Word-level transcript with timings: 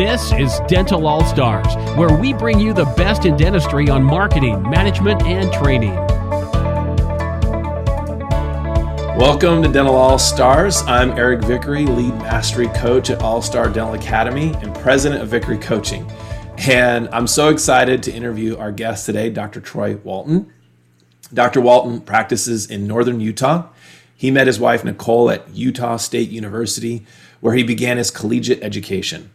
This 0.00 0.32
is 0.32 0.60
Dental 0.66 1.06
All 1.06 1.22
Stars, 1.26 1.74
where 1.94 2.10
we 2.16 2.32
bring 2.32 2.58
you 2.58 2.72
the 2.72 2.86
best 2.96 3.26
in 3.26 3.36
dentistry 3.36 3.90
on 3.90 4.02
marketing, 4.02 4.62
management, 4.62 5.22
and 5.24 5.52
training. 5.52 5.94
Welcome 9.18 9.62
to 9.62 9.68
Dental 9.70 9.94
All 9.94 10.18
Stars. 10.18 10.80
I'm 10.86 11.10
Eric 11.18 11.42
Vickery, 11.42 11.84
lead 11.84 12.14
mastery 12.14 12.68
coach 12.68 13.10
at 13.10 13.20
All 13.20 13.42
Star 13.42 13.68
Dental 13.68 13.92
Academy 13.92 14.54
and 14.62 14.74
president 14.76 15.20
of 15.20 15.28
Vickery 15.28 15.58
Coaching. 15.58 16.10
And 16.56 17.06
I'm 17.12 17.26
so 17.26 17.50
excited 17.50 18.02
to 18.04 18.10
interview 18.10 18.56
our 18.56 18.72
guest 18.72 19.04
today, 19.04 19.28
Dr. 19.28 19.60
Troy 19.60 19.96
Walton. 19.96 20.50
Dr. 21.34 21.60
Walton 21.60 22.00
practices 22.00 22.70
in 22.70 22.86
northern 22.86 23.20
Utah. 23.20 23.68
He 24.16 24.30
met 24.30 24.46
his 24.46 24.58
wife, 24.58 24.82
Nicole, 24.82 25.30
at 25.30 25.54
Utah 25.54 25.98
State 25.98 26.30
University, 26.30 27.04
where 27.40 27.52
he 27.52 27.62
began 27.62 27.98
his 27.98 28.10
collegiate 28.10 28.62
education. 28.62 29.30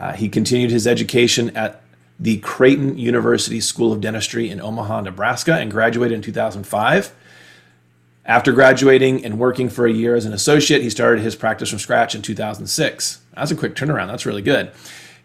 Uh, 0.00 0.12
he 0.14 0.28
continued 0.30 0.70
his 0.70 0.86
education 0.86 1.54
at 1.54 1.82
the 2.18 2.38
Creighton 2.38 2.96
University 2.96 3.60
School 3.60 3.92
of 3.92 4.00
Dentistry 4.00 4.48
in 4.48 4.60
Omaha, 4.60 5.02
Nebraska, 5.02 5.54
and 5.54 5.70
graduated 5.70 6.16
in 6.16 6.22
2005. 6.22 7.12
After 8.24 8.52
graduating 8.52 9.24
and 9.24 9.38
working 9.38 9.68
for 9.68 9.86
a 9.86 9.92
year 9.92 10.14
as 10.14 10.24
an 10.24 10.32
associate, 10.32 10.82
he 10.82 10.90
started 10.90 11.22
his 11.22 11.36
practice 11.36 11.68
from 11.68 11.78
scratch 11.78 12.14
in 12.14 12.22
2006. 12.22 13.20
That's 13.34 13.50
a 13.50 13.56
quick 13.56 13.74
turnaround. 13.74 14.08
That's 14.08 14.26
really 14.26 14.42
good. 14.42 14.72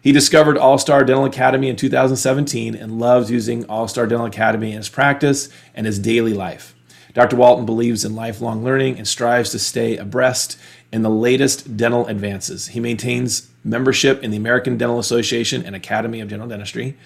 He 0.00 0.12
discovered 0.12 0.58
All 0.58 0.78
Star 0.78 1.04
Dental 1.04 1.24
Academy 1.24 1.68
in 1.68 1.76
2017 1.76 2.74
and 2.74 2.98
loves 2.98 3.30
using 3.30 3.64
All 3.66 3.88
Star 3.88 4.06
Dental 4.06 4.26
Academy 4.26 4.72
in 4.72 4.78
his 4.78 4.88
practice 4.88 5.48
and 5.74 5.86
his 5.86 5.98
daily 5.98 6.34
life. 6.34 6.74
Dr. 7.12 7.36
Walton 7.36 7.64
believes 7.64 8.04
in 8.04 8.14
lifelong 8.14 8.62
learning 8.62 8.98
and 8.98 9.08
strives 9.08 9.50
to 9.50 9.58
stay 9.58 9.96
abreast 9.96 10.58
in 10.92 11.02
the 11.02 11.10
latest 11.10 11.76
dental 11.76 12.06
advances. 12.06 12.68
He 12.68 12.80
maintains 12.80 13.50
membership 13.66 14.22
in 14.22 14.30
the 14.30 14.36
American 14.36 14.78
Dental 14.78 14.98
Association 14.98 15.64
and 15.64 15.74
Academy 15.74 16.20
of 16.20 16.28
General 16.28 16.48
Dentistry. 16.48 16.96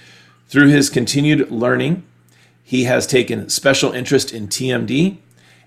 Through 0.46 0.68
his 0.68 0.90
continued 0.90 1.50
learning, 1.50 2.04
he 2.62 2.84
has 2.84 3.06
taken 3.06 3.48
special 3.48 3.92
interest 3.92 4.32
in 4.32 4.46
TMD 4.48 5.18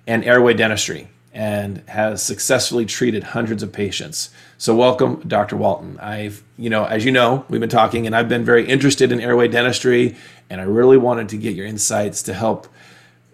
and 0.05 0.23
airway 0.23 0.53
dentistry 0.53 1.07
and 1.33 1.81
has 1.87 2.21
successfully 2.21 2.85
treated 2.85 3.23
hundreds 3.23 3.63
of 3.63 3.71
patients. 3.71 4.29
So 4.59 4.75
welcome 4.75 5.21
Dr. 5.27 5.57
Walton. 5.57 5.99
I've, 5.99 6.43
you 6.57 6.69
know, 6.69 6.85
as 6.85 7.03
you 7.03 7.11
know, 7.11 7.43
we've 7.49 7.59
been 7.59 7.69
talking 7.69 8.05
and 8.05 8.15
I've 8.15 8.29
been 8.29 8.45
very 8.45 8.67
interested 8.67 9.11
in 9.11 9.19
airway 9.19 9.47
dentistry 9.47 10.15
and 10.49 10.61
I 10.61 10.65
really 10.65 10.97
wanted 10.97 11.29
to 11.29 11.37
get 11.37 11.55
your 11.55 11.65
insights 11.65 12.21
to 12.23 12.33
help, 12.33 12.67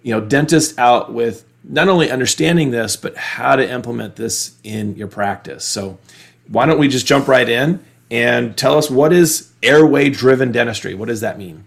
you 0.01 0.13
know, 0.13 0.21
dentists 0.21 0.77
out 0.77 1.13
with 1.13 1.43
not 1.63 1.89
only 1.89 2.09
understanding 2.09 2.71
this 2.71 2.95
but 2.95 3.17
how 3.17 3.57
to 3.57 3.69
implement 3.69 4.15
this 4.15 4.57
in 4.63 4.95
your 4.95 5.07
practice. 5.09 5.65
So 5.65 5.99
why 6.49 6.65
don't 6.65 6.79
we 6.79 6.87
just 6.87 7.05
jump 7.05 7.27
right 7.27 7.47
in 7.47 7.83
and 8.11 8.57
tell 8.57 8.77
us 8.77 8.89
what 8.89 9.13
is 9.13 9.51
airway 9.61 10.09
driven 10.09 10.51
dentistry? 10.51 10.93
What 10.93 11.07
does 11.07 11.21
that 11.21 11.37
mean? 11.37 11.63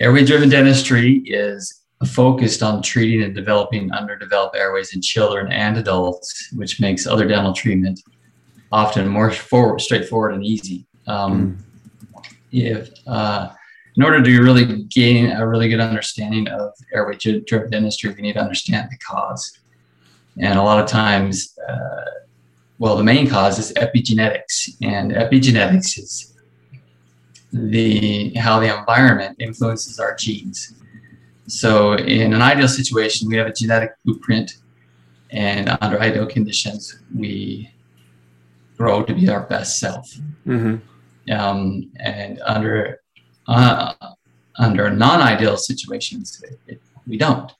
Airway 0.00 0.24
driven 0.24 0.48
dentistry 0.48 1.18
is 1.26 1.82
focused 2.06 2.62
on 2.62 2.82
treating 2.82 3.22
and 3.22 3.34
developing 3.34 3.90
underdeveloped 3.92 4.56
airways 4.56 4.94
in 4.94 5.02
children 5.02 5.50
and 5.50 5.76
adults, 5.76 6.52
which 6.52 6.80
makes 6.80 7.06
other 7.06 7.26
dental 7.26 7.52
treatment 7.52 8.00
often 8.70 9.08
more 9.08 9.32
forward, 9.32 9.80
straightforward 9.80 10.34
and 10.34 10.44
easy. 10.44 10.86
Um, 11.06 11.58
mm. 12.14 12.22
If 12.52 12.90
uh, 13.06 13.50
in 13.96 14.04
order 14.04 14.22
to 14.22 14.42
really 14.42 14.84
gain 14.84 15.32
a 15.32 15.46
really 15.46 15.68
good 15.68 15.80
understanding 15.80 16.46
of 16.48 16.72
airway 16.94 17.16
driven 17.16 17.70
dentistry, 17.70 18.14
we 18.14 18.22
need 18.22 18.34
to 18.34 18.40
understand 18.40 18.88
the 18.90 18.96
cause. 18.98 19.58
And 20.38 20.56
a 20.58 20.62
lot 20.62 20.80
of 20.82 20.88
times, 20.88 21.58
uh, 21.68 22.04
well, 22.78 22.96
the 22.96 23.04
main 23.04 23.28
cause 23.28 23.58
is 23.58 23.72
epigenetics, 23.72 24.76
and 24.82 25.12
epigenetics 25.12 25.98
is 25.98 26.34
the 27.52 28.34
how 28.34 28.60
the 28.60 28.76
environment 28.78 29.36
influences 29.40 29.98
our 29.98 30.14
genes. 30.14 30.74
So, 31.46 31.94
in 31.94 32.32
an 32.34 32.42
ideal 32.42 32.68
situation, 32.68 33.28
we 33.28 33.36
have 33.36 33.46
a 33.46 33.52
genetic 33.52 33.92
blueprint, 34.04 34.58
and 35.30 35.76
under 35.80 36.00
ideal 36.00 36.26
conditions, 36.26 37.00
we 37.14 37.72
grow 38.76 39.02
to 39.02 39.14
be 39.14 39.28
our 39.28 39.42
best 39.42 39.78
self. 39.78 40.08
Mm-hmm. 40.46 40.76
Um, 41.32 41.90
and 41.96 42.40
under 42.46 43.00
uh, 43.48 43.94
under 44.58 44.90
non-ideal 44.90 45.56
situations, 45.56 46.42
it, 46.44 46.58
it, 46.66 46.82
we 47.06 47.16
don't. 47.16 47.50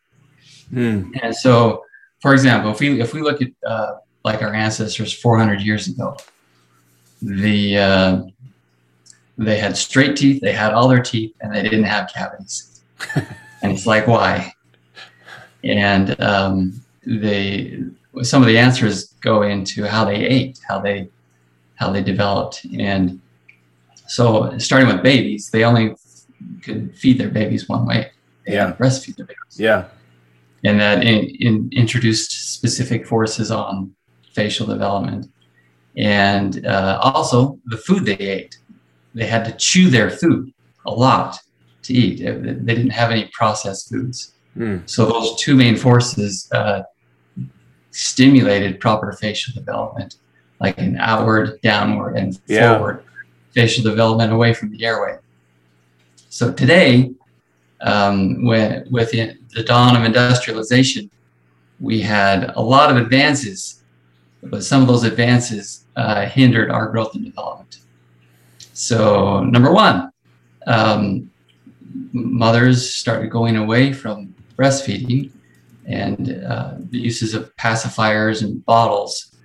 Mm. 0.72 1.18
And 1.22 1.34
so, 1.34 1.84
for 2.20 2.32
example, 2.34 2.70
if 2.70 2.80
we 2.80 3.00
if 3.00 3.14
we 3.14 3.22
look 3.22 3.42
at 3.42 3.48
uh, 3.66 3.94
like 4.28 4.42
our 4.42 4.54
ancestors 4.54 5.12
400 5.12 5.60
years 5.60 5.88
ago, 5.88 6.16
the 7.22 7.78
uh, 7.78 8.22
they 9.38 9.58
had 9.58 9.76
straight 9.76 10.16
teeth, 10.16 10.40
they 10.42 10.52
had 10.52 10.72
all 10.72 10.88
their 10.88 11.02
teeth, 11.02 11.34
and 11.40 11.54
they 11.54 11.62
didn't 11.62 11.84
have 11.84 12.10
cavities. 12.12 12.82
and 13.14 13.72
it's 13.72 13.86
like 13.86 14.06
why? 14.06 14.52
And 15.64 16.20
um, 16.20 16.80
they 17.06 17.82
some 18.22 18.42
of 18.42 18.48
the 18.48 18.58
answers 18.58 19.14
go 19.20 19.42
into 19.42 19.84
how 19.84 20.04
they 20.04 20.16
ate 20.16 20.60
how 20.68 20.78
they 20.78 21.08
how 21.76 21.90
they 21.90 22.02
developed. 22.02 22.66
And 22.78 23.20
so 24.06 24.56
starting 24.58 24.88
with 24.88 25.02
babies 25.02 25.50
they 25.50 25.64
only 25.64 25.94
could 26.62 26.94
feed 26.96 27.18
their 27.18 27.30
babies 27.30 27.68
one 27.68 27.86
way. 27.86 28.10
They 28.46 28.54
yeah. 28.54 28.72
breastfeed 28.72 29.16
their 29.16 29.26
babies. 29.26 29.56
Yeah. 29.56 29.88
And 30.64 30.80
that 30.80 31.04
in, 31.04 31.18
in 31.40 31.70
introduced 31.72 32.52
specific 32.54 33.06
forces 33.06 33.50
on 33.50 33.94
facial 34.40 34.66
development 34.66 35.22
and 35.96 36.50
uh, 36.74 36.98
also 37.02 37.58
the 37.72 37.80
food 37.86 38.02
they 38.10 38.20
ate 38.36 38.52
they 39.18 39.26
had 39.26 39.44
to 39.44 39.52
chew 39.52 39.90
their 39.90 40.10
food 40.10 40.52
a 40.86 40.90
lot 40.90 41.38
to 41.82 41.92
eat. 41.92 42.22
They 42.22 42.74
didn't 42.74 42.90
have 42.90 43.10
any 43.10 43.30
processed 43.32 43.90
foods. 43.90 44.34
Mm. 44.56 44.88
So 44.88 45.06
those 45.06 45.40
two 45.42 45.56
main 45.56 45.76
forces 45.76 46.48
uh, 46.52 46.82
stimulated 47.90 48.80
proper 48.80 49.12
facial 49.12 49.54
development, 49.54 50.16
like 50.60 50.78
an 50.78 50.96
outward, 50.98 51.60
downward, 51.62 52.16
and 52.16 52.38
yeah. 52.46 52.76
forward 52.76 53.04
facial 53.54 53.82
development 53.82 54.32
away 54.32 54.54
from 54.54 54.70
the 54.70 54.84
airway. 54.84 55.16
So 56.28 56.52
today, 56.52 57.10
um, 57.80 58.44
when, 58.44 58.86
with 58.90 59.10
the, 59.10 59.36
the 59.54 59.64
dawn 59.64 59.96
of 59.96 60.04
industrialization, 60.04 61.10
we 61.80 62.00
had 62.00 62.52
a 62.54 62.60
lot 62.60 62.90
of 62.90 62.96
advances, 62.96 63.77
but 64.42 64.64
some 64.64 64.82
of 64.82 64.88
those 64.88 65.04
advances 65.04 65.84
uh, 65.96 66.26
hindered 66.26 66.70
our 66.70 66.88
growth 66.88 67.14
and 67.14 67.24
development. 67.24 67.78
So, 68.72 69.42
number 69.42 69.72
one, 69.72 70.12
um, 70.66 71.30
mothers 72.12 72.94
started 72.94 73.30
going 73.30 73.56
away 73.56 73.92
from 73.92 74.34
breastfeeding 74.56 75.30
and 75.86 76.44
uh, 76.44 76.74
the 76.90 76.98
uses 76.98 77.34
of 77.34 77.54
pacifiers 77.56 78.42
and 78.42 78.64
bottles 78.66 79.36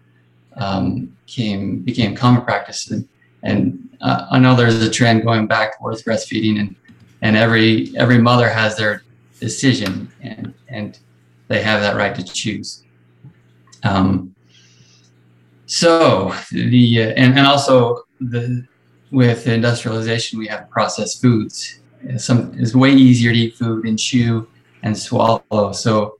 um, 0.57 1.15
came 1.25 1.79
became 1.79 2.15
common 2.15 2.43
practice 2.43 2.91
and, 2.91 3.07
and 3.43 3.89
uh, 4.01 4.27
I 4.29 4.39
know 4.39 4.55
there's 4.55 4.81
a 4.81 4.89
trend 4.89 5.23
going 5.23 5.47
back 5.47 5.79
towards 5.79 6.03
breastfeeding 6.03 6.59
and 6.59 6.75
and 7.21 7.35
every 7.35 7.91
every 7.97 8.17
mother 8.17 8.49
has 8.49 8.75
their 8.75 9.03
decision 9.39 10.11
and 10.21 10.53
and 10.67 10.99
they 11.47 11.61
have 11.61 11.81
that 11.81 11.95
right 11.95 12.13
to 12.13 12.23
choose 12.23 12.83
um, 13.83 14.32
so 15.73 16.33
the 16.51 17.03
uh, 17.03 17.21
and, 17.21 17.37
and 17.37 17.45
also 17.47 18.03
the 18.19 18.65
with 19.11 19.47
industrialization 19.47 20.39
we 20.39 20.47
have 20.47 20.69
processed 20.69 21.21
foods 21.21 21.79
some 22.17 22.53
it's 22.57 22.75
way 22.75 22.91
easier 22.91 23.31
to 23.31 23.37
eat 23.37 23.55
food 23.55 23.85
and 23.85 23.97
chew 23.97 24.47
and 24.83 24.97
swallow. 24.97 25.71
So 25.71 26.17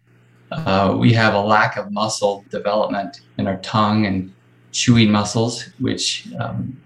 uh, 0.51 0.95
we 0.97 1.13
have 1.13 1.33
a 1.33 1.39
lack 1.39 1.77
of 1.77 1.91
muscle 1.91 2.45
development 2.49 3.21
in 3.37 3.47
our 3.47 3.57
tongue 3.57 4.05
and 4.05 4.33
chewing 4.71 5.11
muscles, 5.11 5.69
which 5.79 6.27
um, 6.39 6.79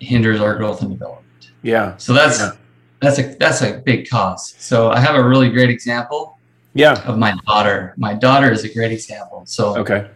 hinders 0.00 0.40
our 0.40 0.56
growth 0.56 0.82
and 0.82 0.90
development. 0.90 1.50
Yeah. 1.62 1.96
So 1.96 2.12
that's 2.12 2.40
yeah. 2.40 2.52
that's 3.00 3.18
a 3.18 3.34
that's 3.38 3.62
a 3.62 3.78
big 3.78 4.08
cause. 4.08 4.54
So 4.58 4.90
I 4.90 5.00
have 5.00 5.14
a 5.14 5.26
really 5.26 5.50
great 5.50 5.70
example. 5.70 6.38
Yeah. 6.74 7.00
Of 7.06 7.18
my 7.18 7.36
daughter. 7.46 7.94
My 7.96 8.14
daughter 8.14 8.50
is 8.50 8.64
a 8.64 8.74
great 8.74 8.92
example. 8.92 9.44
So 9.46 9.78
okay. 9.78 10.10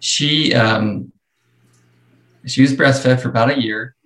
She 0.00 0.54
um, 0.54 1.12
she 2.46 2.62
was 2.62 2.72
breastfed 2.74 3.20
for 3.20 3.28
about 3.28 3.50
a 3.50 3.60
year 3.60 3.96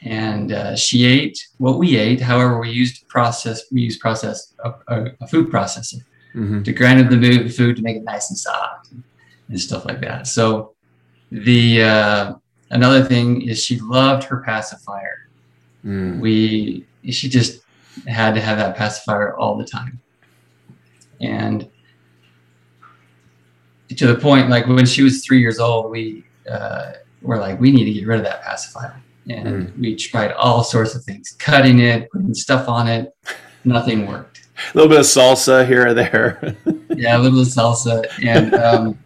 and 0.00 0.52
uh, 0.52 0.76
she 0.76 1.04
ate 1.04 1.48
what 1.58 1.78
we 1.78 1.96
ate. 1.96 2.20
However, 2.20 2.60
we 2.60 2.70
used 2.70 3.06
process 3.08 3.62
we 3.72 3.82
used 3.82 4.00
process 4.00 4.54
a, 4.64 4.74
a, 5.20 5.26
food 5.26 5.50
processor 5.50 6.02
mm-hmm. 6.34 6.62
to 6.62 6.72
grind 6.72 7.00
up 7.00 7.10
the 7.10 7.48
food 7.48 7.76
to 7.76 7.82
make 7.82 7.96
it 7.96 8.04
nice 8.04 8.30
and 8.30 8.38
soft 8.38 8.92
and 9.48 9.60
stuff 9.60 9.84
like 9.84 10.00
that. 10.00 10.26
So 10.26 10.74
the 11.30 11.82
uh, 11.82 12.34
another 12.70 13.04
thing 13.04 13.42
is 13.42 13.62
she 13.62 13.80
loved 13.80 14.24
her 14.24 14.38
pacifier. 14.38 15.28
Mm. 15.84 16.20
We 16.20 16.86
she 17.10 17.28
just 17.28 17.62
had 18.06 18.34
to 18.34 18.40
have 18.40 18.58
that 18.58 18.76
pacifier 18.76 19.36
all 19.36 19.56
the 19.56 19.64
time, 19.64 20.00
and 21.20 21.68
to 23.96 24.06
the 24.06 24.14
point 24.14 24.48
like 24.48 24.66
when 24.66 24.86
she 24.86 25.02
was 25.02 25.24
three 25.24 25.40
years 25.40 25.58
old, 25.58 25.90
we 25.90 26.24
uh, 26.50 26.92
were 27.22 27.38
like, 27.38 27.60
we 27.60 27.70
need 27.70 27.84
to 27.84 27.92
get 27.92 28.06
rid 28.06 28.18
of 28.18 28.24
that 28.24 28.42
pacifier. 28.42 29.00
And 29.28 29.68
mm. 29.68 29.78
we 29.78 29.96
tried 29.96 30.32
all 30.32 30.64
sorts 30.64 30.94
of 30.94 31.04
things, 31.04 31.36
cutting 31.38 31.80
it, 31.80 32.10
putting 32.10 32.34
stuff 32.34 32.68
on 32.68 32.88
it. 32.88 33.14
Nothing 33.64 34.06
worked. 34.06 34.48
A 34.72 34.76
little 34.76 34.88
bit 34.88 35.00
of 35.00 35.06
salsa 35.06 35.66
here 35.66 35.88
or 35.88 35.94
there. 35.94 36.56
yeah, 36.96 37.16
a 37.16 37.18
little 37.18 37.38
bit 37.38 37.48
of 37.48 37.54
salsa. 37.54 38.06
And 38.24 38.54
um, 38.54 38.98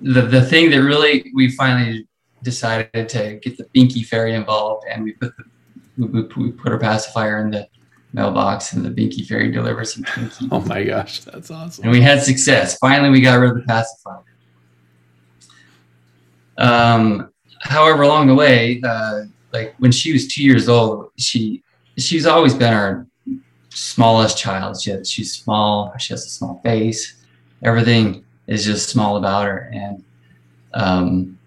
the, 0.00 0.22
the 0.22 0.42
thing 0.42 0.70
that 0.70 0.82
really 0.82 1.30
we 1.34 1.50
finally 1.50 2.06
decided 2.42 3.08
to 3.08 3.40
get 3.42 3.56
the 3.56 3.64
Binky 3.74 4.04
Fairy 4.04 4.34
involved, 4.34 4.86
and 4.88 5.02
we 5.02 5.12
put 5.12 5.36
the 5.36 5.44
we, 5.98 6.22
we 6.36 6.52
put 6.52 6.72
our 6.72 6.78
pacifier 6.78 7.38
in 7.38 7.50
the 7.50 7.66
mailbox, 8.16 8.72
and 8.72 8.84
the 8.84 8.90
Binky 8.90 9.24
Fairy 9.24 9.52
delivers 9.52 9.94
some 9.94 10.02
Twinkies. 10.02 10.48
Oh 10.50 10.60
my 10.62 10.82
gosh, 10.82 11.20
that's 11.20 11.50
awesome! 11.50 11.84
And 11.84 11.92
we 11.92 12.00
had 12.00 12.22
success. 12.22 12.78
Finally, 12.78 13.10
we 13.10 13.20
got 13.20 13.36
rid 13.36 13.50
of 13.50 13.56
the 13.56 13.62
pacifier. 13.62 14.24
Um, 16.58 17.30
however, 17.60 18.02
along 18.02 18.28
the 18.28 18.34
way, 18.34 18.80
uh, 18.82 19.24
like 19.52 19.74
when 19.78 19.92
she 19.92 20.12
was 20.12 20.26
two 20.26 20.42
years 20.42 20.68
old, 20.68 21.10
she 21.18 21.62
she's 21.98 22.26
always 22.26 22.54
been 22.54 22.72
our 22.72 23.06
smallest 23.68 24.38
child. 24.38 24.80
She 24.80 24.90
has, 24.90 25.10
she's 25.10 25.34
small. 25.34 25.92
She 25.98 26.14
has 26.14 26.24
a 26.24 26.30
small 26.30 26.60
face. 26.64 27.22
Everything 27.62 28.24
is 28.46 28.64
just 28.64 28.88
small 28.88 29.18
about 29.18 29.44
her, 29.44 29.70
and 29.74 30.02
um, 30.72 31.38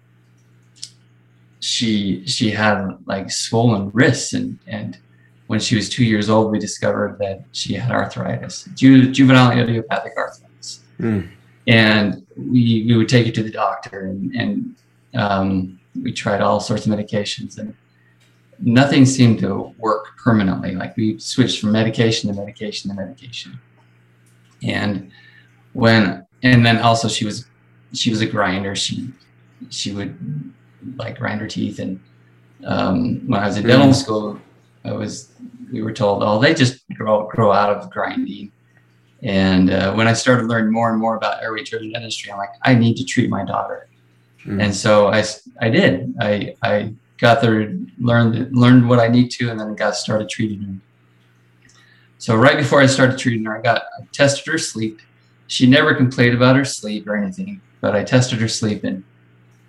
she 1.58 2.24
she 2.26 2.50
had 2.50 2.96
like 3.06 3.32
swollen 3.32 3.90
wrists, 3.90 4.34
and 4.34 4.58
and 4.68 4.98
when 5.50 5.58
she 5.58 5.74
was 5.74 5.88
two 5.88 6.04
years 6.04 6.30
old, 6.30 6.52
we 6.52 6.60
discovered 6.60 7.18
that 7.18 7.42
she 7.50 7.74
had 7.74 7.90
arthritis, 7.90 8.68
ju- 8.76 9.10
juvenile 9.10 9.50
idiopathic 9.58 10.12
arthritis, 10.16 10.84
mm. 11.00 11.28
and 11.66 12.24
we 12.36 12.84
we 12.86 12.96
would 12.96 13.08
take 13.08 13.26
her 13.26 13.32
to 13.32 13.42
the 13.42 13.50
doctor, 13.50 14.06
and 14.06 14.32
and 14.36 14.76
um, 15.14 15.80
we 16.00 16.12
tried 16.12 16.40
all 16.40 16.60
sorts 16.60 16.86
of 16.86 16.92
medications, 16.92 17.58
and 17.58 17.74
nothing 18.60 19.04
seemed 19.04 19.40
to 19.40 19.74
work 19.78 20.16
permanently. 20.22 20.76
Like 20.76 20.96
we 20.96 21.18
switched 21.18 21.60
from 21.60 21.72
medication 21.72 22.32
to 22.32 22.40
medication 22.40 22.88
to 22.90 22.94
medication, 22.94 23.58
and 24.62 25.10
when 25.72 26.24
and 26.44 26.64
then 26.64 26.78
also 26.78 27.08
she 27.08 27.24
was 27.24 27.46
she 27.92 28.10
was 28.10 28.20
a 28.20 28.26
grinder. 28.26 28.76
She 28.76 29.10
she 29.70 29.90
would 29.90 30.16
like 30.94 31.18
grind 31.18 31.40
her 31.40 31.48
teeth. 31.48 31.80
And 31.80 31.98
um, 32.64 33.26
when 33.26 33.40
I 33.40 33.48
was 33.48 33.56
in 33.56 33.66
dental 33.66 33.88
mm. 33.88 33.94
school, 33.96 34.40
I 34.84 34.92
was 34.92 35.32
we 35.72 35.82
were 35.82 35.92
told, 35.92 36.22
oh, 36.22 36.40
they 36.40 36.54
just 36.54 36.82
grow 36.94 37.28
grow 37.28 37.52
out 37.52 37.70
of 37.70 37.90
grinding. 37.90 38.52
And 39.22 39.70
uh, 39.70 39.92
when 39.92 40.08
I 40.08 40.14
started 40.14 40.46
learning 40.46 40.72
more 40.72 40.90
and 40.90 40.98
more 40.98 41.16
about 41.16 41.42
airway 41.42 41.62
driven 41.62 41.92
dentistry, 41.92 42.32
I'm 42.32 42.38
like, 42.38 42.50
I 42.62 42.74
need 42.74 42.96
to 42.96 43.04
treat 43.04 43.28
my 43.28 43.44
daughter. 43.44 43.88
Mm. 44.46 44.64
And 44.64 44.74
so 44.74 45.08
I, 45.08 45.22
I 45.60 45.68
did. 45.68 46.14
I, 46.18 46.56
I 46.62 46.94
got 47.18 47.42
there, 47.42 47.76
learned 47.98 48.56
learned 48.56 48.88
what 48.88 48.98
I 48.98 49.08
need 49.08 49.30
to, 49.32 49.50
and 49.50 49.60
then 49.60 49.74
got 49.74 49.94
started 49.96 50.30
treating 50.30 50.62
her. 50.62 50.74
So 52.18 52.34
right 52.36 52.56
before 52.56 52.80
I 52.80 52.86
started 52.86 53.18
treating 53.18 53.44
her, 53.44 53.58
I 53.58 53.62
got 53.62 53.82
I 53.98 54.04
tested 54.12 54.50
her 54.50 54.58
sleep. 54.58 55.00
She 55.46 55.66
never 55.66 55.94
complained 55.94 56.34
about 56.34 56.56
her 56.56 56.64
sleep 56.64 57.06
or 57.08 57.16
anything, 57.16 57.60
but 57.80 57.94
I 57.94 58.04
tested 58.04 58.40
her 58.40 58.48
sleep, 58.48 58.84
and 58.84 59.04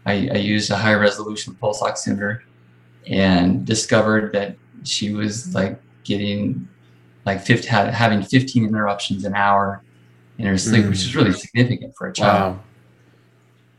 I, 0.05 0.29
I 0.31 0.37
used 0.37 0.71
a 0.71 0.77
high 0.77 0.93
resolution 0.93 1.55
pulse 1.55 1.81
oximeter 1.81 2.41
and 3.07 3.65
discovered 3.65 4.31
that 4.33 4.55
she 4.83 5.13
was 5.13 5.53
like 5.53 5.79
getting 6.03 6.67
like 7.25 7.41
50, 7.41 7.67
had, 7.67 7.93
having 7.93 8.23
15 8.23 8.65
interruptions 8.65 9.25
an 9.25 9.35
hour 9.35 9.83
in 10.37 10.45
her 10.45 10.57
sleep, 10.57 10.85
mm. 10.85 10.89
which 10.89 10.99
is 10.99 11.15
really 11.15 11.33
significant 11.33 11.93
for 11.95 12.07
a 12.07 12.13
child. 12.13 12.55
Wow. 12.55 12.63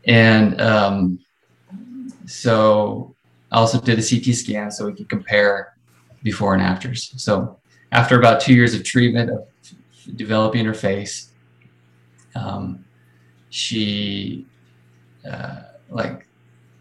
And 0.05 0.61
um, 0.61 1.19
so 2.25 3.15
I 3.51 3.57
also 3.57 3.79
did 3.79 3.99
a 3.99 4.01
CT 4.01 4.35
scan 4.35 4.71
so 4.71 4.85
we 4.85 4.93
could 4.93 5.09
compare 5.09 5.73
before 6.23 6.53
and 6.53 6.63
afters. 6.63 7.13
So 7.17 7.59
after 7.91 8.17
about 8.17 8.41
two 8.41 8.53
years 8.53 8.73
of 8.73 8.83
treatment 8.83 9.29
of 9.29 9.47
developing 10.15 10.65
her 10.65 10.73
face, 10.73 11.31
um, 12.35 12.83
she 13.49 14.45
uh, 15.29 15.61
like 15.89 16.27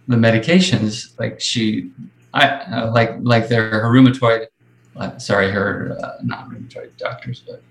the 0.08 0.16
medications, 0.16 1.18
like 1.18 1.40
she, 1.40 1.90
I 2.34 2.46
uh, 2.46 2.92
like 2.92 3.16
like 3.20 3.48
their 3.48 3.68
her 3.70 3.90
rheumatoid, 3.90 4.46
uh, 4.96 5.18
sorry, 5.18 5.50
her 5.50 5.96
uh, 6.02 6.18
not 6.22 6.48
rheumatoid 6.48 6.96
doctors, 6.96 7.44
but 7.46 7.62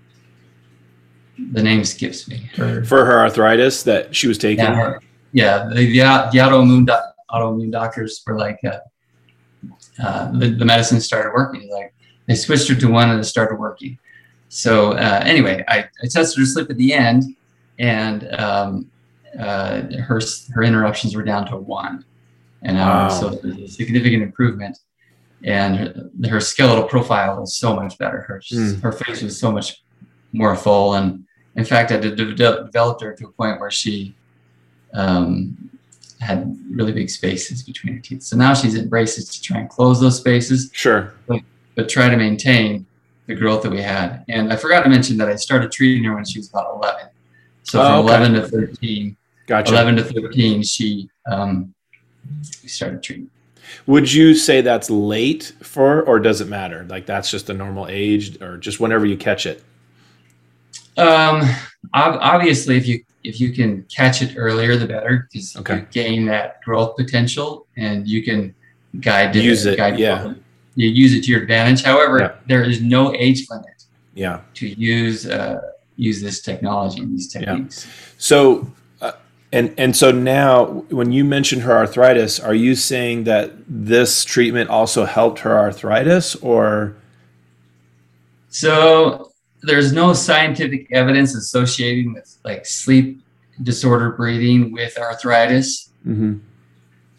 the 1.52 1.62
name 1.62 1.84
skips 1.84 2.28
me. 2.28 2.48
Her, 2.56 2.84
For 2.84 3.04
her 3.04 3.20
arthritis 3.20 3.82
that 3.84 4.14
she 4.14 4.28
was 4.28 4.38
taking. 4.38 4.64
Yeah, 4.64 4.74
her, 4.74 5.00
yeah 5.32 5.68
the, 5.68 5.74
the, 5.74 5.98
the 6.32 6.38
autoimmune 6.38 6.86
do, 6.86 6.96
autoimmune 7.30 7.72
doctors 7.72 8.22
were 8.26 8.38
like, 8.38 8.60
uh, 8.64 8.78
uh, 10.02 10.30
the, 10.38 10.50
the 10.50 10.64
medicine 10.64 11.00
started 11.00 11.32
working. 11.34 11.68
Like 11.70 11.94
they 12.26 12.34
switched 12.34 12.68
her 12.68 12.74
to 12.74 12.88
one 12.88 13.10
and 13.10 13.20
it 13.20 13.24
started 13.24 13.58
working. 13.58 13.98
So 14.48 14.92
uh, 14.92 15.22
anyway, 15.24 15.64
I, 15.66 15.78
I 16.02 16.06
tested 16.08 16.38
her 16.38 16.46
sleep 16.46 16.70
at 16.70 16.76
the 16.76 16.92
end, 16.92 17.36
and 17.78 18.32
um, 18.34 18.90
uh, 19.38 19.82
her 20.02 20.20
her 20.52 20.62
interruptions 20.62 21.16
were 21.16 21.22
down 21.22 21.46
to 21.46 21.56
one 21.56 22.04
an 22.62 22.76
hour. 22.76 23.08
Wow. 23.08 23.08
So 23.08 23.28
a 23.28 23.68
significant 23.68 24.22
improvement. 24.22 24.78
And 25.44 25.76
her, 26.24 26.30
her, 26.30 26.40
skeletal 26.40 26.84
profile 26.84 27.40
was 27.40 27.56
so 27.56 27.74
much 27.74 27.98
better. 27.98 28.20
Her 28.20 28.40
mm. 28.40 28.80
her 28.80 28.92
face 28.92 29.22
was 29.22 29.38
so 29.38 29.50
much 29.50 29.82
more 30.32 30.54
full, 30.54 30.94
and 30.94 31.24
in 31.56 31.64
fact, 31.64 31.90
I 31.90 31.96
de- 31.96 32.14
de- 32.14 32.34
developed 32.34 33.02
her 33.02 33.12
to 33.14 33.26
a 33.26 33.30
point 33.32 33.60
where 33.60 33.70
she 33.70 34.14
um, 34.94 35.70
had 36.20 36.56
really 36.70 36.92
big 36.92 37.10
spaces 37.10 37.62
between 37.62 37.94
her 37.94 38.00
teeth. 38.00 38.22
So 38.22 38.36
now 38.36 38.54
she's 38.54 38.74
in 38.74 38.88
braces 38.88 39.28
to 39.30 39.42
try 39.42 39.58
and 39.58 39.68
close 39.68 40.00
those 40.00 40.18
spaces. 40.18 40.70
Sure. 40.72 41.12
But, 41.26 41.40
but 41.74 41.88
try 41.88 42.08
to 42.08 42.16
maintain 42.16 42.86
the 43.26 43.34
growth 43.34 43.62
that 43.62 43.70
we 43.70 43.82
had. 43.82 44.24
And 44.28 44.52
I 44.52 44.56
forgot 44.56 44.82
to 44.84 44.88
mention 44.88 45.16
that 45.18 45.28
I 45.28 45.36
started 45.36 45.72
treating 45.72 46.04
her 46.04 46.14
when 46.14 46.24
she 46.24 46.38
was 46.38 46.48
about 46.48 46.74
11. 46.76 47.08
So 47.64 47.80
oh, 47.80 47.84
from 47.84 48.06
okay. 48.06 48.26
11 48.26 48.32
to 48.34 48.48
13, 48.48 49.16
Gotcha. 49.46 49.72
11 49.72 49.96
to 49.96 50.04
13, 50.04 50.62
she 50.62 51.08
um, 51.30 51.74
we 52.62 52.68
started 52.68 53.02
treating. 53.02 53.30
Would 53.86 54.12
you 54.12 54.34
say 54.34 54.60
that's 54.60 54.90
late 54.90 55.52
for, 55.62 56.02
or 56.02 56.18
does 56.20 56.40
it 56.40 56.48
matter? 56.48 56.84
Like 56.88 57.06
that's 57.06 57.30
just 57.30 57.48
a 57.50 57.54
normal 57.54 57.86
age, 57.88 58.40
or 58.42 58.56
just 58.56 58.80
whenever 58.80 59.06
you 59.06 59.16
catch 59.16 59.46
it? 59.46 59.62
Um, 60.96 61.42
obviously, 61.94 62.76
if 62.76 62.86
you 62.86 63.04
if 63.24 63.40
you 63.40 63.52
can 63.52 63.84
catch 63.84 64.20
it 64.20 64.34
earlier, 64.36 64.76
the 64.76 64.86
better, 64.86 65.28
because 65.32 65.56
okay. 65.56 65.76
you 65.76 65.86
gain 65.90 66.26
that 66.26 66.60
growth 66.62 66.96
potential, 66.96 67.66
and 67.76 68.06
you 68.06 68.22
can 68.22 68.54
guide 69.00 69.34
use 69.34 69.64
it. 69.64 69.76
Guide 69.78 69.98
yeah, 69.98 70.34
you 70.74 70.88
use 70.88 71.14
it 71.14 71.24
to 71.24 71.30
your 71.30 71.42
advantage. 71.42 71.82
However, 71.82 72.18
yeah. 72.18 72.32
there 72.46 72.62
is 72.62 72.82
no 72.82 73.14
age 73.14 73.46
limit. 73.48 73.66
Yeah. 74.14 74.40
To 74.54 74.68
use 74.68 75.26
uh, 75.26 75.60
use 75.96 76.20
this 76.20 76.42
technology 76.42 77.00
and 77.00 77.12
these 77.12 77.32
techniques. 77.32 77.86
Yeah. 77.86 77.92
So 78.18 78.66
and 79.52 79.74
and 79.76 79.94
so 79.94 80.10
now, 80.10 80.64
when 80.88 81.12
you 81.12 81.24
mentioned 81.24 81.62
her 81.62 81.72
arthritis, 81.72 82.40
are 82.40 82.54
you 82.54 82.74
saying 82.74 83.24
that 83.24 83.52
this 83.68 84.24
treatment 84.24 84.70
also 84.70 85.04
helped 85.04 85.40
her 85.40 85.58
arthritis, 85.58 86.34
or? 86.36 86.96
So 88.48 89.32
there's 89.62 89.92
no 89.92 90.14
scientific 90.14 90.90
evidence 90.90 91.34
associating 91.34 92.14
with 92.14 92.38
like 92.44 92.64
sleep 92.64 93.22
disorder 93.62 94.12
breathing 94.12 94.72
with 94.72 94.96
arthritis. 94.98 95.90
Mm-hmm. 96.06 96.38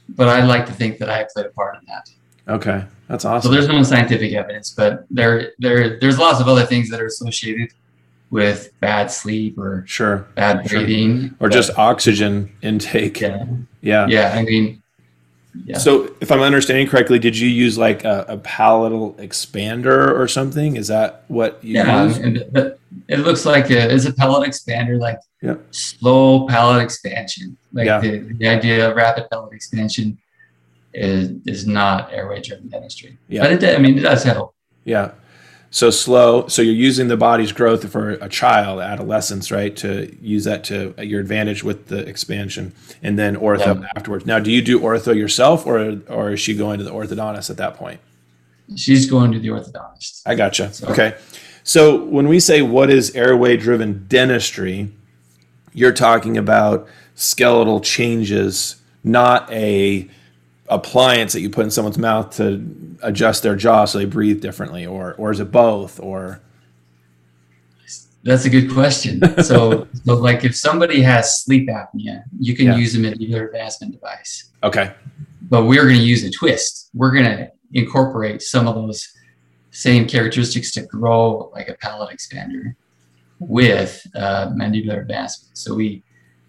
But 0.09 0.27
I'd 0.27 0.45
like 0.45 0.65
to 0.65 0.73
think 0.73 0.97
that 0.99 1.09
I 1.09 1.25
played 1.33 1.45
a 1.45 1.49
part 1.49 1.77
in 1.77 1.81
that. 1.87 2.09
Okay, 2.47 2.83
that's 3.07 3.25
awesome. 3.25 3.49
So 3.49 3.53
there's 3.53 3.67
no 3.67 3.81
scientific 3.83 4.33
evidence, 4.33 4.71
but 4.71 5.05
there 5.11 5.51
there 5.59 5.99
there's 5.99 6.17
lots 6.17 6.39
of 6.41 6.47
other 6.47 6.65
things 6.65 6.89
that 6.89 6.99
are 6.99 7.05
associated 7.05 7.73
with 8.33 8.73
bad 8.79 9.11
sleep 9.11 9.59
or 9.59 9.83
sure 9.85 10.27
bad 10.33 10.67
breathing 10.67 11.21
sure. 11.21 11.37
or 11.39 11.49
just 11.49 11.77
oxygen 11.77 12.51
intake. 12.63 13.21
Yeah. 13.21 13.45
Yeah. 13.81 14.07
Yeah. 14.07 14.33
I 14.35 14.41
mean, 14.41 14.81
yeah. 15.65 15.77
So 15.77 16.15
if 16.19 16.31
I'm 16.31 16.41
understanding 16.41 16.87
correctly, 16.87 17.19
did 17.19 17.37
you 17.37 17.47
use 17.47 17.77
like 17.77 18.03
a, 18.03 18.25
a 18.27 18.37
palatal 18.37 19.13
expander 19.19 20.17
or 20.19 20.27
something? 20.27 20.77
Is 20.77 20.87
that 20.87 21.25
what 21.27 21.63
you 21.63 21.75
yeah, 21.75 22.11
and 22.11 22.37
it 23.07 23.19
looks 23.19 23.45
like 23.45 23.69
a, 23.69 23.93
it's 23.93 24.05
a 24.05 24.13
palate 24.13 24.49
expander, 24.49 24.99
like 24.99 25.19
slow 25.69 26.47
palate 26.47 26.81
expansion. 26.81 27.55
Like 27.71 27.85
yeah. 27.85 27.99
the, 27.99 28.17
the 28.17 28.47
idea 28.47 28.89
of 28.89 28.95
rapid 28.95 29.29
palate 29.31 29.53
expansion 29.53 30.17
is 30.91 31.33
is 31.45 31.67
not 31.67 32.11
airway 32.11 32.41
driven 32.41 32.67
dentistry. 32.67 33.19
Yeah. 33.27 33.43
But 33.43 33.63
it 33.63 33.75
I 33.75 33.79
mean 33.79 33.99
it 33.99 34.01
does 34.01 34.23
help. 34.23 34.55
Yeah 34.85 35.11
so 35.73 35.89
slow 35.89 36.47
so 36.47 36.61
you're 36.61 36.71
using 36.71 37.07
the 37.07 37.17
body's 37.17 37.51
growth 37.51 37.91
for 37.91 38.11
a 38.11 38.29
child 38.29 38.79
adolescence 38.79 39.51
right 39.51 39.75
to 39.75 40.15
use 40.21 40.43
that 40.43 40.63
to 40.63 40.93
your 40.99 41.19
advantage 41.19 41.63
with 41.63 41.87
the 41.87 42.07
expansion 42.07 42.71
and 43.01 43.17
then 43.17 43.35
ortho 43.35 43.81
yeah. 43.81 43.87
afterwards 43.95 44.23
now 44.23 44.37
do 44.37 44.51
you 44.51 44.61
do 44.61 44.79
ortho 44.79 45.15
yourself 45.15 45.65
or 45.65 45.99
or 46.07 46.31
is 46.31 46.39
she 46.39 46.55
going 46.55 46.77
to 46.77 46.83
the 46.83 46.91
orthodontist 46.91 47.49
at 47.49 47.57
that 47.57 47.73
point 47.73 47.99
she's 48.75 49.09
going 49.09 49.31
to 49.31 49.39
the 49.39 49.47
orthodontist 49.47 50.21
i 50.27 50.35
gotcha 50.35 50.71
so. 50.71 50.87
okay 50.87 51.17
so 51.63 52.03
when 52.03 52.27
we 52.27 52.39
say 52.39 52.61
what 52.61 52.91
is 52.91 53.13
airway 53.15 53.57
driven 53.57 54.05
dentistry 54.07 54.91
you're 55.73 55.91
talking 55.91 56.37
about 56.37 56.87
skeletal 57.15 57.79
changes 57.81 58.75
not 59.03 59.51
a 59.51 60.07
appliance 60.69 61.33
that 61.33 61.41
you 61.41 61.49
put 61.49 61.65
in 61.65 61.71
someone's 61.71 61.97
mouth 61.97 62.35
to 62.37 62.65
adjust 63.03 63.43
their 63.43 63.55
jaw 63.55 63.85
so 63.85 63.97
they 63.97 64.05
breathe 64.05 64.41
differently, 64.41 64.85
or 64.85 65.13
or 65.15 65.31
is 65.31 65.39
it 65.39 65.51
both? 65.51 65.99
Or 65.99 66.41
that's 68.23 68.45
a 68.45 68.49
good 68.49 68.71
question. 68.71 69.21
So, 69.43 69.87
so 70.05 70.13
like 70.15 70.43
if 70.45 70.55
somebody 70.55 71.01
has 71.01 71.43
sleep 71.43 71.67
apnea, 71.67 72.23
you 72.39 72.55
can 72.55 72.67
Yeah. 72.67 72.77
use 72.77 72.95
a 72.95 72.99
mandibular 72.99 73.45
advancement 73.47 73.91
device. 73.93 74.51
okay, 74.63 74.93
but 75.49 75.65
we're 75.65 75.83
going 75.83 75.97
to 75.97 76.03
use 76.03 76.23
a 76.23 76.31
twist. 76.31 76.89
We're 76.93 77.11
going 77.11 77.25
to 77.25 77.51
incorporate 77.73 78.41
some 78.41 78.67
of 78.67 78.75
those 78.75 79.09
same 79.71 80.07
characteristics 80.07 80.71
to 80.71 80.83
grow 80.83 81.51
like 81.53 81.67
a 81.67 81.73
palate 81.73 82.15
expander 82.17 82.75
with 83.39 84.01
uh, 84.15 84.47
mandibular 84.51 85.01
advancement. 85.01 85.57
So 85.57 85.73
we 85.75 86.03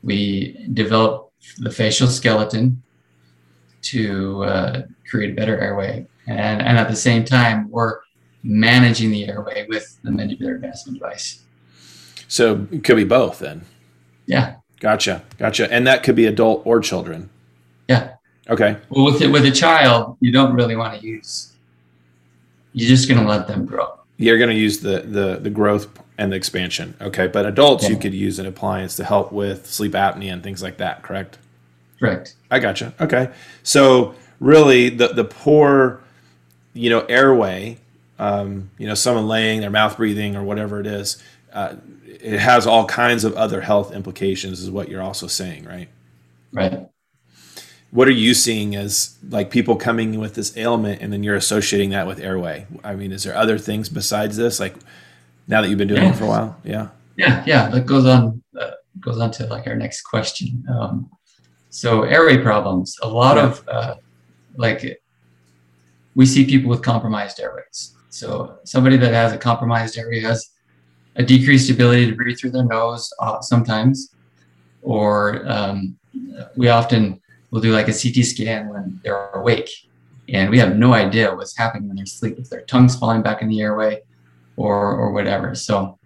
we 0.04 0.68
develop 0.74 1.32
the 1.58 1.70
facial 1.70 2.06
skeleton 2.06 2.82
to 3.84 4.44
uh, 4.44 4.82
create 5.10 5.30
a 5.30 5.34
better 5.34 5.58
airway, 5.58 6.06
and 6.26 6.60
and 6.62 6.78
at 6.78 6.88
the 6.88 6.96
same 6.96 7.24
time 7.24 7.70
we're 7.70 8.00
managing 8.42 9.10
the 9.10 9.26
airway 9.28 9.66
with 9.68 9.98
the 10.02 10.10
mandibular 10.10 10.54
advancement 10.56 10.98
device. 10.98 11.42
so 12.28 12.66
it 12.70 12.84
could 12.84 12.96
be 12.96 13.04
both 13.04 13.38
then. 13.38 13.62
Yeah, 14.26 14.56
Gotcha, 14.80 15.22
gotcha, 15.38 15.72
and 15.72 15.86
that 15.86 16.02
could 16.02 16.14
be 16.16 16.26
adult 16.26 16.62
or 16.66 16.80
children. 16.80 17.30
yeah. 17.88 18.14
Okay, 18.50 18.76
Well, 18.90 19.06
with 19.06 19.22
it, 19.22 19.28
with 19.28 19.46
a 19.46 19.50
child, 19.50 20.18
you 20.20 20.30
don't 20.30 20.52
really 20.52 20.76
want 20.76 21.00
to 21.00 21.06
use. 21.06 21.52
You're 22.74 22.88
just 22.88 23.08
going 23.08 23.18
to 23.22 23.26
let 23.26 23.46
them 23.48 23.64
grow. 23.64 23.98
you're 24.18 24.36
going 24.36 24.50
to 24.50 24.56
use 24.56 24.80
the 24.80 25.00
the 25.00 25.38
the 25.40 25.48
growth 25.50 25.88
and 26.18 26.30
the 26.30 26.36
expansion. 26.36 26.94
Okay, 27.00 27.26
but 27.26 27.46
adults 27.46 27.88
you 27.88 27.96
could 27.96 28.12
use 28.12 28.38
an 28.38 28.44
appliance 28.46 28.96
to 28.96 29.04
help 29.04 29.32
with 29.32 29.66
sleep 29.66 29.92
apnea 29.92 30.32
and 30.32 30.42
things 30.42 30.62
like 30.62 30.76
that. 30.76 31.02
Correct. 31.02 31.38
Correct. 32.04 32.34
I 32.50 32.58
gotcha. 32.58 32.94
Okay. 33.00 33.30
So 33.62 34.14
really 34.40 34.90
the 34.90 35.08
the 35.08 35.24
poor, 35.24 36.00
you 36.72 36.90
know, 36.90 37.00
airway, 37.00 37.78
um, 38.18 38.70
you 38.78 38.86
know, 38.86 38.94
someone 38.94 39.26
laying 39.26 39.60
their 39.60 39.70
mouth 39.70 39.96
breathing 39.96 40.36
or 40.36 40.42
whatever 40.42 40.80
it 40.80 40.86
is, 40.86 41.22
uh, 41.52 41.76
it 42.06 42.38
has 42.38 42.66
all 42.66 42.86
kinds 42.86 43.24
of 43.24 43.34
other 43.34 43.60
health 43.60 43.92
implications 43.92 44.60
is 44.60 44.70
what 44.70 44.88
you're 44.88 45.02
also 45.02 45.26
saying, 45.26 45.64
right? 45.64 45.88
Right. 46.52 46.86
What 47.90 48.08
are 48.08 48.12
you 48.12 48.34
seeing 48.34 48.74
as 48.74 49.16
like 49.28 49.50
people 49.50 49.76
coming 49.76 50.18
with 50.18 50.34
this 50.34 50.56
ailment 50.56 51.00
and 51.00 51.12
then 51.12 51.22
you're 51.22 51.36
associating 51.36 51.90
that 51.90 52.06
with 52.06 52.18
airway? 52.18 52.66
I 52.82 52.96
mean, 52.96 53.12
is 53.12 53.22
there 53.22 53.36
other 53.36 53.58
things 53.58 53.88
besides 53.88 54.36
this? 54.36 54.58
Like 54.58 54.74
now 55.46 55.62
that 55.62 55.68
you've 55.68 55.78
been 55.78 55.88
doing 55.88 56.02
it 56.02 56.16
for 56.16 56.24
a 56.24 56.28
while? 56.28 56.56
Yeah. 56.64 56.88
Yeah. 57.16 57.44
Yeah. 57.46 57.68
That 57.68 57.86
goes 57.86 58.06
on. 58.06 58.42
Uh, 58.58 58.72
goes 59.00 59.18
on 59.18 59.30
to 59.32 59.46
like 59.46 59.66
our 59.66 59.76
next 59.76 60.02
question. 60.02 60.64
Um, 60.72 61.10
so 61.74 62.04
airway 62.04 62.38
problems. 62.38 62.96
A 63.02 63.08
lot 63.08 63.36
Yeah. 63.36 63.46
of 63.46 63.68
uh, 63.68 63.94
like 64.56 64.80
we 66.14 66.24
see 66.24 66.46
people 66.46 66.70
with 66.70 66.82
compromised 66.82 67.40
airways. 67.40 67.96
So 68.10 68.58
somebody 68.64 68.96
that 68.98 69.12
has 69.12 69.32
a 69.32 69.38
compromised 69.38 69.98
airway 69.98 70.20
has 70.20 70.50
a 71.16 71.24
decreased 71.24 71.68
ability 71.70 72.06
to 72.08 72.14
breathe 72.14 72.38
through 72.38 72.52
their 72.52 72.64
nose 72.64 73.12
uh, 73.20 73.40
sometimes, 73.40 74.14
or 74.82 75.44
um, 75.50 75.96
we 76.56 76.68
often 76.68 77.20
will 77.50 77.60
do 77.60 77.72
like 77.72 77.88
a 77.88 77.92
CT 78.00 78.24
scan 78.24 78.68
when 78.68 79.00
they're 79.02 79.30
awake, 79.30 79.68
and 80.28 80.50
we 80.50 80.58
have 80.60 80.76
no 80.76 80.92
idea 80.94 81.34
what's 81.34 81.56
happening 81.56 81.88
when 81.88 81.96
they're 81.96 82.04
asleep, 82.04 82.36
if 82.38 82.48
their 82.50 82.62
tongue's 82.62 82.94
falling 82.94 83.20
back 83.20 83.42
in 83.42 83.48
the 83.48 83.60
airway, 83.60 84.00
or 84.56 84.94
or 85.00 85.10
whatever. 85.10 85.56
So, 85.56 85.98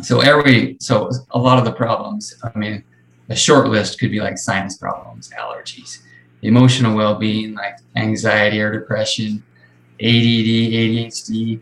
so 0.00 0.20
airway. 0.20 0.76
So 0.78 1.10
a 1.32 1.38
lot 1.40 1.58
of 1.58 1.64
the 1.64 1.72
problems. 1.72 2.34
I 2.44 2.56
mean, 2.56 2.84
a 3.32 3.36
short 3.36 3.68
list 3.68 3.98
could 3.98 4.10
be 4.10 4.20
like 4.20 4.36
sinus 4.36 4.76
problems, 4.76 5.30
allergies, 5.30 6.02
emotional 6.42 6.94
well-being, 6.94 7.54
like 7.54 7.76
anxiety 7.96 8.60
or 8.60 8.70
depression, 8.70 9.42
ADD, 10.00 10.50
ADHD, 10.80 11.60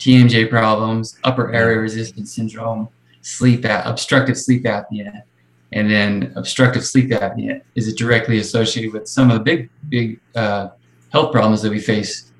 TMJ 0.00 0.50
problems, 0.50 1.18
upper 1.22 1.52
airway 1.52 1.76
resistance 1.76 2.34
syndrome, 2.34 2.88
sleep 3.20 3.64
ap- 3.64 3.86
obstructive 3.86 4.36
sleep 4.36 4.64
apnea, 4.64 5.22
and 5.70 5.88
then 5.88 6.32
obstructive 6.34 6.84
sleep 6.84 7.10
apnea 7.10 7.62
is 7.76 7.86
it 7.86 7.96
directly 7.96 8.38
associated 8.38 8.92
with 8.92 9.06
some 9.06 9.30
of 9.30 9.38
the 9.38 9.44
big, 9.44 9.70
big 9.88 10.18
uh, 10.34 10.70
health 11.10 11.30
problems 11.30 11.62
that 11.62 11.70
we 11.70 11.78
face 11.78 12.32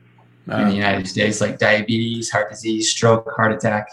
in 0.46 0.52
the 0.52 0.64
Uh, 0.64 0.70
United 0.70 1.06
States, 1.06 1.40
like 1.40 1.56
diabetes, 1.58 2.30
heart 2.32 2.50
disease, 2.50 2.90
stroke, 2.90 3.30
heart 3.36 3.52
attack. 3.52 3.86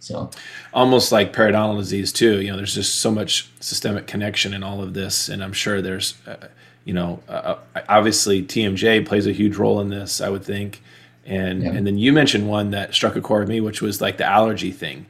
So 0.00 0.30
almost 0.72 1.12
like 1.12 1.32
periodontal 1.34 1.78
disease 1.78 2.12
too. 2.12 2.40
You 2.40 2.50
know, 2.50 2.56
there's 2.56 2.74
just 2.74 2.96
so 2.96 3.10
much 3.10 3.48
systemic 3.60 4.06
connection 4.06 4.54
in 4.54 4.62
all 4.62 4.82
of 4.82 4.94
this, 4.94 5.28
and 5.28 5.44
I'm 5.44 5.52
sure 5.52 5.82
there's, 5.82 6.14
uh, 6.26 6.48
you 6.84 6.94
know, 6.94 7.20
uh, 7.28 7.56
obviously 7.88 8.42
TMJ 8.42 9.04
plays 9.06 9.26
a 9.26 9.32
huge 9.32 9.56
role 9.56 9.80
in 9.80 9.90
this. 9.90 10.20
I 10.22 10.30
would 10.30 10.42
think, 10.44 10.82
and 11.26 11.62
Yeah. 11.62 11.72
and 11.72 11.86
then 11.86 11.98
you 11.98 12.12
mentioned 12.14 12.48
one 12.48 12.70
that 12.70 12.94
struck 12.94 13.14
a 13.14 13.20
chord 13.20 13.42
with 13.42 13.50
me, 13.50 13.60
which 13.60 13.82
was 13.82 14.00
like 14.00 14.16
the 14.16 14.24
allergy 14.26 14.72
thing. 14.72 15.06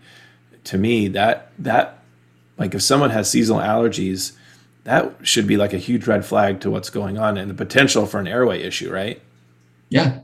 To 0.64 0.76
me, 0.78 1.08
that 1.08 1.52
that 1.58 2.02
like 2.58 2.74
if 2.74 2.82
someone 2.82 3.10
has 3.10 3.30
seasonal 3.30 3.62
allergies, 3.62 4.32
that 4.84 5.14
should 5.22 5.46
be 5.46 5.56
like 5.56 5.72
a 5.72 5.78
huge 5.78 6.06
red 6.08 6.24
flag 6.24 6.60
to 6.60 6.70
what's 6.70 6.90
going 6.90 7.16
on 7.16 7.36
and 7.38 7.48
the 7.48 7.54
potential 7.54 8.06
for 8.06 8.18
an 8.18 8.26
airway 8.26 8.60
issue, 8.62 8.90
right? 8.92 9.20
yeah, 9.88 10.20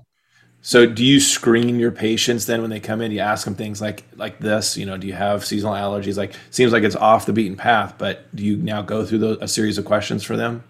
So 0.66 0.84
do 0.84 1.04
you 1.04 1.20
screen 1.20 1.78
your 1.78 1.92
patients 1.92 2.46
then 2.46 2.60
when 2.60 2.70
they 2.70 2.80
come 2.80 3.00
in? 3.00 3.12
You 3.12 3.20
ask 3.20 3.44
them 3.44 3.54
things 3.54 3.80
like 3.80 4.02
like 4.16 4.40
this, 4.40 4.76
you 4.76 4.84
know, 4.84 4.96
do 4.96 5.06
you 5.06 5.12
have 5.12 5.44
seasonal 5.44 5.74
allergies? 5.74 6.16
Like 6.16 6.34
seems 6.50 6.72
like 6.72 6.82
it's 6.82 6.96
off 6.96 7.24
the 7.24 7.32
beaten 7.32 7.56
path, 7.56 7.94
but 7.98 8.34
do 8.34 8.44
you 8.44 8.56
now 8.56 8.82
go 8.82 9.06
through 9.06 9.18
those, 9.18 9.38
a 9.40 9.46
series 9.46 9.78
of 9.78 9.84
questions 9.84 10.24
for 10.24 10.36
them? 10.36 10.64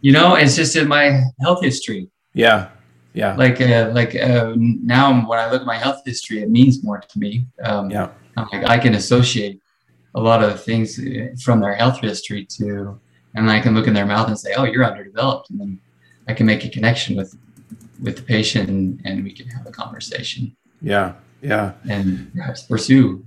you 0.00 0.12
know, 0.12 0.34
it's 0.34 0.56
just 0.56 0.76
in 0.76 0.88
my 0.88 1.20
health 1.42 1.62
history. 1.62 2.08
Yeah. 2.32 2.70
Yeah. 3.12 3.36
like 3.36 3.60
uh, 3.60 3.90
like 3.92 4.14
uh, 4.14 4.54
now 4.56 5.20
when 5.28 5.38
I 5.38 5.50
look 5.50 5.60
at 5.60 5.66
my 5.66 5.76
health 5.76 6.00
history, 6.06 6.42
it 6.42 6.48
means 6.48 6.82
more 6.82 7.00
to 7.00 7.18
me. 7.18 7.46
Um, 7.62 7.90
Yeah. 7.90 8.08
I'm 8.38 8.48
like 8.50 8.64
I 8.64 8.78
can 8.78 8.94
associate 8.94 9.60
a 10.14 10.20
lot 10.20 10.42
of 10.42 10.64
things 10.64 10.98
uh, 10.98 11.34
from 11.44 11.60
their 11.60 11.74
health 11.74 12.00
history 12.00 12.46
to, 12.56 12.98
and 13.34 13.50
I 13.50 13.60
can 13.60 13.74
look 13.74 13.86
in 13.86 13.92
their 13.92 14.06
mouth 14.06 14.28
and 14.28 14.38
say, 14.38 14.54
"Oh, 14.56 14.64
you're 14.64 14.86
underdeveloped," 14.86 15.50
and 15.50 15.60
then 15.60 15.78
I 16.28 16.32
can 16.32 16.46
make 16.46 16.64
a 16.64 16.70
connection 16.70 17.14
with 17.14 17.36
with 18.02 18.16
the 18.16 18.22
patient, 18.22 18.68
and, 18.68 19.00
and 19.04 19.24
we 19.24 19.32
can 19.32 19.48
have 19.48 19.66
a 19.66 19.70
conversation 19.70 20.56
Yeah. 20.80 21.14
Yeah. 21.42 21.72
and 21.88 22.32
perhaps 22.34 22.62
pursue. 22.62 23.24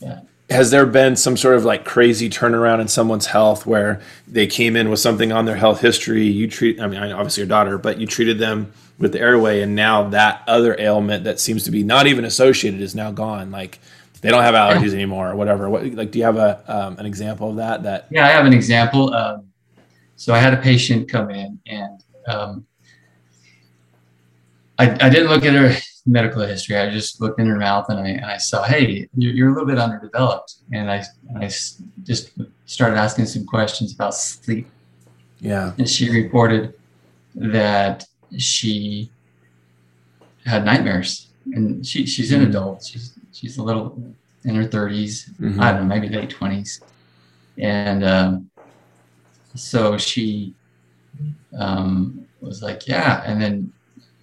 Yeah. 0.00 0.20
Has 0.48 0.72
there 0.72 0.86
been 0.86 1.14
some 1.14 1.36
sort 1.36 1.54
of 1.56 1.64
like 1.64 1.84
crazy 1.84 2.28
turnaround 2.28 2.80
in 2.80 2.88
someone's 2.88 3.26
health 3.26 3.66
where 3.66 4.00
they 4.26 4.48
came 4.48 4.74
in 4.74 4.90
with 4.90 4.98
something 4.98 5.30
on 5.30 5.44
their 5.44 5.56
health 5.56 5.80
history? 5.80 6.24
You 6.26 6.48
treat, 6.48 6.80
I 6.80 6.88
mean, 6.88 7.00
obviously 7.00 7.42
your 7.42 7.48
daughter, 7.48 7.78
but 7.78 7.98
you 7.98 8.06
treated 8.06 8.38
them 8.38 8.72
with 8.98 9.12
the 9.12 9.20
airway, 9.20 9.62
and 9.62 9.74
now 9.74 10.08
that 10.10 10.42
other 10.46 10.76
ailment 10.78 11.24
that 11.24 11.40
seems 11.40 11.64
to 11.64 11.70
be 11.70 11.82
not 11.82 12.06
even 12.06 12.24
associated 12.24 12.80
is 12.80 12.94
now 12.94 13.10
gone. 13.10 13.50
Like 13.50 13.78
they 14.20 14.28
don't 14.28 14.42
have 14.42 14.54
allergies 14.54 14.92
anymore 14.92 15.30
or 15.30 15.36
whatever. 15.36 15.70
What, 15.70 15.86
like, 15.94 16.10
do 16.10 16.18
you 16.18 16.24
have 16.24 16.36
a 16.36 16.62
um, 16.68 16.98
an 16.98 17.06
example 17.06 17.50
of 17.50 17.56
that? 17.56 17.84
That 17.84 18.08
Yeah, 18.10 18.26
I 18.26 18.30
have 18.30 18.44
an 18.44 18.52
example. 18.52 19.14
Um, 19.14 19.46
so 20.16 20.34
I 20.34 20.38
had 20.38 20.52
a 20.52 20.58
patient 20.58 21.08
come 21.08 21.30
in, 21.30 21.58
and 21.66 22.04
um, 22.28 22.66
I, 24.80 24.84
I 25.06 25.08
didn't 25.10 25.28
look 25.28 25.44
at 25.44 25.52
her 25.52 25.74
medical 26.06 26.40
history. 26.42 26.76
I 26.76 26.90
just 26.90 27.20
looked 27.20 27.38
in 27.38 27.46
her 27.46 27.56
mouth, 27.56 27.86
and 27.90 27.98
I, 28.00 28.08
and 28.08 28.24
I 28.24 28.38
saw, 28.38 28.62
hey, 28.64 29.06
you're, 29.14 29.34
you're 29.34 29.48
a 29.50 29.52
little 29.52 29.66
bit 29.68 29.78
underdeveloped. 29.78 30.54
And 30.72 30.90
I, 30.90 31.04
I 31.38 31.44
just 32.10 32.32
started 32.64 32.96
asking 32.96 33.26
some 33.26 33.44
questions 33.44 33.92
about 33.94 34.14
sleep, 34.14 34.68
yeah, 35.40 35.72
and 35.78 35.88
she 35.88 36.10
reported 36.10 36.74
that 37.34 38.04
she 38.38 39.10
had 40.46 40.64
nightmares, 40.64 41.28
and 41.54 41.84
she, 41.86 42.06
she's 42.06 42.32
an 42.32 42.40
Mhm. 42.42 42.48
adult. 42.48 42.84
She's 42.84 43.18
she's 43.32 43.58
a 43.58 43.62
little 43.62 43.86
in 44.44 44.54
her 44.54 44.64
30s, 44.64 45.30
Mhm. 45.38 45.60
I 45.60 45.72
don't 45.72 45.80
know, 45.88 45.94
maybe 45.94 46.08
late 46.08 46.30
twenties, 46.30 46.80
and 47.58 48.02
um, 48.04 48.50
so 49.54 49.98
she 49.98 50.54
um, 51.58 52.24
was 52.40 52.62
like, 52.62 52.86
"Yeah," 52.88 53.22
and 53.26 53.40
then 53.42 53.72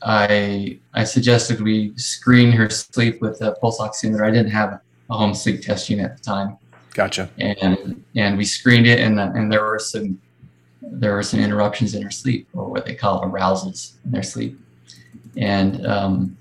I 0.02 0.80
I 0.94 1.04
suggested 1.04 1.62
we 1.62 1.98
screen 1.98 2.52
her 2.52 2.70
sleep 2.70 3.22
with 3.22 3.42
a 3.42 3.54
pulse 3.54 3.80
oximeter. 3.80 4.26
I 4.26 4.32
didn't 4.32 4.52
have 4.52 4.80
a 5.10 5.18
home 5.18 5.34
sleep 5.34 5.62
test 5.62 5.90
unit 5.90 6.06
at 6.06 6.18
the 6.18 6.24
time, 6.24 6.58
gotcha. 6.94 7.30
and 7.38 8.04
and 8.16 8.38
we 8.38 8.46
screened 8.46 8.88
it, 8.88 9.00
and 9.00 9.20
and 9.20 9.52
there 9.52 9.64
were 9.64 9.80
some 9.80 10.20
there 10.82 11.14
were 11.14 11.24
some 11.24 11.40
interruptions 11.40 11.96
in 11.96 12.02
her 12.02 12.12
sleep, 12.12 12.48
or 12.54 12.70
what 12.70 12.86
they 12.86 12.96
call 12.96 13.24
arousals 13.24 13.94
in 14.06 14.12
their 14.12 14.24
sleep, 14.24 14.60
and 15.36 15.86
um, 15.86 16.38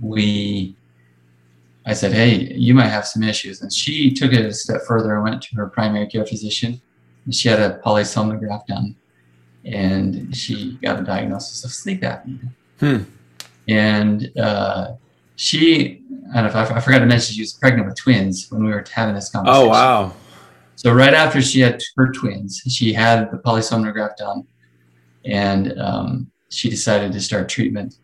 we 0.00 0.74
I 1.86 1.92
said, 1.92 2.12
hey, 2.12 2.54
you 2.54 2.74
might 2.74 2.88
have 2.88 3.06
some 3.06 3.22
issues. 3.22 3.60
And 3.60 3.72
she 3.72 4.10
took 4.12 4.32
it 4.32 4.44
a 4.44 4.54
step 4.54 4.82
further 4.86 5.14
and 5.14 5.22
went 5.22 5.42
to 5.42 5.56
her 5.56 5.68
primary 5.68 6.06
care 6.06 6.24
physician. 6.24 6.80
And 7.26 7.34
she 7.34 7.48
had 7.48 7.60
a 7.60 7.78
polysomnograph 7.84 8.66
done. 8.66 8.96
And 9.64 10.36
she 10.36 10.78
got 10.82 11.00
a 11.00 11.02
diagnosis 11.02 11.64
of 11.64 11.72
sleep 11.72 12.02
apnea. 12.02 12.48
Hmm. 12.80 13.02
And 13.68 14.30
uh, 14.38 14.92
she, 15.36 16.02
I 16.34 16.42
don't 16.42 16.52
know 16.52 16.60
if 16.60 16.70
I, 16.70 16.76
I 16.76 16.80
forgot 16.80 16.98
to 16.98 17.06
mention, 17.06 17.34
she 17.34 17.40
was 17.40 17.54
pregnant 17.54 17.86
with 17.86 17.96
twins 17.96 18.50
when 18.50 18.62
we 18.64 18.70
were 18.70 18.84
having 18.92 19.14
this 19.14 19.30
conversation. 19.30 19.66
Oh 19.66 19.68
wow, 19.68 20.12
So 20.76 20.92
right 20.92 21.14
after 21.14 21.40
she 21.40 21.60
had 21.60 21.80
her 21.96 22.12
twins, 22.12 22.62
she 22.68 22.92
had 22.92 23.30
the 23.30 23.38
polysomnograph 23.38 24.16
done, 24.16 24.46
and 25.24 25.78
um, 25.80 26.30
she 26.50 26.68
decided 26.68 27.12
to 27.12 27.20
start 27.20 27.48
treatment 27.48 27.98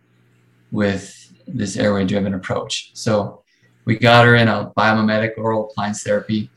with 0.70 1.32
this 1.46 1.76
airway-driven 1.76 2.34
approach. 2.34 2.92
So 2.94 3.42
we 3.84 3.98
got 3.98 4.24
her 4.24 4.36
in 4.36 4.48
a 4.48 4.72
biomimetic 4.76 5.36
oral 5.36 5.68
appliance 5.68 6.02
therapy 6.02 6.48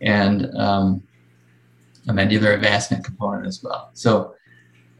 and 0.00 0.52
um, 0.56 1.02
a 2.08 2.12
mandibular 2.12 2.54
advancement 2.54 3.04
component 3.04 3.46
as 3.46 3.62
well. 3.62 3.90
So 3.94 4.34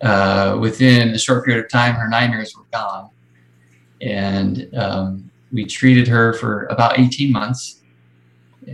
uh, 0.02 0.56
within 0.60 1.10
a 1.10 1.18
short 1.18 1.44
period 1.44 1.64
of 1.64 1.70
time, 1.70 1.94
her 1.94 2.08
nightmares 2.08 2.56
were 2.56 2.64
gone, 2.72 3.10
and 4.00 4.68
um, 4.76 5.30
we 5.52 5.64
treated 5.64 6.08
her 6.08 6.32
for 6.34 6.64
about 6.66 6.98
18 6.98 7.32
months 7.32 7.82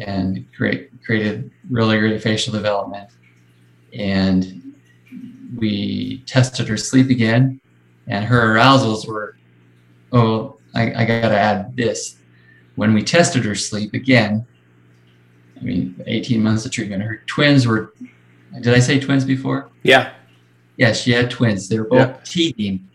and 0.00 0.47
create, 0.54 0.90
created 1.04 1.50
really 1.71 1.99
great 1.99 2.23
facial 2.23 2.52
development. 2.52 3.11
And 3.92 4.75
we 5.56 6.23
tested 6.26 6.68
her 6.68 6.76
sleep 6.76 7.11
again, 7.11 7.61
and 8.06 8.25
her 8.25 8.54
arousals 8.54 9.06
were, 9.06 9.37
oh, 10.12 10.56
I, 10.75 11.02
I 11.02 11.04
got 11.04 11.28
to 11.28 11.38
add 11.38 11.76
this. 11.76 12.18
When 12.75 12.92
we 12.92 13.02
tested 13.02 13.45
her 13.45 13.54
sleep 13.54 13.95
again, 13.95 14.47
I 15.59 15.64
mean, 15.64 16.02
18 16.06 16.42
months 16.42 16.66
of 16.66 16.73
treatment, 16.73 17.02
her 17.02 17.23
twins 17.26 17.66
were, 17.66 17.95
did 18.61 18.75
I 18.75 18.80
say 18.80 19.00
twins 19.00 19.25
before? 19.25 19.71
Yeah. 19.83 20.12
Yeah, 20.76 20.92
she 20.92 21.12
had 21.12 21.30
twins. 21.30 21.68
They 21.68 21.78
were 21.78 21.88
both 21.88 22.09
yeah. 22.09 22.16
teething 22.25 22.88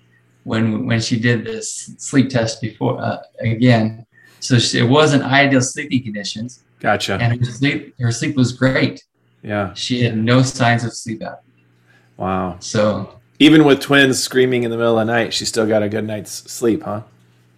when 0.43 0.85
when 0.85 0.99
she 1.01 1.19
did 1.19 1.45
this 1.45 1.93
sleep 1.97 2.29
test 2.29 2.61
before 2.61 3.01
uh, 3.01 3.17
again. 3.39 4.05
So 4.39 4.57
she, 4.59 4.79
it 4.79 4.83
wasn't 4.83 5.23
ideal 5.23 5.61
sleeping 5.61 6.03
conditions. 6.03 6.63
Gotcha. 6.79 7.17
And 7.21 7.39
her 7.39 7.51
sleep 7.51 7.95
her 7.99 8.11
sleep 8.11 8.35
was 8.35 8.51
great. 8.51 9.03
Yeah. 9.43 9.73
She 9.73 10.03
had 10.03 10.17
no 10.17 10.41
signs 10.41 10.83
of 10.83 10.93
sleep 10.93 11.21
apnea. 11.21 11.39
Wow. 12.17 12.57
So 12.59 13.19
even 13.39 13.65
with 13.65 13.79
twins 13.79 14.21
screaming 14.21 14.63
in 14.63 14.71
the 14.71 14.77
middle 14.77 14.99
of 14.99 15.07
the 15.07 15.11
night, 15.11 15.33
she 15.33 15.45
still 15.45 15.65
got 15.65 15.81
a 15.81 15.89
good 15.89 16.05
night's 16.05 16.31
sleep, 16.31 16.83
huh? 16.83 17.01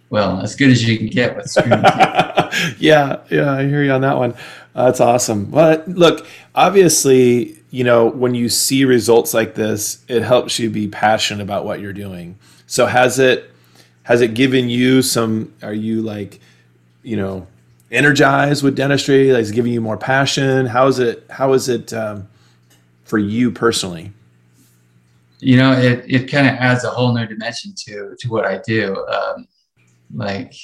Well, 0.08 0.40
as 0.40 0.54
good 0.54 0.70
as 0.70 0.86
you 0.86 0.96
can 0.96 1.08
get 1.08 1.36
with 1.36 1.50
screaming. 1.50 1.82
yeah, 2.78 3.20
yeah, 3.30 3.52
I 3.52 3.66
hear 3.66 3.82
you 3.82 3.90
on 3.90 4.00
that 4.02 4.16
one. 4.16 4.32
Uh, 4.74 4.86
that's 4.86 5.00
awesome. 5.00 5.50
Well, 5.50 5.82
look, 5.86 6.26
obviously, 6.54 7.58
you 7.74 7.82
know, 7.82 8.06
when 8.06 8.36
you 8.36 8.48
see 8.48 8.84
results 8.84 9.34
like 9.34 9.56
this, 9.56 10.04
it 10.06 10.22
helps 10.22 10.60
you 10.60 10.70
be 10.70 10.86
passionate 10.86 11.42
about 11.42 11.64
what 11.64 11.80
you're 11.80 11.92
doing. 11.92 12.38
So 12.68 12.86
has 12.86 13.18
it 13.18 13.50
has 14.04 14.20
it 14.20 14.34
given 14.34 14.68
you 14.68 15.02
some? 15.02 15.52
Are 15.60 15.74
you 15.74 16.00
like, 16.00 16.38
you 17.02 17.16
know, 17.16 17.48
energized 17.90 18.62
with 18.62 18.76
dentistry? 18.76 19.32
Like, 19.32 19.52
giving 19.52 19.72
you 19.72 19.80
more 19.80 19.96
passion? 19.96 20.66
How 20.66 20.86
is 20.86 21.00
it? 21.00 21.26
How 21.28 21.52
is 21.52 21.68
it 21.68 21.92
um, 21.92 22.28
for 23.02 23.18
you 23.18 23.50
personally? 23.50 24.12
You 25.40 25.56
know, 25.56 25.72
it 25.72 26.04
it 26.06 26.30
kind 26.30 26.46
of 26.46 26.54
adds 26.54 26.84
a 26.84 26.90
whole 26.90 27.12
new 27.12 27.26
dimension 27.26 27.74
to 27.86 28.14
to 28.16 28.28
what 28.28 28.44
I 28.44 28.60
do. 28.64 29.04
Um, 29.06 29.48
like 30.14 30.54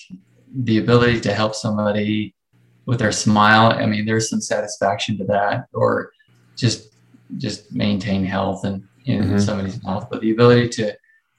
the 0.54 0.78
ability 0.78 1.20
to 1.22 1.34
help 1.34 1.56
somebody 1.56 2.36
with 2.86 3.00
their 3.00 3.10
smile. 3.10 3.72
I 3.72 3.86
mean, 3.86 4.06
there's 4.06 4.30
some 4.30 4.40
satisfaction 4.40 5.18
to 5.18 5.24
that, 5.24 5.64
or 5.72 6.12
just 6.54 6.89
just 7.38 7.72
maintain 7.72 8.24
health 8.24 8.64
and 8.64 8.84
in 9.06 9.22
mm-hmm. 9.22 9.38
somebody's 9.38 9.82
mouth, 9.82 10.08
but 10.10 10.20
the 10.20 10.30
ability 10.30 10.68
to 10.68 10.96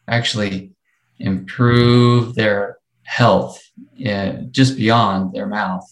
actually 0.08 0.72
improve 1.20 2.36
their 2.36 2.78
health 3.04 3.62
uh, 4.06 4.34
just 4.52 4.78
beyond 4.78 5.34
their 5.34 5.46
mouth 5.46 5.86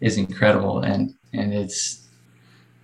is 0.00 0.18
incredible 0.18 0.80
and 0.80 1.14
and 1.32 1.52
it's 1.52 2.08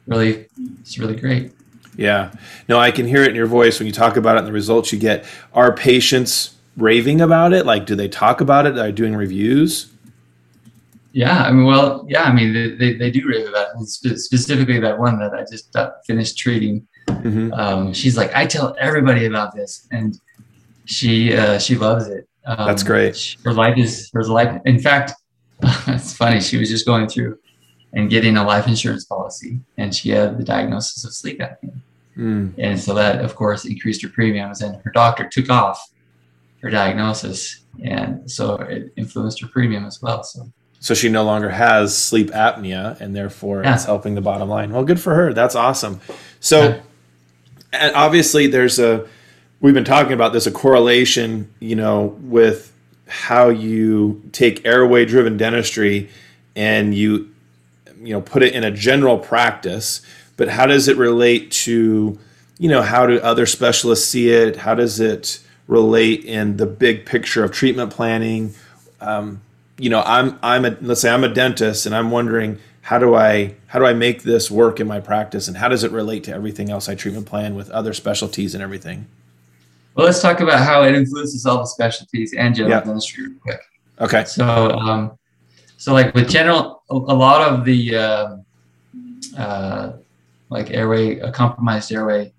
really 0.07 0.47
it's 0.81 0.99
really 0.99 1.17
great. 1.17 1.52
Yeah. 1.97 2.33
No 2.69 2.79
i 2.79 2.90
can 2.90 3.07
hear 3.07 3.23
it 3.23 3.29
in 3.29 3.35
your 3.35 3.47
voice 3.47 3.79
when 3.79 3.87
you 3.87 3.93
talk 3.93 4.17
about 4.17 4.37
it 4.37 4.40
and 4.40 4.49
the 4.49 4.52
results 4.52 4.93
you 4.93 4.99
get. 4.99 5.25
Are 5.52 5.75
patients 5.75 6.56
raving 6.76 7.21
about 7.21 7.52
it? 7.52 7.67
Like 7.67 7.87
do 7.87 7.95
they 7.95 8.08
talk 8.08 8.41
about 8.41 8.67
it? 8.67 8.78
Are 8.78 8.84
they 8.84 8.93
doing 8.93 9.17
reviews 9.17 9.90
yeah 11.12 11.42
i 11.42 11.52
mean 11.52 11.64
well 11.64 12.04
yeah 12.08 12.23
i 12.23 12.32
mean 12.32 12.52
they, 12.52 12.70
they, 12.75 12.94
they 12.94 13.10
do 13.10 13.26
rave 13.26 13.49
about 13.49 13.68
it 13.75 13.86
Spe- 13.86 14.16
specifically 14.16 14.78
that 14.78 14.99
one 14.99 15.18
that 15.18 15.34
i 15.34 15.44
just 15.50 15.75
uh, 15.75 15.90
finished 16.06 16.38
treating 16.38 16.86
mm-hmm. 17.06 17.52
um, 17.52 17.92
she's 17.92 18.16
like 18.16 18.32
i 18.34 18.46
tell 18.46 18.76
everybody 18.78 19.26
about 19.26 19.54
this 19.54 19.88
and 19.90 20.20
she 20.90 21.34
uh, 21.34 21.58
she 21.58 21.76
loves 21.76 22.08
it. 22.08 22.28
Um, 22.44 22.66
That's 22.66 22.82
great. 22.82 23.36
her 23.44 23.52
life 23.52 23.78
is 23.78 24.10
her 24.12 24.25
life. 24.25 24.60
In 24.64 24.78
fact, 24.78 25.12
it's 25.62 26.14
funny. 26.14 26.40
She 26.40 26.58
was 26.58 26.68
just 26.68 26.84
going 26.84 27.08
through 27.08 27.38
and 27.92 28.10
getting 28.10 28.36
a 28.36 28.44
life 28.44 28.66
insurance 28.66 29.04
policy, 29.04 29.60
and 29.78 29.94
she 29.94 30.10
had 30.10 30.38
the 30.38 30.44
diagnosis 30.44 31.04
of 31.04 31.14
sleep 31.14 31.38
apnea. 31.38 31.80
Mm. 32.16 32.54
And 32.58 32.78
so 32.78 32.92
that, 32.94 33.25
of 33.25 33.34
course, 33.36 33.64
increased 33.64 34.02
her 34.02 34.08
premiums. 34.08 34.62
And 34.62 34.82
her 34.82 34.90
doctor 34.90 35.28
took 35.28 35.49
off 35.49 35.80
her 36.62 36.70
diagnosis, 36.70 37.64
and 37.84 38.28
so 38.30 38.56
it 38.56 38.92
influenced 38.96 39.40
her 39.40 39.49
premium 39.49 39.86
as 39.86 40.02
well. 40.02 40.23
So. 40.25 40.52
So 40.82 40.95
she 40.95 41.10
no 41.10 41.25
longer 41.25 41.50
has 41.50 41.97
sleep 41.97 42.30
apnea, 42.30 42.99
and 43.00 43.14
therefore 43.14 43.62
yeah. 43.62 43.75
it's 43.75 43.84
helping 43.84 44.14
the 44.14 44.23
bottom 44.23 44.49
line. 44.49 44.73
Well, 44.73 44.84
good 44.84 44.99
for 44.99 45.14
her. 45.14 45.34
That's 45.34 45.54
awesome. 45.54 46.00
So, 46.40 46.62
yeah. 46.62 46.80
and 47.75 47.95
obviously, 47.95 48.47
there's 48.47 48.78
a 48.78 49.06
we've 49.60 49.75
been 49.75 49.84
talking 49.84 50.14
about 50.14 50.32
this 50.32 50.47
a 50.47 50.50
correlation, 50.50 51.52
you 51.60 51.76
know, 51.76 52.16
with 52.23 52.73
how 53.06 53.50
you 53.50 54.23
take 54.32 54.64
airway 54.64 55.04
driven 55.04 55.36
dentistry 55.36 56.08
and 56.56 56.95
you 56.95 57.28
you 58.00 58.14
know 58.14 58.21
put 58.21 58.43
it 58.43 58.54
in 58.54 58.64
a 58.64 58.71
general 58.71 59.19
practice, 59.19 60.00
but 60.38 60.49
how 60.49 60.64
does 60.66 60.88
it 60.88 60.97
relate 60.97 61.50
to 61.50 62.19
you 62.58 62.69
know 62.69 62.82
how 62.82 63.06
do 63.06 63.19
other 63.21 63.45
specialists 63.45 64.08
see 64.08 64.30
it? 64.30 64.56
How 64.56 64.75
does 64.75 64.99
it 64.99 65.40
relate 65.66 66.25
in 66.25 66.56
the 66.56 66.66
big 66.66 67.04
picture 67.04 67.45
of 67.45 67.52
treatment 67.52 67.90
planning? 67.93 68.54
Um, 69.00 69.43
you 69.80 69.88
know, 69.88 70.02
I'm 70.04 70.38
I'm 70.43 70.64
a 70.64 70.76
let's 70.80 71.00
say 71.00 71.10
I'm 71.10 71.25
a 71.25 71.28
dentist 71.28 71.86
and 71.86 71.95
I'm 71.95 72.10
wondering 72.10 72.58
how 72.82 72.99
do 72.99 73.14
I 73.14 73.54
how 73.66 73.78
do 73.78 73.86
I 73.86 73.95
make 73.95 74.23
this 74.23 74.50
work 74.50 74.78
in 74.78 74.86
my 74.86 75.00
practice 75.00 75.49
and 75.49 75.56
how 75.56 75.69
does 75.69 75.84
it 75.84 75.90
relate 75.90 76.25
to 76.25 76.32
everything 76.32 76.71
else 76.71 76.88
I 76.88 76.95
treatment 76.95 77.26
plan 77.26 77.54
with 77.54 77.71
other 77.71 77.95
specialties 77.95 78.54
and 78.54 78.62
everything? 78.62 79.06
Well, 79.95 80.06
let's 80.06 80.21
talk 80.21 80.40
about 80.40 80.60
how 80.60 80.82
it 80.82 80.95
influences 80.95 81.47
all 81.47 81.58
the 81.58 81.66
specialties 81.66 82.34
and 82.34 82.54
general 82.54 82.76
yeah. 82.76 82.84
dentistry 82.84 83.26
real 83.26 83.38
quick. 83.40 83.60
Okay. 84.00 84.25
So, 84.25 84.71
um, 84.73 85.19
so 85.78 85.93
like 85.93 86.14
with 86.14 86.28
general, 86.28 86.82
a, 86.90 86.95
a 86.95 87.16
lot 87.16 87.50
of 87.50 87.64
the 87.64 87.97
uh, 87.97 88.36
uh, 89.36 89.93
like 90.49 90.71
airway, 90.71 91.19
a 91.19 91.32
compromised 91.32 91.90
airway, 91.90 92.32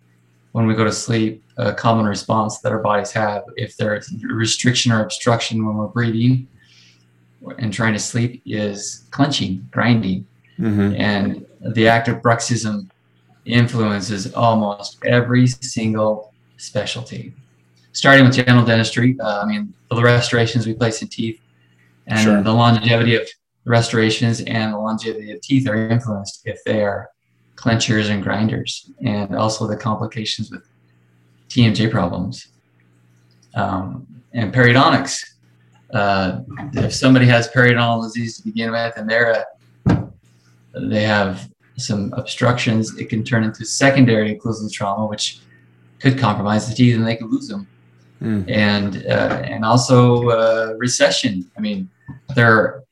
when 0.54 0.66
we 0.66 0.76
go 0.76 0.84
to 0.84 0.92
sleep, 0.92 1.44
a 1.58 1.74
common 1.74 2.06
response 2.06 2.60
that 2.60 2.72
our 2.72 2.80
bodies 2.80 3.12
have 3.12 3.44
if 3.58 3.78
there's 3.78 4.14
restriction 4.24 4.92
or 4.92 5.04
obstruction 5.04 5.66
when 5.66 5.76
we're 5.76 5.88
breathing 5.88 6.48
and 7.58 7.74
trying 7.74 7.94
to 7.94 8.00
sleep 8.00 8.42
is 8.46 9.06
clenching, 9.12 9.68
grinding, 9.72 10.26
mm-hmm. 10.60 10.96
and 10.96 11.46
the 11.74 11.88
act 11.88 12.08
of 12.08 12.18
bruxism 12.18 12.90
influences 13.46 14.34
almost 14.34 15.04
every 15.04 15.48
single 15.48 16.34
specialty 16.58 17.34
starting 17.94 18.26
with 18.26 18.36
general 18.36 18.66
dentistry. 18.66 19.18
Uh, 19.20 19.42
I 19.42 19.46
mean, 19.46 19.74
the 19.90 20.02
restorations 20.02 20.66
we 20.66 20.74
place 20.74 21.02
in 21.02 21.08
teeth 21.08 21.42
and 22.08 22.20
sure. 22.20 22.44
the 22.44 22.54
longevity 22.54 23.16
of 23.16 23.28
restorations 23.66 24.42
and 24.42 24.74
the 24.74 24.78
longevity 24.78 25.32
of 25.32 25.42
teeth 25.42 25.68
are 25.68 25.90
influenced 25.90 26.42
if 26.46 26.64
they 26.66 26.82
are 26.82 27.10
clenchers 27.56 28.10
and 28.10 28.24
grinders, 28.24 28.90
and 29.06 29.36
also 29.36 29.68
the 29.68 29.78
complications 29.78 30.50
with 30.50 30.64
TMJ 31.50 31.92
problems. 31.92 32.48
Um, 33.54 34.08
and 34.34 34.54
periodontics. 34.54 35.31
Uh, 35.94 36.42
if 36.74 36.94
somebody 36.94 37.26
has 37.26 37.48
periodontal 37.50 38.04
disease 38.04 38.38
to 38.38 38.44
begin 38.44 38.72
with, 38.72 38.96
and 38.98 39.10
they're 39.10 39.46
a, 39.88 40.10
they 40.74 41.04
have 41.04 41.50
some 41.78 42.14
obstructions, 42.14 42.98
it 42.98 43.10
can 43.10 43.24
turn 43.24 43.44
into 43.44 43.66
secondary 43.66 44.36
occlusal 44.36 44.72
trauma, 44.72 45.06
which 45.06 45.40
could 46.00 46.18
compromise 46.18 46.68
the 46.70 46.76
teeth, 46.76 46.96
and 46.96 47.06
they 47.06 47.16
could 47.16 47.30
lose 47.30 47.48
them 47.48 47.68
mm. 48.22 48.50
and 48.50 49.06
uh, 49.08 49.42
and 49.44 49.66
also 49.66 50.30
uh, 50.30 50.74
recession. 50.78 51.50
I 51.58 51.62
mean, 51.62 51.90
there 52.36 52.54
are 52.54 52.84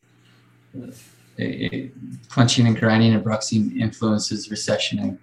clenching 2.28 2.68
and 2.68 2.78
grinding 2.78 3.14
and 3.14 3.24
bruxing 3.24 3.78
influences 3.78 4.52
recession 4.52 5.00
and 5.00 5.20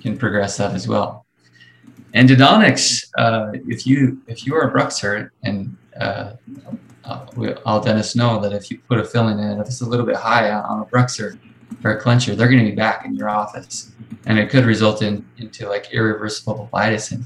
can 0.00 0.16
progress 0.16 0.56
that 0.58 0.74
as 0.74 0.86
well. 0.86 1.26
Endodontics, 2.14 3.08
uh, 3.18 3.50
if 3.66 3.86
you 3.86 4.22
if 4.26 4.46
you 4.46 4.54
are 4.54 4.68
a 4.68 4.72
bruxer 4.72 5.30
and 5.42 5.76
uh, 7.06 7.26
uh, 7.38 7.54
all 7.64 7.80
dentists 7.80 8.16
know 8.16 8.40
that 8.40 8.52
if 8.52 8.70
you 8.70 8.78
put 8.88 8.98
a 8.98 9.04
filling 9.04 9.38
in, 9.38 9.60
if 9.60 9.66
it's 9.66 9.80
a 9.80 9.86
little 9.86 10.06
bit 10.06 10.16
high 10.16 10.50
on 10.50 10.80
a 10.80 10.84
bruxer 10.86 11.38
or 11.84 11.92
a 11.92 12.02
clencher, 12.02 12.36
they're 12.36 12.48
going 12.48 12.64
to 12.64 12.70
be 12.70 12.74
back 12.76 13.04
in 13.04 13.14
your 13.14 13.28
office, 13.28 13.92
and 14.26 14.38
it 14.38 14.50
could 14.50 14.64
result 14.64 15.02
in 15.02 15.24
into 15.38 15.68
like 15.68 15.92
irreversible 15.92 16.54
pulpitis 16.54 17.12
and 17.12 17.24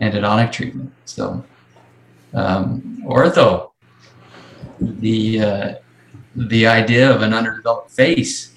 endodontic 0.00 0.50
treatment. 0.52 0.92
So 1.04 1.44
um, 2.34 3.02
ortho, 3.06 3.72
the 4.80 5.40
uh, 5.40 5.74
the 6.36 6.66
idea 6.66 7.10
of 7.14 7.22
an 7.22 7.34
underdeveloped 7.34 7.90
face. 7.90 8.54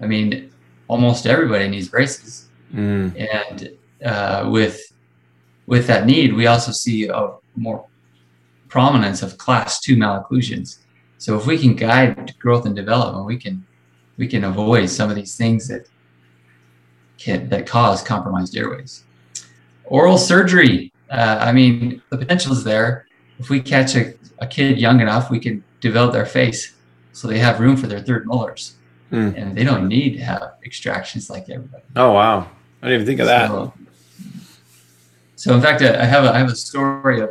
I 0.00 0.06
mean, 0.06 0.50
almost 0.88 1.26
everybody 1.26 1.68
needs 1.68 1.88
braces. 1.88 2.48
Mm. 2.72 3.28
And 3.34 3.70
uh, 4.04 4.48
with 4.50 4.92
with 5.66 5.86
that 5.86 6.06
need, 6.06 6.34
we 6.34 6.46
also 6.46 6.72
see 6.72 7.08
a 7.08 7.34
more 7.56 7.86
prominence 8.68 9.22
of 9.22 9.38
class 9.38 9.80
two 9.80 9.96
malocclusions. 9.96 10.78
So 11.18 11.36
if 11.36 11.46
we 11.46 11.58
can 11.58 11.74
guide 11.74 12.34
growth 12.38 12.64
and 12.66 12.76
development, 12.76 13.26
we 13.26 13.36
can 13.36 13.66
we 14.16 14.26
can 14.26 14.44
avoid 14.44 14.90
some 14.90 15.10
of 15.10 15.16
these 15.16 15.36
things 15.36 15.68
that 15.68 15.86
can 17.18 17.48
that 17.48 17.66
cause 17.66 18.02
compromised 18.02 18.56
airways. 18.56 19.04
Oral 19.84 20.18
surgery. 20.18 20.92
Uh, 21.10 21.38
I 21.40 21.52
mean, 21.52 22.02
the 22.10 22.18
potential 22.18 22.52
is 22.52 22.62
there. 22.64 23.06
If 23.38 23.48
we 23.48 23.60
catch 23.60 23.96
a, 23.96 24.14
a 24.40 24.46
kid 24.46 24.78
young 24.78 25.00
enough, 25.00 25.30
we 25.30 25.40
can 25.40 25.64
develop 25.80 26.12
their 26.12 26.26
face 26.26 26.74
so 27.12 27.26
they 27.26 27.38
have 27.38 27.58
room 27.60 27.76
for 27.76 27.86
their 27.86 28.00
third 28.00 28.26
molars, 28.26 28.74
Mm. 29.10 29.34
and 29.38 29.56
they 29.56 29.64
don't 29.64 29.88
need 29.88 30.18
to 30.18 30.20
have 30.22 30.52
extractions 30.64 31.30
like 31.30 31.48
everybody. 31.48 31.82
Oh 31.96 32.12
wow, 32.12 32.50
I 32.82 32.88
didn't 32.88 32.94
even 33.02 33.06
think 33.06 33.20
of 33.20 33.26
that. 33.26 33.48
So, 33.48 33.72
so 35.34 35.54
in 35.54 35.62
fact, 35.62 35.80
I 35.80 36.04
have 36.04 36.24
a, 36.24 36.34
I 36.34 36.38
have 36.38 36.50
a 36.50 36.54
story 36.54 37.22
of 37.22 37.30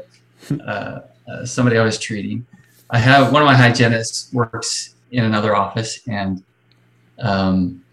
uh, 0.65 1.02
uh, 1.28 1.46
somebody 1.46 1.78
I 1.78 1.84
was 1.84 1.98
treating. 1.98 2.46
I 2.90 3.00
have 3.00 3.34
one 3.34 3.42
of 3.42 3.46
my 3.46 3.56
hygienists 3.56 4.34
works 4.34 4.96
in 5.12 5.26
another 5.26 5.56
office, 5.56 6.00
and 6.08 6.44
um, 7.20 7.84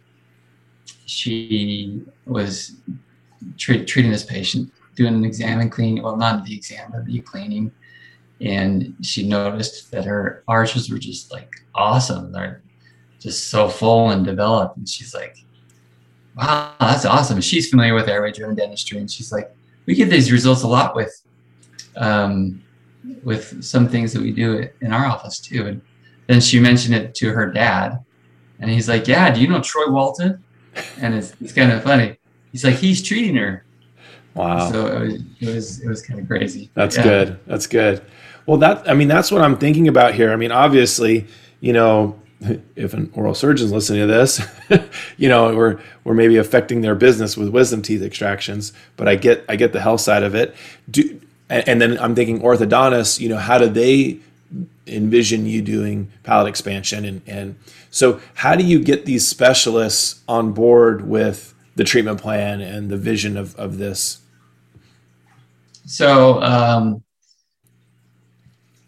she 1.07 2.03
was 2.27 2.77
treat, 3.57 3.87
treating 3.87 4.11
this 4.11 4.25
patient, 4.25 4.73
doing 4.95 5.15
an 5.15 5.25
exam 5.25 5.61
and 5.61 5.71
cleaning. 5.71 6.03
Well, 6.03 6.17
not 6.17 6.45
the 6.45 6.55
exam, 6.55 6.93
but 6.93 7.05
the 7.07 7.21
cleaning. 7.21 7.73
And 8.41 8.97
she 9.03 9.27
noticed 9.27 9.91
that 9.93 10.05
her 10.05 10.43
arches 10.49 10.91
were 10.91 10.99
just 10.99 11.33
like 11.33 11.51
awesome. 11.75 12.33
They're 12.33 12.63
just 13.21 13.49
so 13.49 13.69
full 13.69 14.11
and 14.11 14.25
developed. 14.25 14.77
And 14.77 14.89
she's 14.89 15.15
like, 15.15 15.39
wow, 16.37 16.75
that's 16.81 17.05
awesome. 17.05 17.41
She's 17.41 17.71
familiar 17.71 17.95
with 17.95 18.09
airway 18.09 18.33
driven 18.33 18.55
dentistry. 18.57 18.99
And 18.99 19.11
she's 19.11 19.33
like, 19.33 19.55
we 19.87 19.95
get 19.95 20.11
these 20.11 20.33
results 20.33 20.63
a 20.63 20.69
lot 20.69 20.97
with, 20.97 21.23
um, 21.97 22.63
with 23.23 23.63
some 23.65 23.89
things 23.89 24.13
that 24.13 24.23
we 24.23 24.33
do 24.33 24.69
in 24.81 24.93
our 24.93 25.07
office 25.07 25.39
too. 25.39 25.67
And 25.67 25.83
then 26.27 26.41
she 26.41 26.61
mentioned 26.61 26.95
it 26.95 27.15
to 27.17 27.31
her 27.33 27.51
dad. 27.51 28.05
And 28.61 28.71
he's 28.71 28.89
like, 28.89 29.07
yeah, 29.09 29.31
do 29.31 29.41
you 29.41 29.49
know 29.49 29.61
Troy 29.61 29.91
Walton? 29.91 30.43
And 31.01 31.15
it's, 31.15 31.35
it's 31.41 31.53
kind 31.53 31.71
of 31.73 31.83
funny. 31.83 32.17
He's 32.53 32.65
like, 32.65 32.77
he's 32.77 33.03
treating 33.03 33.37
her. 33.37 33.65
Wow. 34.35 34.71
So 34.71 34.87
it 34.87 35.01
was, 35.01 35.15
it 35.41 35.55
was, 35.55 35.81
it 35.83 35.89
was 35.89 36.03
kind 36.03 36.21
of 36.21 36.27
crazy. 36.27 36.71
That's 36.75 36.97
Yeah. 36.97 37.03
good. 37.03 37.41
That's 37.47 37.67
good. 37.67 38.03
Well, 38.47 38.59
that 38.59 38.89
I 38.89 38.95
mean, 38.95 39.09
that's 39.09 39.31
what 39.31 39.43
I'm 39.43 39.57
thinking 39.57 39.89
about 39.89 40.15
here. 40.15 40.33
I 40.33 40.37
mean, 40.37 40.53
obviously, 40.53 41.27
you 41.61 41.73
know, 41.73 42.21
if 42.77 42.93
an 42.93 43.11
oral 43.15 43.35
surgeon's 43.35 43.73
listening 43.73 44.01
to 44.01 44.07
this, 44.07 44.41
you 45.17 45.29
know, 45.29 45.55
we're 45.57 45.81
we're 46.05 46.15
maybe 46.15 46.37
affecting 46.37 46.83
their 46.83 46.95
business 46.95 47.37
with 47.39 47.49
wisdom 47.49 47.81
teeth 47.81 48.03
extractions. 48.03 48.73
But 48.97 49.09
I 49.09 49.17
get 49.17 49.45
I 49.49 49.57
get 49.57 49.73
the 49.73 49.81
health 49.81 50.03
side 50.03 50.23
of 50.23 50.35
it. 50.35 50.55
Do 50.91 51.19
and, 51.55 51.69
and 51.69 51.81
then 51.81 51.99
I'm 51.99 52.15
thinking 52.15 52.41
orthodontists. 52.41 53.21
You 53.21 53.29
know, 53.29 53.39
how 53.39 53.59
do 53.59 53.69
they 53.69 54.19
envision 54.87 55.47
you 55.47 55.63
doing 55.63 56.13
palate 56.23 56.49
expansion 56.49 57.05
and 57.05 57.23
and 57.27 57.57
so 57.91 58.21
how 58.35 58.55
do 58.55 58.63
you 58.63 58.79
get 58.79 59.07
these 59.07 59.27
specialists 59.27 60.23
on 60.29 60.53
board 60.53 61.09
with 61.09 61.55
the 61.77 61.83
treatment 61.83 62.21
plan 62.21 62.61
and 62.61 62.91
the 62.91 62.97
vision 62.97 63.37
of 63.37 63.57
of 63.57 63.79
this? 63.79 64.21
So 65.87 66.43
um, 66.43 67.05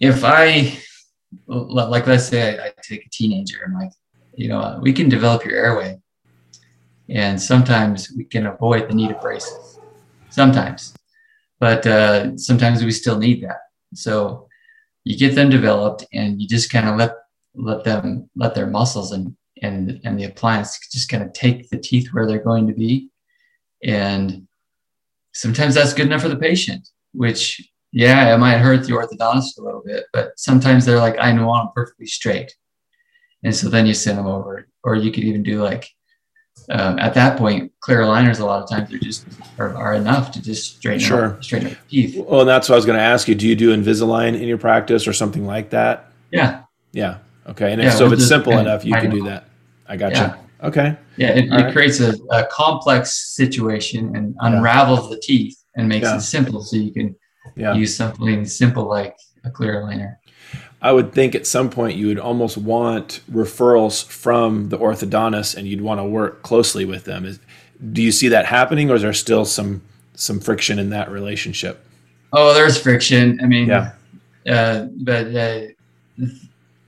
if 0.00 0.24
I, 0.24 0.78
like, 1.46 2.06
let's 2.06 2.26
say 2.26 2.58
I, 2.58 2.66
I 2.66 2.72
take 2.82 3.04
a 3.04 3.10
teenager 3.10 3.58
and 3.64 3.74
like, 3.74 3.90
you 4.34 4.48
know, 4.48 4.78
we 4.82 4.92
can 4.92 5.08
develop 5.08 5.44
your 5.44 5.56
airway, 5.56 5.98
and 7.08 7.40
sometimes 7.40 8.10
we 8.16 8.24
can 8.24 8.46
avoid 8.46 8.88
the 8.88 8.94
need 8.94 9.10
of 9.10 9.20
braces. 9.20 9.78
Sometimes, 10.30 10.95
but 11.58 11.86
uh, 11.86 12.36
sometimes 12.36 12.84
we 12.84 12.90
still 12.90 13.18
need 13.18 13.42
that. 13.42 13.60
So 13.94 14.48
you 15.04 15.16
get 15.16 15.34
them 15.34 15.50
developed, 15.50 16.04
and 16.12 16.40
you 16.40 16.48
just 16.48 16.70
kind 16.70 16.88
of 16.88 16.96
let 16.96 17.12
let 17.54 17.84
them 17.84 18.28
let 18.36 18.54
their 18.54 18.66
muscles 18.66 19.12
and 19.12 19.36
and 19.62 20.00
and 20.04 20.18
the 20.18 20.24
appliance 20.24 20.78
just 20.92 21.08
kind 21.08 21.22
of 21.22 21.32
take 21.32 21.70
the 21.70 21.78
teeth 21.78 22.08
where 22.12 22.26
they're 22.26 22.38
going 22.42 22.66
to 22.66 22.74
be, 22.74 23.10
and 23.84 24.46
sometimes 25.32 25.74
that's 25.74 25.94
good 25.94 26.06
enough 26.06 26.22
for 26.22 26.28
the 26.28 26.36
patient, 26.36 26.88
which 27.12 27.60
yeah, 27.92 28.34
it 28.34 28.38
might 28.38 28.58
hurt 28.58 28.84
the 28.84 28.92
orthodontist 28.92 29.58
a 29.58 29.62
little 29.62 29.82
bit, 29.84 30.04
but 30.12 30.38
sometimes 30.38 30.84
they're 30.84 30.98
like, 30.98 31.16
I 31.16 31.32
want 31.42 31.68
them 31.68 31.72
perfectly 31.74 32.06
straight. 32.06 32.54
And 33.42 33.54
so 33.54 33.70
then 33.70 33.86
you 33.86 33.94
send 33.94 34.18
them 34.18 34.26
over, 34.26 34.68
or 34.82 34.96
you 34.96 35.10
could 35.10 35.24
even 35.24 35.42
do 35.42 35.62
like, 35.62 35.88
um, 36.70 36.98
at 36.98 37.14
that 37.14 37.38
point, 37.38 37.72
clear 37.80 38.00
aligners, 38.00 38.40
a 38.40 38.44
lot 38.44 38.62
of 38.62 38.68
times 38.68 38.90
they're 38.90 38.98
just 38.98 39.26
are, 39.58 39.74
are 39.76 39.94
enough 39.94 40.32
to 40.32 40.42
just 40.42 40.76
straighten 40.76 41.00
Sure. 41.00 41.24
up, 41.26 41.44
straighten 41.44 41.68
up 41.70 41.74
the 41.88 41.88
teeth. 41.88 42.24
Well, 42.26 42.40
and 42.40 42.48
that's 42.48 42.68
what 42.68 42.74
I 42.74 42.76
was 42.76 42.86
going 42.86 42.98
to 42.98 43.04
ask 43.04 43.28
you. 43.28 43.34
Do 43.34 43.46
you 43.46 43.54
do 43.56 43.76
Invisalign 43.76 44.34
in 44.40 44.48
your 44.48 44.58
practice 44.58 45.06
or 45.06 45.12
something 45.12 45.46
like 45.46 45.70
that? 45.70 46.10
Yeah. 46.32 46.62
Yeah. 46.92 47.18
Okay. 47.48 47.72
And 47.72 47.80
if, 47.80 47.92
so, 47.94 48.06
if 48.06 48.12
it's 48.14 48.26
simple 48.26 48.58
enough, 48.58 48.84
you 48.84 48.94
can 48.94 49.10
do 49.10 49.22
that. 49.24 49.44
I 49.88 49.96
got 49.96 50.12
Yeah. 50.12 50.34
you. 50.34 50.68
Okay. 50.68 50.96
Yeah. 51.16 51.28
It, 51.30 51.44
it 51.44 51.50
right. 51.50 51.72
creates 51.72 52.00
a, 52.00 52.14
a 52.30 52.46
complex 52.50 53.14
situation 53.34 54.16
and 54.16 54.34
unravels 54.40 55.08
the 55.10 55.18
teeth 55.20 55.56
and 55.76 55.88
makes 55.88 56.04
Yeah. 56.06 56.16
it 56.16 56.20
simple 56.22 56.62
so 56.62 56.76
you 56.76 56.92
can 56.92 57.14
Yeah. 57.54 57.74
use 57.74 57.94
something 57.94 58.44
simple 58.46 58.88
like 58.88 59.16
a 59.44 59.50
clear 59.50 59.80
aligner. 59.82 60.16
I 60.86 60.92
would 60.92 61.12
think 61.12 61.34
at 61.34 61.48
some 61.48 61.68
point 61.68 61.96
you 61.96 62.06
would 62.06 62.20
almost 62.20 62.56
want 62.56 63.20
referrals 63.28 64.06
from 64.06 64.68
the 64.68 64.78
orthodontist 64.78 65.56
and 65.56 65.66
you'd 65.66 65.80
want 65.80 65.98
to 65.98 66.04
work 66.04 66.42
closely 66.44 66.84
with 66.84 67.02
them. 67.06 67.24
Is, 67.24 67.40
do 67.92 68.00
you 68.00 68.12
see 68.12 68.28
that 68.28 68.46
happening 68.46 68.88
or 68.88 68.94
is 68.94 69.02
there 69.02 69.12
still 69.12 69.44
some 69.44 69.82
some 70.14 70.38
friction 70.38 70.78
in 70.78 70.90
that 70.90 71.10
relationship? 71.10 71.84
Oh, 72.32 72.54
there's 72.54 72.80
friction. 72.80 73.40
I 73.42 73.46
mean, 73.46 73.66
Yeah. 73.66 73.94
uh, 74.48 74.86
but 74.98 75.26
uh, 75.34 75.60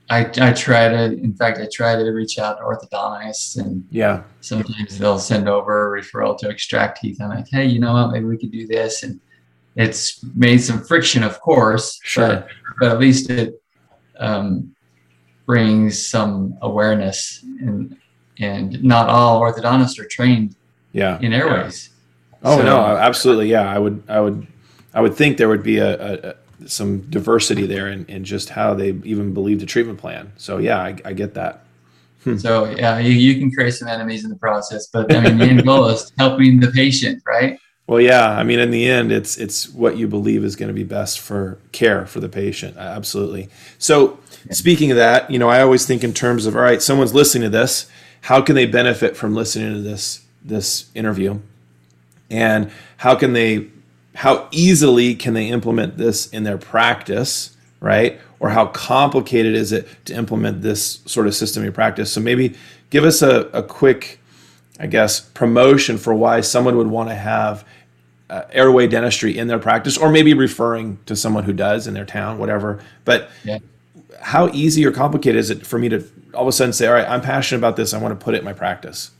I 0.09 0.19
I 0.47 0.53
try 0.53 0.87
to. 0.87 1.03
In 1.27 1.33
fact, 1.33 1.59
I 1.59 1.67
try 1.71 1.95
to 1.97 2.09
reach 2.11 2.39
out 2.39 2.57
to 2.59 2.63
orthodontists, 2.63 3.57
and 3.59 3.83
Yeah. 3.91 4.23
sometimes 4.39 4.97
they'll 4.97 5.19
send 5.19 5.49
over 5.49 5.73
a 5.97 6.01
referral 6.01 6.37
to 6.39 6.47
extract 6.49 7.01
teeth. 7.01 7.17
I'm 7.21 7.29
like, 7.29 7.47
hey, 7.51 7.65
you 7.65 7.79
know 7.81 7.91
what? 7.93 8.11
Maybe 8.13 8.25
we 8.25 8.37
could 8.37 8.51
do 8.53 8.65
this, 8.65 9.03
and 9.03 9.19
it's 9.75 10.23
made 10.35 10.59
some 10.59 10.83
friction, 10.85 11.21
of 11.21 11.39
course. 11.41 11.99
Sure. 12.03 12.27
But, 12.27 12.47
but 12.79 12.87
at 12.93 12.99
least 12.99 13.29
it 13.29 13.61
um, 14.19 14.75
brings 15.45 16.07
some 16.07 16.57
awareness, 16.61 17.43
and 17.61 17.97
and 18.39 18.81
not 18.83 19.09
all 19.09 19.41
orthodontists 19.41 19.99
are 19.99 20.05
trained 20.07 20.55
Yeah. 20.93 21.19
in 21.19 21.33
airways. 21.33 21.89
Oh 22.43 22.57
So- 22.57 22.63
no, 22.63 22.77
absolutely. 22.79 23.49
Yeah, 23.49 23.69
I 23.69 23.77
would, 23.77 24.01
I 24.07 24.21
would, 24.21 24.47
I 24.93 25.01
would 25.01 25.13
think 25.15 25.37
there 25.37 25.49
would 25.49 25.63
be 25.63 25.77
a, 25.79 25.97
a, 25.99 26.29
a 26.29 26.35
some 26.67 26.99
diversity 27.09 27.65
there 27.65 27.87
in, 27.89 28.05
in 28.05 28.23
just 28.23 28.49
how 28.49 28.73
they 28.73 28.89
even 29.03 29.33
believe 29.33 29.59
the 29.59 29.65
treatment 29.65 29.97
plan. 29.99 30.31
So 30.37 30.57
yeah, 30.57 30.79
I, 30.79 30.95
I 31.05 31.13
get 31.13 31.33
that. 31.33 31.63
So 32.37 32.65
yeah, 32.65 32.99
you, 32.99 33.11
you 33.13 33.39
can 33.39 33.49
create 33.51 33.71
some 33.71 33.87
enemies 33.87 34.23
in 34.25 34.29
the 34.29 34.35
process, 34.37 34.87
but 34.87 35.13
I 35.15 35.21
mean 35.21 35.37
the 35.37 35.45
end 35.45 35.65
goal 35.65 35.87
is 35.87 36.11
helping 36.17 36.59
the 36.59 36.67
patient, 36.71 37.23
right? 37.25 37.57
Well, 37.89 37.99
yeah, 37.99 38.29
I 38.29 38.43
mean, 38.43 38.59
in 38.59 38.69
the 38.69 38.87
end, 38.87 39.11
it's 39.11 39.35
it's 39.39 39.67
what 39.67 39.97
you 39.97 40.07
believe 40.07 40.43
is 40.43 40.55
going 40.55 40.67
to 40.67 40.75
be 40.75 40.83
best 40.83 41.19
for 41.19 41.57
care 41.71 42.05
for 42.05 42.19
the 42.19 42.29
patient. 42.29 42.77
Absolutely. 42.77 43.49
So, 43.79 44.19
speaking 44.51 44.91
of 44.91 44.97
that, 44.97 45.31
you 45.31 45.39
know, 45.39 45.49
I 45.49 45.61
always 45.61 45.87
think 45.87 46.03
in 46.03 46.13
terms 46.13 46.45
of 46.45 46.55
all 46.55 46.61
right, 46.61 46.83
someone's 46.83 47.15
listening 47.15 47.49
to 47.51 47.57
this. 47.57 47.89
How 48.21 48.43
can 48.43 48.53
they 48.53 48.67
benefit 48.67 49.17
from 49.17 49.33
listening 49.33 49.73
to 49.73 49.81
this 49.81 50.23
this 50.45 50.91
interview? 50.93 51.39
And 52.29 52.69
how 52.97 53.15
can 53.15 53.33
they 53.33 53.69
how 54.13 54.49
easily 54.51 55.15
can 55.15 55.33
they 55.33 55.47
implement 55.47 55.97
this 55.97 56.29
in 56.29 56.43
their 56.43 56.59
practice, 56.59 57.57
right? 57.79 58.21
Or 58.39 58.49
how 58.49 58.67
complicated 58.67 59.55
is 59.55 59.71
it 59.71 59.87
to 60.05 60.13
implement 60.13 60.61
this 60.61 60.99
sort 61.07 61.25
of 61.25 61.33
system 61.33 61.63
in 61.63 61.73
practice? 61.73 62.11
So 62.11 62.21
maybe 62.21 62.53
give 62.91 63.03
us 63.03 63.23
a, 63.23 63.49
a 63.51 63.63
quick, 63.63 64.19
I 64.79 64.85
guess, 64.85 65.19
promotion 65.19 65.97
for 65.97 66.13
why 66.13 66.41
someone 66.41 66.77
would 66.77 66.85
want 66.85 67.09
to 67.09 67.15
have 67.15 67.65
uh, 68.29 68.43
airway 68.51 68.87
dentistry 68.87 69.37
in 69.37 69.47
their 69.47 69.59
practice, 69.59 69.97
or 69.97 70.09
maybe 70.11 70.33
referring 70.33 70.99
to 71.05 71.15
someone 71.15 71.43
who 71.43 71.53
does 71.53 71.87
in 71.87 71.93
their 71.93 72.05
town, 72.05 72.37
whatever. 72.37 72.79
But 73.05 73.29
Yeah. 73.43 73.59
how 74.21 74.49
easy 74.53 74.85
or 74.85 74.91
complicated 74.91 75.39
is 75.39 75.49
it 75.49 75.65
for 75.65 75.79
me 75.79 75.89
to 75.89 76.03
all 76.33 76.43
of 76.43 76.47
a 76.47 76.51
sudden 76.51 76.73
say, 76.73 76.85
all 76.87 76.93
right, 76.93 77.07
I'm 77.09 77.21
passionate 77.21 77.59
about 77.59 77.75
this. 77.75 77.93
I 77.93 77.97
want 77.97 78.17
to 78.17 78.23
put 78.23 78.35
it 78.35 78.39
in 78.39 78.45
my 78.45 78.53
practice. 78.53 79.11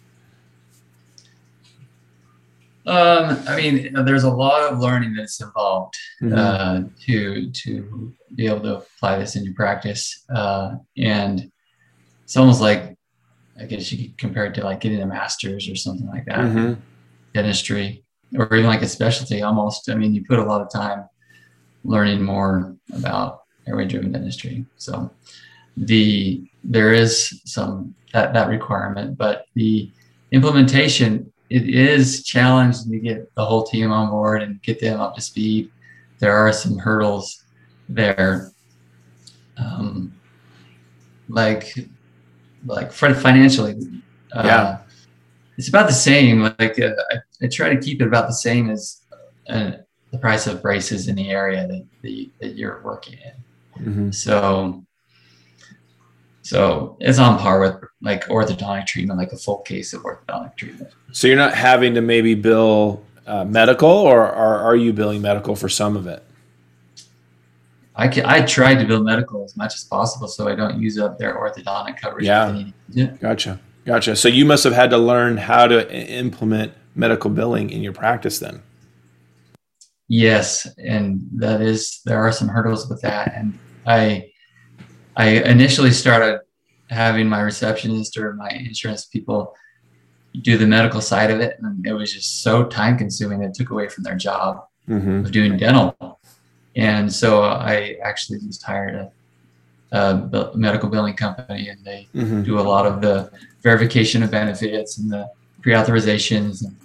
Um, 2.85 3.37
I 3.47 3.55
mean, 3.55 3.93
there's 4.05 4.23
a 4.23 4.31
lot 4.31 4.71
of 4.71 4.79
learning 4.79 5.13
that's 5.13 5.41
involved 5.41 5.95
Mhm. 6.21 6.37
uh, 6.37 6.89
to 7.05 7.51
to 7.51 8.13
be 8.35 8.47
able 8.47 8.61
to 8.61 8.77
apply 8.77 9.19
this 9.19 9.35
in 9.35 9.43
your 9.43 9.53
practice, 9.53 10.23
uh, 10.33 10.75
and 10.97 11.51
it's 12.23 12.37
almost 12.37 12.61
like 12.61 12.95
I 13.59 13.65
guess 13.65 13.91
you 13.91 13.97
could 14.07 14.17
compare 14.17 14.45
it 14.45 14.53
to 14.55 14.63
like 14.63 14.79
getting 14.79 15.01
a 15.01 15.05
master's 15.05 15.67
or 15.69 15.75
something 15.75 16.07
like 16.07 16.25
that, 16.25 16.39
Mhm. 16.39 16.77
dentistry, 17.33 18.03
or 18.37 18.53
even 18.53 18.65
like 18.69 18.81
a 18.81 18.87
specialty. 18.87 19.41
Almost, 19.41 19.89
I 19.89 19.95
mean, 19.95 20.13
you 20.13 20.23
put 20.25 20.39
a 20.39 20.43
lot 20.43 20.61
of 20.61 20.71
time 20.71 21.05
learning 21.83 22.21
more 22.21 22.75
about 22.93 23.43
airway-driven 23.67 24.11
dentistry. 24.11 24.65
So 24.77 25.11
the 25.77 26.43
there 26.63 26.93
is 26.93 27.41
some 27.45 27.95
that 28.13 28.33
that 28.33 28.49
requirement, 28.49 29.17
but 29.17 29.45
the 29.55 29.91
implementation, 30.31 31.31
it 31.49 31.69
is 31.69 32.23
challenging 32.23 32.91
to 32.91 32.99
get 32.99 33.33
the 33.35 33.45
whole 33.45 33.63
team 33.63 33.91
on 33.91 34.09
board 34.09 34.43
and 34.43 34.61
get 34.61 34.79
them 34.79 34.99
up 34.99 35.15
to 35.15 35.21
speed. 35.21 35.71
There 36.19 36.35
are 36.35 36.51
some 36.51 36.77
hurdles 36.77 37.43
there. 37.87 38.51
Um, 39.57 40.13
like 41.29 41.73
like 42.65 42.91
financially 42.91 43.75
uh, 44.33 44.41
yeah 44.43 44.79
it's 45.59 45.67
about 45.67 45.87
the 45.87 45.93
same 45.93 46.39
like 46.57 46.79
uh, 46.79 46.91
I, 47.11 47.17
I, 47.43 47.47
try 47.47 47.67
to 47.67 47.77
keep 47.77 48.01
it 48.01 48.07
about 48.07 48.27
the 48.27 48.33
same 48.33 48.69
as 48.69 49.01
uh, 49.49 49.71
the 50.09 50.17
price 50.17 50.47
of 50.47 50.61
braces 50.61 51.09
in 51.09 51.15
the 51.17 51.29
area 51.29 51.67
that, 51.67 51.85
that, 52.01 52.29
that 52.39 52.55
you're 52.55 52.81
working 52.81 53.19
in 53.25 53.83
mm-hmm. 53.83 54.11
so 54.11 54.85
so 56.43 56.95
it's 57.01 57.19
on 57.19 57.37
par 57.37 57.59
with 57.59 57.75
like 58.01 58.23
orthodontic 58.27 58.87
treatment 58.87 59.19
like 59.19 59.33
a 59.33 59.37
full 59.37 59.57
case 59.57 59.91
of 59.91 60.01
orthodontic 60.03 60.55
treatment 60.55 60.91
so 61.11 61.27
you're 61.27 61.35
not 61.35 61.53
having 61.53 61.93
to 61.93 61.99
maybe 61.99 62.35
bill 62.35 63.03
uh, 63.27 63.43
medical 63.43 63.89
or, 63.89 64.21
or 64.27 64.59
are 64.59 64.77
you 64.77 64.93
billing 64.93 65.21
medical 65.21 65.57
for 65.57 65.67
some 65.67 65.97
of 65.97 66.07
it 66.07 66.23
I 67.97 68.07
can, 68.07 68.25
I 68.25 68.45
tried 68.45 68.75
to 68.75 68.85
build 68.85 69.03
medical 69.03 69.43
as 69.43 69.57
much 69.57 69.75
as 69.75 69.83
possible 69.83 70.29
so 70.29 70.47
I 70.47 70.55
don't 70.55 70.79
use 70.79 70.97
up 70.97 71.17
their 71.17 71.35
orthodontic 71.35 71.99
coverage. 71.99 72.23
Yeah. 72.23 73.07
Gotcha. 73.19 73.59
Gotcha. 73.89 74.15
So 74.15 74.27
you 74.27 74.45
must 74.45 74.63
have 74.65 74.73
had 74.73 74.91
to 74.91 74.99
learn 74.99 75.37
how 75.37 75.65
to 75.65 75.91
implement 75.91 76.73
medical 76.93 77.31
billing 77.31 77.71
in 77.71 77.81
your 77.81 77.91
practice 77.91 78.37
then. 78.37 78.61
Yes, 80.07 80.67
and 80.77 81.27
that 81.37 81.59
is 81.59 81.99
there 82.05 82.19
are 82.19 82.31
some 82.31 82.49
hurdles 82.49 82.87
with 82.87 83.01
that 83.01 83.33
and 83.35 83.57
I 83.87 84.29
I 85.15 85.29
initially 85.55 85.89
started 85.89 86.41
having 86.91 87.27
my 87.27 87.41
receptionist 87.41 88.15
or 88.15 88.35
my 88.35 88.49
insurance 88.49 89.05
people 89.05 89.55
do 90.39 90.55
the 90.55 90.67
medical 90.67 91.01
side 91.01 91.31
of 91.31 91.39
it 91.39 91.57
and 91.59 91.83
it 91.83 91.93
was 91.93 92.13
just 92.13 92.43
so 92.43 92.65
time 92.65 92.95
consuming 92.95 93.41
it 93.41 93.55
took 93.55 93.71
away 93.71 93.87
from 93.87 94.03
their 94.03 94.15
job 94.15 94.65
mm-hmm. 94.87 95.25
of 95.25 95.31
doing 95.31 95.57
dental 95.57 96.19
and 96.75 97.11
so 97.11 97.41
I 97.41 97.97
actually 98.03 98.37
just 98.41 98.61
hired 98.61 98.93
a, 98.93 99.11
a 99.91 100.51
medical 100.55 100.89
billing 100.89 101.15
company, 101.15 101.69
and 101.69 101.83
they 101.83 102.07
mm-hmm. 102.13 102.43
do 102.43 102.59
a 102.59 102.61
lot 102.61 102.85
of 102.85 103.01
the 103.01 103.31
verification 103.61 104.23
of 104.23 104.31
benefits 104.31 104.97
and 104.97 105.11
the 105.11 105.29
pre-authorizations. 105.61 106.63
And 106.65 106.75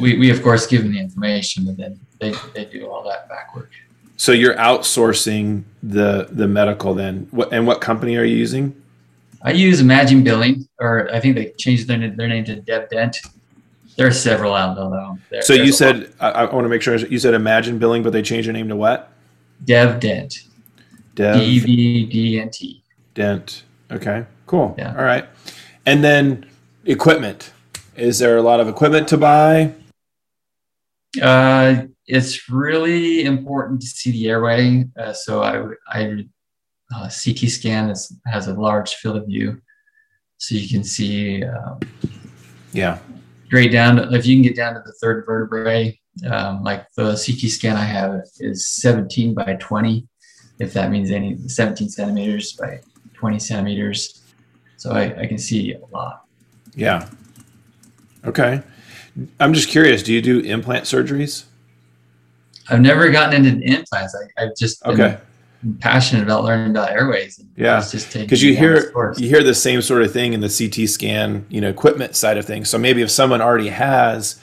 we, 0.00 0.18
we 0.18 0.30
of 0.30 0.42
course 0.42 0.66
give 0.66 0.82
them 0.82 0.92
the 0.92 1.00
information, 1.00 1.64
but 1.64 1.76
then 1.76 1.98
they, 2.18 2.34
they 2.54 2.64
do 2.64 2.86
all 2.88 3.02
that 3.04 3.28
backward. 3.28 3.68
So 4.16 4.30
you're 4.30 4.54
outsourcing 4.54 5.64
the 5.82 6.28
the 6.30 6.46
medical 6.46 6.94
then. 6.94 7.26
What 7.32 7.52
and 7.52 7.66
what 7.66 7.80
company 7.80 8.16
are 8.16 8.22
you 8.22 8.36
using? 8.36 8.80
I 9.42 9.50
use 9.50 9.80
Imagine 9.80 10.22
Billing, 10.22 10.68
or 10.78 11.12
I 11.12 11.18
think 11.18 11.34
they 11.34 11.50
changed 11.58 11.88
their, 11.88 11.98
their 12.10 12.28
name 12.28 12.44
to 12.44 12.54
Dev 12.60 12.88
Dent. 12.88 13.20
There 13.96 14.06
are 14.06 14.12
several 14.12 14.54
out 14.54 14.76
there, 14.76 14.84
though. 14.84 15.18
There, 15.30 15.42
so 15.42 15.54
you 15.54 15.72
said 15.72 16.12
I, 16.20 16.30
I, 16.30 16.54
want 16.54 16.64
to 16.64 16.68
make 16.68 16.82
sure 16.82 16.96
you 16.96 17.18
said 17.18 17.34
Imagine 17.34 17.78
Billing, 17.80 18.04
but 18.04 18.12
they 18.12 18.22
changed 18.22 18.46
their 18.46 18.52
name 18.52 18.68
to 18.68 18.76
what? 18.76 19.10
DevDent. 19.64 20.46
Dev. 21.14 21.36
D 21.36 21.58
V 21.58 22.06
D 22.06 22.40
N 22.40 22.50
T. 22.50 22.82
Dent. 23.14 23.64
Okay. 23.90 24.24
Cool. 24.46 24.74
Yeah. 24.78 24.94
All 24.96 25.04
right. 25.04 25.26
And 25.86 26.02
then 26.02 26.46
equipment. 26.84 27.52
Is 27.96 28.18
there 28.18 28.36
a 28.36 28.42
lot 28.42 28.60
of 28.60 28.68
equipment 28.68 29.08
to 29.08 29.18
buy? 29.18 29.74
Uh, 31.20 31.84
it's 32.06 32.48
really 32.48 33.24
important 33.24 33.80
to 33.82 33.86
see 33.86 34.10
the 34.12 34.28
airway. 34.28 34.84
Uh, 34.98 35.12
so 35.12 35.42
I, 35.42 35.62
I 35.88 36.24
uh, 36.94 37.10
CT 37.10 37.50
scan 37.50 37.90
is, 37.90 38.16
has 38.26 38.48
a 38.48 38.54
large 38.54 38.94
field 38.94 39.16
of 39.16 39.26
view, 39.26 39.60
so 40.38 40.54
you 40.54 40.68
can 40.68 40.84
see. 40.84 41.44
Um, 41.44 41.80
yeah 42.72 42.98
straight 43.52 43.70
down 43.70 43.96
to, 43.96 44.10
if 44.14 44.24
you 44.24 44.34
can 44.34 44.42
get 44.42 44.56
down 44.56 44.72
to 44.72 44.80
the 44.80 44.92
third 44.92 45.26
vertebrae, 45.26 46.00
um, 46.26 46.62
like 46.62 46.86
the 46.96 47.10
CT 47.10 47.50
scan 47.50 47.76
I 47.76 47.84
have 47.84 48.22
is 48.40 48.66
17 48.66 49.34
by 49.34 49.58
20, 49.60 50.08
if 50.58 50.72
that 50.72 50.90
means 50.90 51.10
any 51.10 51.36
17 51.36 51.90
centimeters 51.90 52.54
by 52.54 52.80
20 53.12 53.38
centimeters. 53.38 54.21
So 54.82 54.90
I, 54.90 55.16
I 55.16 55.26
can 55.26 55.38
see 55.38 55.74
a 55.74 55.86
lot. 55.92 56.24
Yeah. 56.74 57.08
Okay. 58.24 58.60
I'm 59.38 59.54
just 59.54 59.68
curious. 59.68 60.02
Do 60.02 60.12
you 60.12 60.20
do 60.20 60.40
implant 60.40 60.86
surgeries? 60.86 61.44
I've 62.68 62.80
never 62.80 63.08
gotten 63.12 63.46
into 63.46 63.64
implants. 63.64 64.16
I, 64.36 64.42
have 64.42 64.56
just 64.56 64.84
okay 64.84 65.18
passionate 65.78 66.24
about 66.24 66.42
learning 66.42 66.72
about 66.72 66.90
airways. 66.90 67.40
yeah, 67.54 67.80
because 67.92 68.42
you 68.42 68.56
hear 68.56 68.92
you 69.16 69.28
hear 69.28 69.44
the 69.44 69.54
same 69.54 69.82
sort 69.82 70.02
of 70.02 70.12
thing 70.12 70.32
in 70.32 70.40
the 70.40 70.48
CT 70.48 70.88
scan, 70.88 71.46
you 71.48 71.60
know, 71.60 71.68
equipment 71.68 72.16
side 72.16 72.36
of 72.36 72.44
things. 72.44 72.68
So 72.68 72.76
maybe 72.76 73.02
if 73.02 73.10
someone 73.12 73.40
already 73.40 73.68
has, 73.68 74.40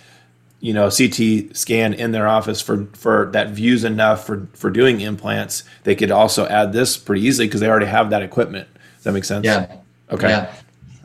you 0.61 0.71
know, 0.71 0.89
CT 0.89 1.53
scan 1.53 1.93
in 1.93 2.13
their 2.13 2.29
office 2.29 2.61
for 2.61 2.85
for 2.93 3.29
that 3.33 3.49
views 3.49 3.83
enough 3.83 4.25
for 4.25 4.47
for 4.53 4.69
doing 4.69 5.01
implants, 5.01 5.65
they 5.83 5.95
could 5.95 6.11
also 6.11 6.47
add 6.47 6.71
this 6.71 6.95
pretty 6.95 7.23
easily 7.23 7.45
because 7.45 7.59
they 7.59 7.67
already 7.67 7.87
have 7.87 8.09
that 8.11 8.21
equipment. 8.21 8.69
Does 8.95 9.03
that 9.03 9.11
make 9.11 9.25
sense? 9.25 9.43
Yeah. 9.43 9.79
Okay. 10.11 10.29
Yeah. 10.29 10.55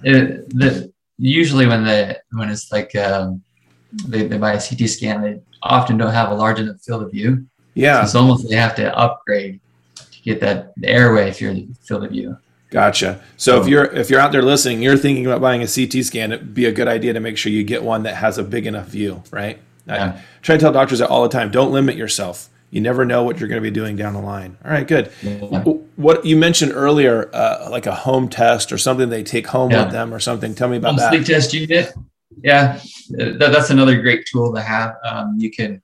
It, 0.03 0.49
the, 0.51 0.93
usually 1.19 1.67
when 1.67 1.85
they 1.85 2.17
when 2.33 2.51
it's 2.51 2.73
like 2.73 2.95
um, 2.97 3.43
they, 4.07 4.27
they 4.27 4.39
buy 4.39 4.53
a 4.53 4.61
CT 4.61 4.89
scan, 4.89 5.23
they 5.23 5.41
often 5.63 5.97
don't 5.97 6.13
have 6.13 6.31
a 6.31 6.35
large 6.35 6.61
enough 6.61 6.81
field 6.81 7.03
of 7.03 7.11
view. 7.11 7.47
Yeah. 7.75 8.01
So 8.01 8.05
it's 8.05 8.15
almost 8.15 8.49
they 8.49 8.57
have 8.57 8.75
to 8.77 8.97
upgrade 8.97 9.61
to 9.97 10.23
get 10.23 10.41
that 10.41 10.73
airway 10.83 11.29
if 11.29 11.41
you're 11.41 11.55
the 11.55 11.69
field 11.83 12.05
of 12.05 12.11
view. 12.11 12.37
Gotcha. 12.71 13.23
So 13.37 13.61
if 13.61 13.69
you're 13.69 13.85
if 13.85 14.11
you're 14.11 14.21
out 14.21 14.33
there 14.33 14.43
listening, 14.43 14.83
you're 14.83 14.97
thinking 14.97 15.27
about 15.27 15.41
buying 15.41 15.63
a 15.63 15.69
CT 15.69 16.05
scan, 16.05 16.33
it'd 16.33 16.55
be 16.55 16.67
a 16.67 16.73
good 16.73 16.89
idea 16.89 17.13
to 17.13 17.21
make 17.21 17.37
sure 17.37 17.53
you 17.53 17.63
get 17.63 17.83
one 17.85 18.03
that 18.03 18.17
has 18.17 18.37
a 18.37 18.43
big 18.43 18.67
enough 18.67 18.89
view, 18.89 19.23
right? 19.31 19.61
Yeah. 19.87 20.19
I 20.19 20.23
try 20.43 20.57
to 20.57 20.61
tell 20.61 20.73
doctors 20.73 20.99
that 20.99 21.09
all 21.09 21.23
the 21.23 21.29
time. 21.29 21.51
Don't 21.51 21.71
limit 21.73 21.97
yourself. 21.97 22.49
You 22.75 22.81
never 22.81 23.05
know 23.05 23.23
what 23.23 23.39
you're 23.39 23.49
going 23.49 23.63
to 23.63 23.69
be 23.69 23.71
doing 23.71 23.97
down 23.97 24.15
the 24.15 24.21
line. 24.21 24.59
All 24.65 24.71
right, 24.71 24.87
good. 24.87 25.13
Yeah. 25.23 25.63
What 25.97 26.27
you 26.27 26.37
mentioned 26.37 26.73
earlier, 26.75 27.31
uh, 27.33 27.69
like 27.71 27.87
a 27.87 27.95
home 27.95 28.29
test 28.29 28.73
or 28.73 28.79
something 28.79 29.09
they 29.11 29.23
take 29.23 29.47
home 29.47 29.71
yeah. 29.71 29.85
with 29.85 29.93
them 29.93 30.13
or 30.13 30.19
something. 30.19 30.55
Tell 30.55 30.69
me 30.69 30.79
about 30.79 30.89
home 30.89 30.97
that. 30.97 31.11
Sleep 31.11 31.25
test 31.25 31.55
unit. 31.55 31.95
Yeah, 32.43 32.81
that, 33.11 33.39
that's 33.39 33.71
another 33.71 34.01
great 34.03 34.27
tool 34.27 34.53
to 34.55 34.61
have. 34.61 34.97
Um, 35.05 35.37
you 35.39 35.51
can. 35.51 35.81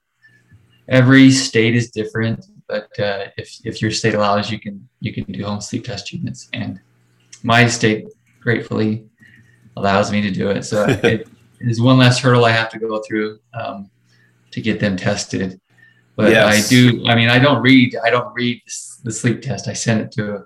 Every 0.89 1.31
state 1.31 1.77
is 1.77 1.93
different 1.93 2.45
but 2.71 3.01
uh, 3.01 3.27
if, 3.37 3.59
if 3.65 3.83
your 3.83 3.91
state 3.91 4.15
allows, 4.15 4.49
you 4.49 4.61
can 4.61 4.89
you 5.01 5.13
can 5.13 5.25
do 5.25 5.45
home 5.45 5.61
sleep 5.61 5.85
test 5.85 6.13
units, 6.13 6.49
and 6.53 6.81
my 7.43 7.67
state 7.67 8.07
gratefully 8.39 9.07
allows 9.77 10.13
me 10.13 10.21
to 10.23 10.31
do 10.31 10.51
it. 10.51 10.63
So 10.63 10.87
it 11.03 11.29
is 11.61 11.81
one 11.81 11.99
less 11.99 12.21
hurdle 12.21 12.45
I 12.45 12.53
have 12.53 12.71
to 12.71 12.79
go 12.79 13.03
through 13.03 13.41
um, 13.55 13.91
to 14.53 14.61
get 14.61 14.79
them 14.79 14.97
tested. 14.97 15.61
But 16.17 16.31
yes. 16.31 16.67
I 16.67 16.69
do. 16.69 17.07
I 17.07 17.15
mean, 17.15 17.29
I 17.29 17.39
don't 17.39 17.63
read. 17.63 17.97
I 18.05 18.11
don't 18.11 18.33
read 18.35 18.61
the 19.05 19.13
sleep 19.13 19.43
test. 19.43 19.69
I 19.69 19.73
send 19.73 20.01
it 20.01 20.13
to 20.13 20.45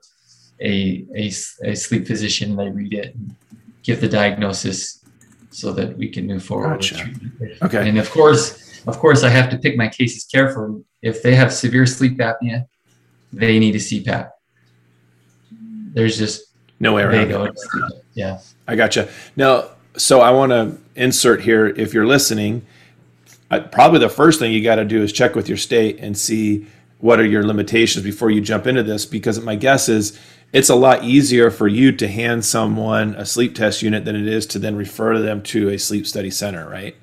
a 0.60 1.04
a, 1.14 1.32
a 1.64 1.74
sleep 1.74 2.06
physician. 2.06 2.50
And 2.50 2.58
They 2.58 2.68
read 2.68 2.94
it 2.94 3.14
and 3.14 3.34
give 3.82 4.00
the 4.00 4.08
diagnosis 4.08 5.04
so 5.50 5.72
that 5.72 5.96
we 5.96 6.08
can 6.08 6.26
move 6.26 6.44
forward 6.44 6.80
gotcha. 6.80 6.94
with 6.94 7.02
treatment. 7.02 7.62
Okay. 7.62 7.88
And 7.88 7.98
of 7.98 8.10
course, 8.10 8.82
of 8.86 8.98
course, 8.98 9.22
I 9.22 9.30
have 9.30 9.50
to 9.50 9.58
pick 9.58 9.76
my 9.76 9.88
cases 9.88 10.24
carefully. 10.24 10.82
If 11.02 11.22
they 11.22 11.34
have 11.34 11.52
severe 11.52 11.86
sleep 11.86 12.18
apnea, 12.18 12.66
they 13.32 13.58
need 13.58 13.74
a 13.74 13.78
CPAP. 13.78 14.30
There's 15.92 16.18
just 16.18 16.52
no 16.80 16.94
way 16.94 17.02
around 17.02 17.30
it. 17.30 17.60
Yeah. 18.14 18.40
I 18.66 18.76
gotcha. 18.76 19.08
Now, 19.36 19.70
so 19.96 20.20
I 20.20 20.30
want 20.30 20.50
to 20.50 20.78
insert 20.96 21.42
here 21.42 21.66
if 21.66 21.94
you're 21.94 22.06
listening, 22.06 22.66
probably 23.60 23.98
the 24.00 24.08
first 24.08 24.38
thing 24.38 24.52
you 24.52 24.62
got 24.62 24.76
to 24.76 24.84
do 24.84 25.02
is 25.02 25.12
check 25.12 25.34
with 25.34 25.48
your 25.48 25.58
state 25.58 25.98
and 26.00 26.16
see 26.16 26.66
what 26.98 27.20
are 27.20 27.26
your 27.26 27.44
limitations 27.44 28.04
before 28.04 28.30
you 28.30 28.40
jump 28.40 28.66
into 28.66 28.82
this 28.82 29.04
because 29.04 29.40
my 29.40 29.56
guess 29.56 29.88
is 29.88 30.18
it's 30.54 30.68
a 30.68 30.74
lot 30.74 31.02
easier 31.02 31.50
for 31.50 31.66
you 31.66 31.90
to 31.90 32.06
hand 32.06 32.44
someone 32.44 33.14
a 33.16 33.26
sleep 33.26 33.56
test 33.56 33.82
unit 33.82 34.04
than 34.04 34.14
it 34.14 34.28
is 34.28 34.46
to 34.46 34.58
then 34.60 34.76
refer 34.76 35.18
them 35.18 35.42
to 35.42 35.70
a 35.70 35.78
sleep 35.78 36.06
study 36.06 36.30
center, 36.30 36.68
right? 36.68 36.96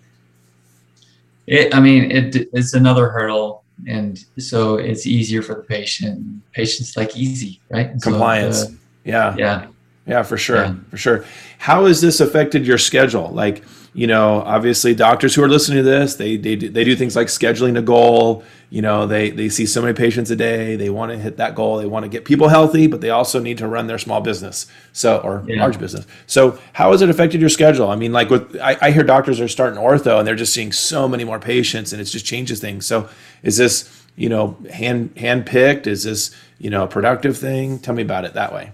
It, 1.47 1.75
I 1.75 1.81
mean, 1.81 2.09
it, 2.09 2.47
it's 2.53 2.73
another 2.73 3.09
hurdle, 3.09 3.65
and 3.87 4.17
so 4.39 4.77
it's 4.77 5.05
easier 5.05 5.41
for 5.41 5.55
the 5.55 5.63
patient. 5.63 6.41
Patients 6.53 6.95
like 6.95 7.17
easy, 7.17 7.59
right? 7.69 7.91
Compliance. 8.01 8.61
So, 8.61 8.67
uh, 8.67 8.75
yeah. 9.03 9.35
Yeah. 9.37 9.67
Yeah, 10.07 10.23
for 10.23 10.37
sure. 10.37 10.63
Yeah. 10.63 10.75
For 10.89 10.97
sure. 10.97 11.25
How 11.57 11.85
has 11.85 11.99
this 11.99 12.21
affected 12.21 12.65
your 12.65 12.77
schedule? 12.77 13.29
Like, 13.31 13.63
you 13.93 14.07
know, 14.07 14.41
obviously 14.45 14.95
doctors 14.95 15.35
who 15.35 15.43
are 15.43 15.49
listening 15.49 15.79
to 15.79 15.83
this, 15.83 16.15
they 16.15 16.37
they 16.37 16.55
do, 16.55 16.69
they 16.69 16.85
do 16.85 16.95
things 16.95 17.15
like 17.15 17.27
scheduling 17.27 17.77
a 17.77 17.81
goal. 17.81 18.43
You 18.69 18.81
know, 18.81 19.05
they 19.05 19.31
they 19.31 19.49
see 19.49 19.65
so 19.65 19.81
many 19.81 19.93
patients 19.93 20.31
a 20.31 20.35
day. 20.35 20.77
They 20.77 20.89
want 20.89 21.11
to 21.11 21.17
hit 21.17 21.35
that 21.37 21.55
goal. 21.55 21.77
They 21.77 21.85
want 21.85 22.03
to 22.03 22.09
get 22.09 22.23
people 22.23 22.47
healthy, 22.47 22.87
but 22.87 23.01
they 23.01 23.09
also 23.09 23.39
need 23.41 23.57
to 23.57 23.67
run 23.67 23.87
their 23.87 23.97
small 23.97 24.21
business, 24.21 24.67
so 24.93 25.17
or 25.17 25.43
yeah. 25.45 25.59
large 25.59 25.77
business. 25.77 26.07
So, 26.25 26.57
how 26.71 26.91
has 26.91 27.01
it 27.01 27.09
affected 27.09 27.41
your 27.41 27.49
schedule? 27.49 27.89
I 27.89 27.97
mean, 27.97 28.13
like 28.13 28.29
with 28.29 28.57
I, 28.61 28.77
I 28.81 28.91
hear 28.91 29.03
doctors 29.03 29.41
are 29.41 29.49
starting 29.49 29.77
ortho 29.77 30.19
and 30.19 30.27
they're 30.27 30.35
just 30.35 30.53
seeing 30.53 30.71
so 30.71 31.07
many 31.09 31.25
more 31.25 31.39
patients, 31.39 31.91
and 31.91 32.01
it 32.01 32.05
just 32.05 32.25
changes 32.25 32.61
things. 32.61 32.85
So, 32.85 33.09
is 33.43 33.57
this 33.57 34.05
you 34.15 34.29
know 34.29 34.57
hand 34.71 35.17
hand 35.17 35.45
picked? 35.45 35.85
Is 35.85 36.03
this 36.03 36.33
you 36.59 36.69
know 36.69 36.83
a 36.83 36.87
productive 36.87 37.37
thing? 37.37 37.77
Tell 37.79 37.93
me 37.93 38.03
about 38.03 38.23
it 38.23 38.35
that 38.35 38.53
way 38.53 38.71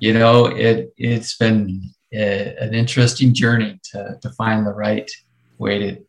you 0.00 0.12
know 0.12 0.46
it 0.46 0.92
it's 0.96 1.36
been 1.36 1.90
a, 2.12 2.56
an 2.60 2.74
interesting 2.74 3.34
journey 3.34 3.78
to, 3.92 4.18
to 4.20 4.30
find 4.30 4.66
the 4.66 4.72
right 4.72 5.10
way 5.58 5.78
to, 5.78 6.00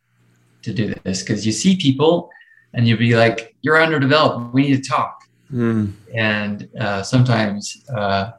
to 0.63 0.73
do 0.73 0.93
this 1.03 1.21
because 1.21 1.45
you 1.45 1.51
see 1.51 1.75
people 1.75 2.29
and 2.73 2.87
you'll 2.87 2.99
be 2.99 3.15
like, 3.15 3.55
you're 3.61 3.81
underdeveloped. 3.81 4.53
We 4.53 4.63
need 4.63 4.83
to 4.83 4.89
talk. 4.89 5.23
Mm. 5.51 5.93
And 6.13 6.69
uh, 6.79 7.01
sometimes 7.03 7.83
uh, 7.95 8.31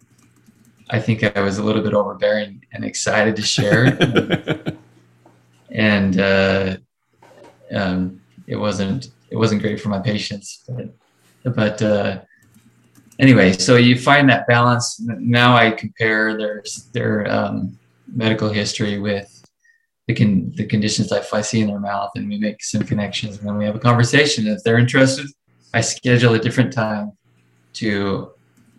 I 0.91 1.01
think 1.01 1.25
I 1.37 1.41
was 1.41 1.59
a 1.59 1.63
little 1.63 1.83
bit 1.83 1.95
overbearing 1.95 2.65
and 2.73 2.85
excited 2.85 3.37
to 3.37 3.43
share. 3.43 3.85
and, 3.85 4.79
and 5.71 6.21
uh, 6.21 6.77
um, 7.73 8.21
it 8.47 8.57
wasn't 8.57 9.11
it 9.31 9.37
wasn't 9.37 9.63
great 9.63 9.81
for 9.81 9.91
my 9.91 10.01
patients, 10.01 10.65
but 10.69 11.55
but 11.55 11.81
uh, 11.83 12.21
anyway, 13.21 13.53
so 13.53 13.77
you 13.77 13.97
find 13.97 14.29
that 14.31 14.47
balance. 14.49 14.99
Now 15.01 15.57
I 15.57 15.71
compare 15.71 16.37
their 16.37 16.65
their 16.93 17.31
um, 17.31 17.79
medical 18.13 18.49
history 18.49 18.99
with 18.99 19.29
the 20.09 20.15
con- 20.15 20.53
the 20.57 20.67
conditions 20.67 21.13
I, 21.13 21.41
see 21.43 21.61
in 21.61 21.69
their 21.69 21.79
mouth, 21.79 22.11
and 22.17 22.29
we 22.29 22.39
make 22.39 22.63
some 22.65 22.83
connections, 22.83 23.39
and 23.39 23.47
then 23.47 23.57
we 23.57 23.65
have 23.65 23.77
a 23.77 23.81
conversation. 23.81 24.47
If 24.49 24.65
they're 24.65 24.79
interested, 24.79 25.27
I 25.73 25.83
schedule 25.83 26.35
a 26.35 26.39
different 26.39 26.73
time 26.73 27.13
to 27.75 28.33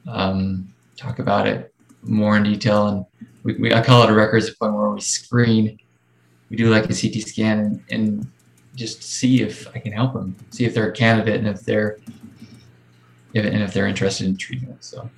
um, 0.07 0.73
talk 0.97 1.19
about 1.19 1.47
it 1.47 1.73
more 2.01 2.35
in 2.35 2.43
detail, 2.43 2.87
and 2.87 3.05
we, 3.43 3.53
we, 3.55 3.73
I 3.73 3.81
call 3.81 4.03
it 4.03 4.09
a 4.09 4.13
records 4.13 4.49
appointment 4.49 4.81
where 4.81 4.91
we 4.91 5.01
screen. 5.01 5.77
We 6.49 6.57
do 6.57 6.69
like 6.69 6.83
a 6.83 6.87
CT 6.87 7.25
scan 7.25 7.59
and, 7.59 7.83
and 7.89 8.31
just 8.75 9.03
see 9.03 9.41
if 9.41 9.73
I 9.73 9.79
can 9.79 9.93
help 9.93 10.13
them, 10.13 10.35
see 10.49 10.65
if 10.65 10.73
they're 10.73 10.89
a 10.89 10.91
candidate, 10.91 11.35
and 11.35 11.47
if 11.47 11.61
they're 11.61 11.97
if, 13.33 13.45
and 13.45 13.61
if 13.61 13.73
they're 13.73 13.87
interested 13.87 14.27
in 14.27 14.37
treatment. 14.37 14.83
So, 14.83 15.09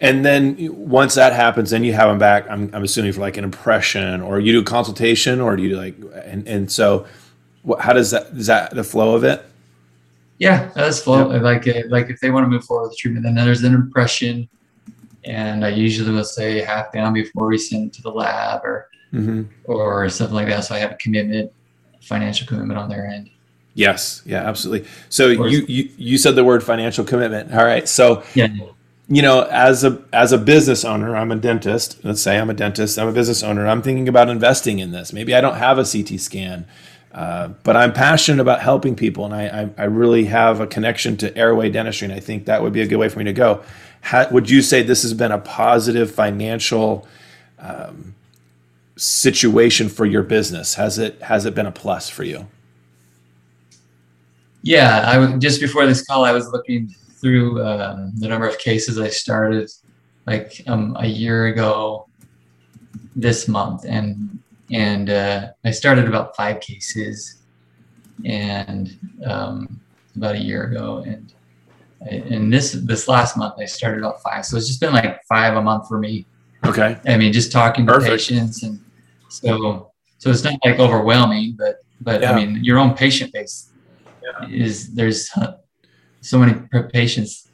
and 0.00 0.24
then 0.24 0.56
once 0.72 1.14
that 1.14 1.32
happens, 1.32 1.70
then 1.70 1.84
you 1.84 1.92
have 1.92 2.08
them 2.08 2.18
back. 2.18 2.48
I'm, 2.50 2.70
I'm 2.74 2.84
assuming 2.84 3.12
for 3.12 3.20
like 3.20 3.36
an 3.36 3.44
impression, 3.44 4.20
or 4.20 4.40
you 4.40 4.52
do 4.52 4.60
a 4.60 4.64
consultation, 4.64 5.40
or 5.40 5.56
do 5.56 5.62
you 5.62 5.76
like, 5.76 5.96
and 6.24 6.46
and 6.46 6.70
so, 6.70 7.06
how 7.80 7.92
does 7.92 8.10
that 8.10 8.26
is 8.28 8.46
that 8.46 8.74
the 8.74 8.84
flow 8.84 9.14
of 9.14 9.24
it? 9.24 9.44
Yeah, 10.38 10.70
that's 10.74 11.00
flow. 11.00 11.28
Like 11.28 11.68
uh, 11.68 11.82
like 11.88 12.10
if 12.10 12.20
they 12.20 12.30
want 12.30 12.44
to 12.44 12.48
move 12.48 12.64
forward 12.64 12.88
with 12.88 12.98
treatment, 12.98 13.24
then 13.24 13.34
there's 13.34 13.62
an 13.62 13.74
impression, 13.74 14.48
and 15.24 15.64
I 15.64 15.68
usually 15.68 16.10
will 16.10 16.24
say 16.24 16.60
half 16.62 16.92
down 16.92 17.12
before 17.12 17.46
we 17.46 17.58
send 17.58 17.88
it 17.88 17.92
to 17.94 18.02
the 18.02 18.10
lab 18.10 18.64
or 18.64 18.88
mm-hmm. 19.12 19.42
or 19.64 20.08
something 20.08 20.34
like 20.34 20.48
that. 20.48 20.64
So 20.64 20.74
I 20.74 20.78
have 20.78 20.92
a 20.92 20.96
commitment, 20.96 21.52
financial 22.00 22.46
commitment 22.46 22.78
on 22.78 22.88
their 22.88 23.06
end. 23.06 23.30
Yes, 23.74 24.22
yeah, 24.26 24.46
absolutely. 24.46 24.88
So 25.08 25.28
you, 25.28 25.64
you 25.66 25.90
you 25.96 26.18
said 26.18 26.34
the 26.34 26.44
word 26.44 26.62
financial 26.62 27.04
commitment. 27.04 27.52
All 27.52 27.64
right. 27.64 27.88
So 27.88 28.22
yeah. 28.34 28.48
You 29.08 29.20
know, 29.20 29.42
as 29.50 29.84
a 29.84 30.02
as 30.12 30.32
a 30.32 30.38
business 30.38 30.84
owner, 30.84 31.16
I'm 31.16 31.32
a 31.32 31.36
dentist. 31.36 32.02
Let's 32.04 32.22
say 32.22 32.38
I'm 32.38 32.48
a 32.50 32.54
dentist. 32.54 32.98
I'm 32.98 33.08
a 33.08 33.12
business 33.12 33.42
owner. 33.42 33.66
I'm 33.66 33.82
thinking 33.82 34.08
about 34.08 34.28
investing 34.28 34.78
in 34.78 34.92
this. 34.92 35.12
Maybe 35.12 35.34
I 35.34 35.40
don't 35.40 35.56
have 35.56 35.78
a 35.78 35.84
CT 35.84 36.20
scan, 36.20 36.66
uh, 37.12 37.48
but 37.62 37.76
I'm 37.76 37.92
passionate 37.92 38.40
about 38.40 38.62
helping 38.62 38.94
people, 38.94 39.26
and 39.26 39.34
I, 39.34 39.62
I, 39.62 39.70
I 39.82 39.84
really 39.84 40.26
have 40.26 40.60
a 40.60 40.66
connection 40.66 41.16
to 41.18 41.36
airway 41.36 41.68
dentistry, 41.68 42.06
and 42.06 42.14
I 42.14 42.20
think 42.20 42.46
that 42.46 42.62
would 42.62 42.72
be 42.72 42.80
a 42.80 42.86
good 42.86 42.96
way 42.96 43.08
for 43.08 43.18
me 43.18 43.24
to 43.26 43.32
go. 43.34 43.62
How, 44.02 44.28
would 44.30 44.48
you 44.48 44.62
say 44.62 44.82
this 44.82 45.02
has 45.02 45.12
been 45.12 45.32
a 45.32 45.38
positive 45.38 46.10
financial 46.10 47.06
um, 47.58 48.14
situation 48.96 49.88
for 49.90 50.06
your 50.06 50.22
business? 50.22 50.74
Has 50.76 50.98
it 50.98 51.20
has 51.22 51.44
it 51.44 51.54
been 51.54 51.66
a 51.66 51.72
plus 51.72 52.08
for 52.08 52.24
you? 52.24 52.46
Yeah, 54.62 55.04
I 55.06 55.18
was 55.18 55.32
just 55.38 55.60
before 55.60 55.86
this 55.86 56.04
call. 56.04 56.24
I 56.24 56.32
was 56.32 56.48
looking 56.48 56.88
through 56.88 57.64
um, 57.64 58.12
the 58.16 58.28
number 58.28 58.48
of 58.48 58.58
cases 58.58 58.98
I 58.98 59.08
started 59.08 59.70
like 60.26 60.60
um, 60.68 60.96
a 60.98 61.06
year 61.06 61.46
ago 61.46 62.06
this 63.16 63.48
month, 63.48 63.84
and 63.86 64.38
and 64.70 65.10
uh, 65.10 65.48
I 65.64 65.70
started 65.72 66.06
about 66.06 66.36
five 66.36 66.60
cases, 66.60 67.42
and 68.24 68.96
um, 69.24 69.80
about 70.16 70.36
a 70.36 70.40
year 70.40 70.64
ago, 70.64 71.04
and 71.06 71.32
and 72.08 72.52
this 72.52 72.72
this 72.72 73.08
last 73.08 73.36
month 73.36 73.54
I 73.60 73.64
started 73.64 73.98
about 73.98 74.22
five. 74.22 74.46
So 74.46 74.56
it's 74.56 74.68
just 74.68 74.80
been 74.80 74.92
like 74.92 75.22
five 75.24 75.56
a 75.56 75.62
month 75.62 75.88
for 75.88 75.98
me. 75.98 76.26
Okay. 76.64 76.96
I 77.06 77.16
mean, 77.16 77.32
just 77.32 77.50
talking 77.50 77.84
to 77.86 77.94
Perfect. 77.94 78.10
patients, 78.12 78.62
and 78.62 78.78
so 79.28 79.90
so 80.18 80.30
it's 80.30 80.44
not 80.44 80.54
like 80.64 80.78
overwhelming, 80.78 81.56
but 81.58 81.84
but 82.00 82.20
yeah. 82.20 82.32
I 82.32 82.36
mean, 82.36 82.62
your 82.62 82.78
own 82.78 82.94
patient 82.94 83.32
base 83.32 83.71
is 84.50 84.94
there's 84.94 85.30
so 86.20 86.38
many 86.38 86.54
patients 86.92 87.48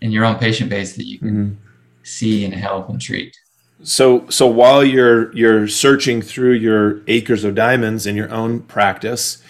in 0.00 0.12
your 0.12 0.24
own 0.24 0.36
patient 0.36 0.70
base 0.70 0.96
that 0.96 1.06
you 1.06 1.18
can 1.18 1.28
mm-hmm. 1.28 1.54
see 2.02 2.44
and 2.44 2.54
help 2.54 2.88
and 2.88 3.00
treat. 3.00 3.36
So 3.82 4.28
so 4.28 4.46
while 4.46 4.84
you're 4.84 5.32
you're 5.34 5.68
searching 5.68 6.20
through 6.20 6.54
your 6.54 7.00
acres 7.06 7.44
of 7.44 7.54
diamonds 7.54 8.06
in 8.06 8.16
your 8.16 8.32
own 8.32 8.60
practice, 8.62 9.42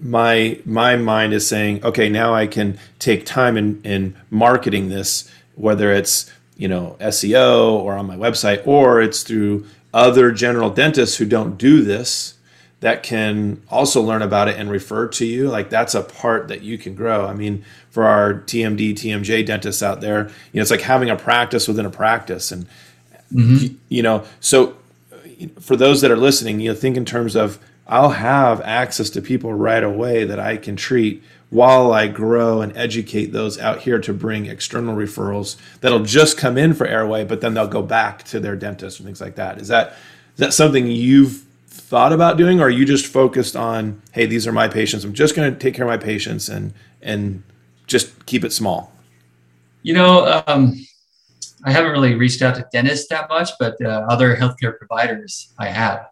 my 0.00 0.60
my 0.64 0.96
mind 0.96 1.32
is 1.32 1.46
saying, 1.46 1.84
okay, 1.84 2.08
now 2.08 2.34
I 2.34 2.46
can 2.46 2.78
take 2.98 3.26
time 3.26 3.56
in 3.56 3.80
in 3.82 4.16
marketing 4.30 4.90
this, 4.90 5.28
whether 5.56 5.92
it's 5.92 6.30
you 6.56 6.68
know 6.68 6.96
SEO 7.00 7.72
or 7.72 7.94
on 7.94 8.06
my 8.06 8.16
website, 8.16 8.64
or 8.66 9.00
it's 9.00 9.22
through 9.22 9.66
other 9.92 10.30
general 10.30 10.70
dentists 10.70 11.16
who 11.16 11.24
don't 11.24 11.56
do 11.56 11.82
this 11.82 12.34
that 12.80 13.02
can 13.02 13.62
also 13.68 14.02
learn 14.02 14.22
about 14.22 14.48
it 14.48 14.58
and 14.58 14.70
refer 14.70 15.08
to 15.08 15.24
you 15.24 15.48
like 15.48 15.70
that's 15.70 15.94
a 15.94 16.02
part 16.02 16.48
that 16.48 16.62
you 16.62 16.76
can 16.76 16.94
grow 16.94 17.26
i 17.26 17.32
mean 17.32 17.64
for 17.90 18.04
our 18.04 18.34
tmd 18.34 18.92
tmj 18.92 19.46
dentists 19.46 19.82
out 19.82 20.00
there 20.00 20.28
you 20.52 20.58
know 20.58 20.62
it's 20.62 20.70
like 20.70 20.82
having 20.82 21.10
a 21.10 21.16
practice 21.16 21.66
within 21.66 21.86
a 21.86 21.90
practice 21.90 22.52
and 22.52 22.66
mm-hmm. 23.32 23.74
you, 23.88 24.02
know 24.02 24.24
so 24.40 24.76
for 25.60 25.76
those 25.76 26.00
that 26.00 26.10
are 26.10 26.16
listening 26.16 26.60
you 26.60 26.70
know 26.70 26.74
think 26.74 26.96
in 26.96 27.04
terms 27.04 27.34
of 27.34 27.58
i'll 27.88 28.10
have 28.10 28.60
access 28.62 29.10
to 29.10 29.22
people 29.22 29.54
right 29.54 29.84
away 29.84 30.24
that 30.24 30.38
i 30.38 30.56
can 30.56 30.76
treat 30.76 31.22
while 31.48 31.92
i 31.92 32.06
grow 32.06 32.60
and 32.60 32.76
educate 32.76 33.26
those 33.26 33.58
out 33.58 33.80
here 33.82 33.98
to 33.98 34.12
bring 34.12 34.46
external 34.46 34.94
referrals 34.94 35.56
that'll 35.80 36.02
just 36.02 36.36
come 36.36 36.58
in 36.58 36.74
for 36.74 36.86
airway 36.86 37.24
but 37.24 37.40
then 37.40 37.54
they'll 37.54 37.68
go 37.68 37.82
back 37.82 38.22
to 38.24 38.38
their 38.38 38.56
dentist 38.56 38.98
and 38.98 39.06
things 39.06 39.20
like 39.20 39.36
that 39.36 39.58
is 39.58 39.68
that 39.68 39.88
is 40.34 40.40
that 40.40 40.52
something 40.52 40.86
you've 40.86 41.45
thought 41.86 42.12
about 42.12 42.36
doing, 42.36 42.60
or 42.60 42.64
are 42.64 42.70
you 42.70 42.84
just 42.84 43.06
focused 43.06 43.54
on, 43.54 44.02
hey, 44.10 44.26
these 44.26 44.44
are 44.46 44.52
my 44.52 44.66
patients. 44.66 45.04
I'm 45.04 45.12
just 45.12 45.36
going 45.36 45.52
to 45.52 45.56
take 45.56 45.74
care 45.74 45.84
of 45.84 45.88
my 45.88 45.96
patients 45.96 46.48
and 46.48 46.74
and 47.00 47.44
just 47.86 48.26
keep 48.26 48.44
it 48.44 48.52
small? 48.52 48.92
You 49.84 49.94
know, 49.94 50.42
um, 50.48 50.74
I 51.64 51.70
haven't 51.70 51.92
really 51.92 52.16
reached 52.16 52.42
out 52.42 52.56
to 52.56 52.66
dentists 52.72 53.08
that 53.10 53.28
much, 53.28 53.50
but 53.60 53.80
uh, 53.80 54.04
other 54.08 54.36
healthcare 54.36 54.76
providers 54.76 55.54
I 55.60 55.68
have. 55.68 56.08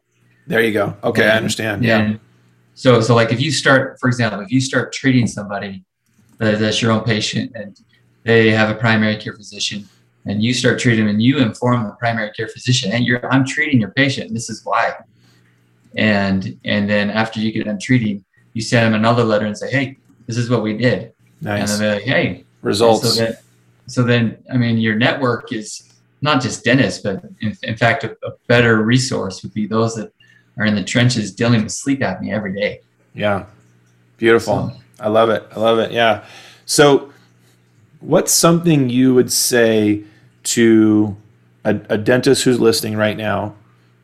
There 0.46 0.62
you 0.62 0.72
go. 0.72 0.96
Okay, 1.02 1.22
and, 1.22 1.32
I 1.32 1.36
understand. 1.36 1.82
Yeah. 1.82 2.14
So, 2.74 3.00
so 3.00 3.16
like 3.16 3.32
if 3.32 3.40
you 3.40 3.50
start, 3.50 3.98
for 3.98 4.06
example, 4.08 4.38
if 4.40 4.52
you 4.52 4.60
start 4.60 4.92
treating 4.92 5.26
somebody 5.26 5.84
that's 6.38 6.82
your 6.82 6.92
own 6.92 7.02
patient 7.02 7.50
and 7.54 7.76
they 8.22 8.50
have 8.50 8.70
a 8.70 8.74
primary 8.74 9.16
care 9.16 9.32
physician, 9.34 9.88
and 10.26 10.42
you 10.42 10.54
start 10.54 10.78
treating 10.78 11.06
them 11.06 11.14
and 11.14 11.22
you 11.22 11.38
inform 11.38 11.84
the 11.84 11.92
primary 11.92 12.30
care 12.30 12.48
physician, 12.48 12.92
and 12.92 13.04
you're 13.04 13.26
I'm 13.32 13.44
treating 13.44 13.80
your 13.80 13.90
patient. 13.90 14.32
This 14.32 14.48
is 14.48 14.64
why 14.64 14.94
and 15.96 16.58
and 16.64 16.88
then 16.88 17.10
after 17.10 17.40
you 17.40 17.52
get 17.52 17.66
done 17.66 17.78
treating, 17.78 18.24
you 18.52 18.62
send 18.62 18.86
them 18.86 18.94
another 18.94 19.24
letter 19.24 19.46
and 19.46 19.56
say, 19.56 19.70
hey, 19.70 19.96
this 20.26 20.36
is 20.36 20.48
what 20.50 20.62
we 20.62 20.76
did. 20.76 21.12
Nice. 21.40 21.72
And 21.72 21.80
they're 21.80 21.94
like, 21.96 22.04
hey, 22.04 22.44
results. 22.62 23.14
So 23.14 23.24
then, 23.24 23.36
so 23.86 24.02
then, 24.02 24.38
I 24.52 24.56
mean, 24.56 24.78
your 24.78 24.94
network 24.94 25.52
is 25.52 25.92
not 26.22 26.40
just 26.40 26.64
dentists, 26.64 27.02
but 27.02 27.22
in, 27.40 27.56
in 27.62 27.76
fact, 27.76 28.04
a, 28.04 28.16
a, 28.24 28.32
better 28.46 28.82
resource 28.82 29.42
would 29.42 29.52
be 29.52 29.66
those 29.66 29.94
that 29.96 30.12
are 30.56 30.64
in 30.64 30.74
the 30.74 30.82
trenches 30.82 31.34
dealing 31.34 31.62
with 31.62 31.72
sleep 31.72 32.00
apnea 32.00 32.32
every 32.32 32.54
day. 32.54 32.80
Yeah, 33.14 33.46
beautiful. 34.16 34.70
So, 34.70 34.76
I 35.00 35.08
love 35.08 35.28
it. 35.28 35.46
I 35.54 35.60
love 35.60 35.78
it. 35.78 35.92
Yeah. 35.92 36.24
So, 36.64 37.12
what's 38.00 38.32
something 38.32 38.88
you 38.88 39.12
would 39.14 39.30
say 39.30 40.04
to 40.44 41.16
a, 41.64 41.78
a 41.90 41.98
dentist 41.98 42.44
who's 42.44 42.60
listening 42.60 42.96
right 42.96 43.16
now 43.16 43.54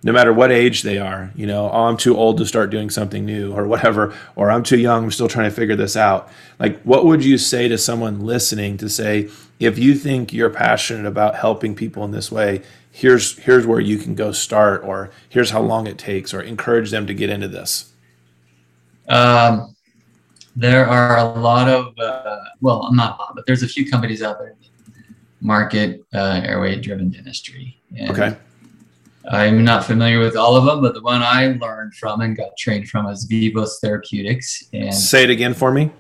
no 0.03 0.13
matter 0.13 0.33
what 0.33 0.51
age 0.51 0.83
they 0.83 0.99
are, 0.99 1.31
you 1.35 1.47
know, 1.47 1.71
oh, 1.71 1.85
I'm 1.85 1.97
too 1.97 2.17
old 2.17 2.39
to 2.39 2.47
start 2.47 2.71
doing 2.71 2.89
something 2.89 3.25
new 3.25 3.53
or 3.53 3.67
whatever, 3.67 4.15
or 4.35 4.51
I'm 4.51 4.63
too 4.63 4.79
young, 4.79 5.05
I'm 5.05 5.11
still 5.11 5.29
trying 5.29 5.51
to 5.51 5.55
figure 5.55 5.77
this 5.77 5.97
out. 5.97 6.31
Like, 6.59 6.81
what 6.83 7.05
would 7.05 7.23
you 7.23 7.37
say 7.37 7.69
to 7.69 7.77
someone 7.77 8.21
listening 8.21 8.79
to 8.79 8.89
say, 8.89 9.29
if 9.59 9.79
you 9.79 9.95
think 9.95 10.33
you're 10.33 10.51
passionate 10.51 11.07
about 11.07 11.37
helping 11.37 11.75
people 11.75 12.03
in 12.05 12.13
this 12.13 12.33
way, 12.33 12.63
here's 12.91 13.37
here's 13.39 13.67
where 13.67 13.81
you 13.81 13.99
can 13.99 14.15
go 14.15 14.33
start, 14.33 14.83
or 14.85 15.11
here's 15.29 15.51
how 15.51 15.61
long 15.61 15.87
it 15.87 15.99
takes, 15.99 16.33
or 16.33 16.41
encourage 16.41 16.91
them 16.91 17.07
to 17.07 17.13
get 17.13 17.29
into 17.29 17.49
this? 17.49 17.93
Um, 19.09 19.77
there 20.57 20.87
are 20.87 21.19
a 21.19 21.25
lot 21.25 21.69
of, 21.69 21.99
uh, 21.99 22.39
well, 22.63 22.91
not 22.93 23.19
a 23.19 23.23
lot, 23.23 23.33
but 23.35 23.45
there's 23.47 23.63
a 23.63 23.69
few 23.69 23.91
companies 23.91 24.23
out 24.23 24.39
there 24.39 24.55
market 25.43 26.05
uh, 26.15 26.43
airway 26.45 26.79
driven 26.79 27.11
dentistry. 27.11 27.81
And 27.97 28.11
okay 28.11 28.37
I'm 29.29 29.65
not 29.65 29.85
familiar 29.85 30.19
with 30.19 30.37
all 30.37 30.57
of 30.57 30.65
them, 30.65 30.81
but 30.81 30.95
the 30.95 31.03
one 31.03 31.23
I 31.23 31.59
learned 31.61 31.95
from 31.95 32.21
and 32.21 32.37
got 32.37 32.57
trained 32.57 32.89
from 32.89 33.07
is 33.07 33.25
Vivos 33.25 33.79
Therapeutics. 33.81 34.65
And 34.73 34.95
say 34.95 35.25
it 35.25 35.31
again 35.31 35.55
for 35.55 35.73
me. 35.73 35.91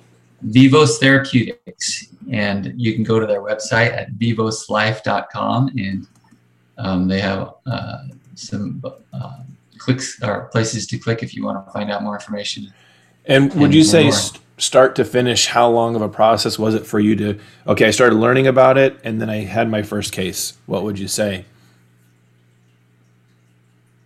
Vivos 0.42 0.98
Therapeutics, 0.98 2.06
and 2.30 2.72
you 2.76 2.94
can 2.94 3.04
go 3.04 3.20
to 3.20 3.26
their 3.26 3.42
website 3.42 3.92
at 3.92 4.12
vivoslife.com, 4.14 5.68
and 5.76 6.06
um, 6.78 7.08
they 7.08 7.20
have 7.20 7.54
uh, 7.66 7.98
some 8.34 8.82
uh, 9.12 9.40
clicks 9.76 10.22
or 10.22 10.46
places 10.46 10.86
to 10.86 10.98
click 10.98 11.22
if 11.22 11.34
you 11.34 11.44
want 11.44 11.64
to 11.64 11.72
find 11.72 11.90
out 11.90 12.02
more 12.02 12.14
information. 12.14 12.72
And 13.26 13.52
would 13.54 13.74
you 13.74 13.84
say 13.84 14.10
st- 14.10 14.42
start 14.56 14.96
to 14.96 15.04
finish, 15.04 15.46
how 15.46 15.68
long 15.68 15.94
of 15.94 16.00
a 16.00 16.08
process 16.08 16.58
was 16.58 16.74
it 16.74 16.86
for 16.86 16.98
you 16.98 17.14
to? 17.16 17.38
Okay, 17.66 17.86
I 17.86 17.90
started 17.90 18.16
learning 18.16 18.46
about 18.46 18.78
it, 18.78 18.98
and 19.04 19.20
then 19.20 19.28
I 19.28 19.40
had 19.44 19.70
my 19.70 19.82
first 19.82 20.12
case. 20.12 20.54
What 20.64 20.84
would 20.84 20.98
you 20.98 21.06
say? 21.06 21.44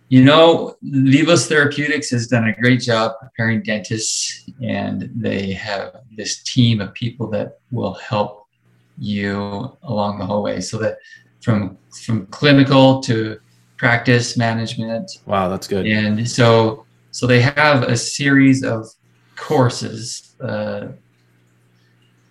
You 0.09 0.23
know, 0.23 0.75
Vivos 0.83 1.47
Therapeutics 1.47 2.11
has 2.11 2.27
done 2.27 2.47
a 2.47 2.53
great 2.53 2.79
job 2.79 3.13
preparing 3.19 3.63
dentists, 3.63 4.47
and 4.61 5.09
they 5.15 5.51
have 5.53 5.95
this 6.15 6.43
team 6.43 6.79
of 6.79 6.93
people 6.93 7.27
that 7.31 7.59
will 7.71 7.95
help 7.95 8.47
you 8.97 9.75
along 9.83 10.19
the 10.19 10.25
whole 10.25 10.43
way. 10.43 10.61
So 10.61 10.77
that 10.77 10.97
from 11.41 11.77
from 12.03 12.27
clinical 12.27 13.01
to 13.01 13.39
practice 13.77 14.37
management. 14.37 15.11
Wow, 15.25 15.49
that's 15.49 15.67
good. 15.67 15.87
And 15.87 16.29
so 16.29 16.85
so 17.11 17.25
they 17.25 17.41
have 17.41 17.83
a 17.83 17.97
series 17.97 18.63
of 18.63 18.87
courses, 19.35 20.35
uh, 20.41 20.87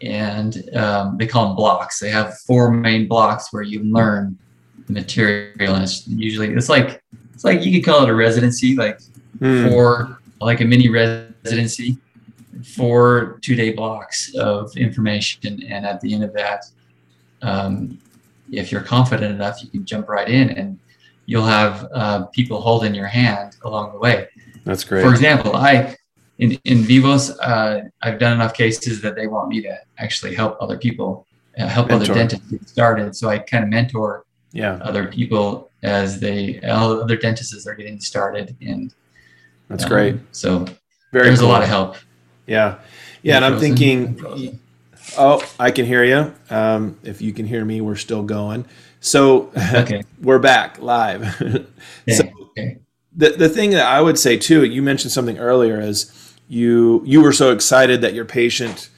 and 0.01 0.68
um, 0.77 1.16
they 1.18 1.27
call 1.27 1.49
them 1.49 1.57
blocks. 1.57 1.99
They 1.99 2.11
have 2.11 2.39
four 2.47 2.70
main 2.70 3.09
blocks 3.09 3.53
where 3.53 3.62
you 3.62 3.83
learn 3.83 4.39
the 4.87 4.93
material, 4.93 5.75
and 5.75 5.83
it's 5.83 6.07
usually 6.07 6.51
it's 6.51 6.68
like 6.68 7.03
it's 7.35 7.45
like 7.45 7.64
you 7.64 7.72
could 7.72 7.85
call 7.85 8.05
it 8.05 8.09
a 8.09 8.14
residency, 8.14 8.76
like 8.76 9.01
mm. 9.39 9.70
four 9.70 10.20
like 10.41 10.61
a 10.61 10.64
mini 10.64 10.89
residency, 10.89 11.99
four 12.76 13.39
two 13.43 13.55
day 13.55 13.72
blocks 13.72 14.35
of 14.37 14.76
information, 14.76 15.62
and 15.68 15.85
at 15.85 16.01
the 16.01 16.14
end 16.14 16.24
of 16.24 16.32
that, 16.35 16.64
um, 17.43 17.99
if 18.51 18.70
you're 18.70 18.82
confident 18.82 19.35
enough, 19.35 19.62
you 19.62 19.68
can 19.68 19.85
jump 19.85 20.09
right 20.09 20.28
in 20.28 20.51
and 20.51 20.78
you'll 21.26 21.47
have 21.47 21.89
uh, 21.93 22.24
people 22.26 22.61
holding 22.61 22.95
your 22.95 23.07
hand 23.07 23.57
along 23.64 23.93
the 23.93 23.99
way. 23.99 24.28
That's 24.64 24.85
great. 24.85 25.03
For 25.03 25.11
example, 25.11 25.57
I 25.57 25.97
in 26.39 26.53
in 26.64 26.78
Vivos, 26.82 27.30
uh, 27.39 27.82
I've 28.03 28.18
done 28.18 28.32
enough 28.32 28.55
cases 28.55 29.01
that 29.03 29.14
they 29.14 29.26
want 29.26 29.49
me 29.49 29.61
to 29.62 29.78
actually 29.99 30.35
help 30.35 30.57
other 30.61 30.78
people, 30.78 31.26
uh, 31.59 31.66
help 31.66 31.89
mentor. 31.89 32.12
other 32.12 32.14
dentists 32.14 32.51
get 32.51 32.68
started. 32.68 33.16
So 33.16 33.28
I 33.28 33.39
kind 33.39 33.64
of 33.64 33.70
mentor 33.70 34.24
yeah. 34.53 34.78
other 34.82 35.07
people 35.07 35.70
as 35.85 36.18
they 36.18 36.61
other 36.62 37.16
dentists 37.16 37.55
as 37.55 37.64
they're 37.64 37.74
getting 37.74 38.01
started. 38.01 38.57
And 38.61 38.93
that's 39.68 39.85
um, 39.85 39.91
great. 39.91 40.16
So 40.32 40.66
Very 41.12 41.26
there's 41.26 41.41
cool. 41.41 41.49
a 41.49 41.53
lot 41.53 41.62
of 41.62 41.68
help. 41.68 41.97
Yeah, 42.47 42.78
yeah, 43.22 43.37
and 43.37 43.45
I'm 43.45 43.61
thinking. 43.61 44.61
Oh, 45.18 45.47
I 45.61 45.70
can 45.70 45.85
hear 45.85 46.03
you. 46.03 46.35
Um, 46.49 46.99
if 47.03 47.20
you 47.20 47.35
can 47.35 47.47
hear 47.47 47.62
me, 47.64 47.82
we're 47.82 47.97
still 47.97 48.22
going. 48.22 48.64
So 49.01 49.53
okay. 49.76 50.03
we're 50.22 50.39
back 50.39 50.80
live. 50.80 51.22
yeah, 52.07 52.14
so 52.14 52.24
okay. 52.41 52.78
the 53.14 53.30
the 53.30 53.49
thing 53.49 53.70
that 53.70 53.87
I 53.87 54.01
would 54.01 54.18
say 54.18 54.37
too, 54.39 54.64
you 54.64 54.82
mentioned 54.82 55.12
something 55.12 55.39
earlier, 55.39 55.80
is 55.80 56.35
you 56.49 57.03
you 57.05 57.20
were 57.20 57.32
so 57.32 57.53
excited 57.53 58.01
that 58.01 58.14
your 58.14 58.24
patient 58.24 58.89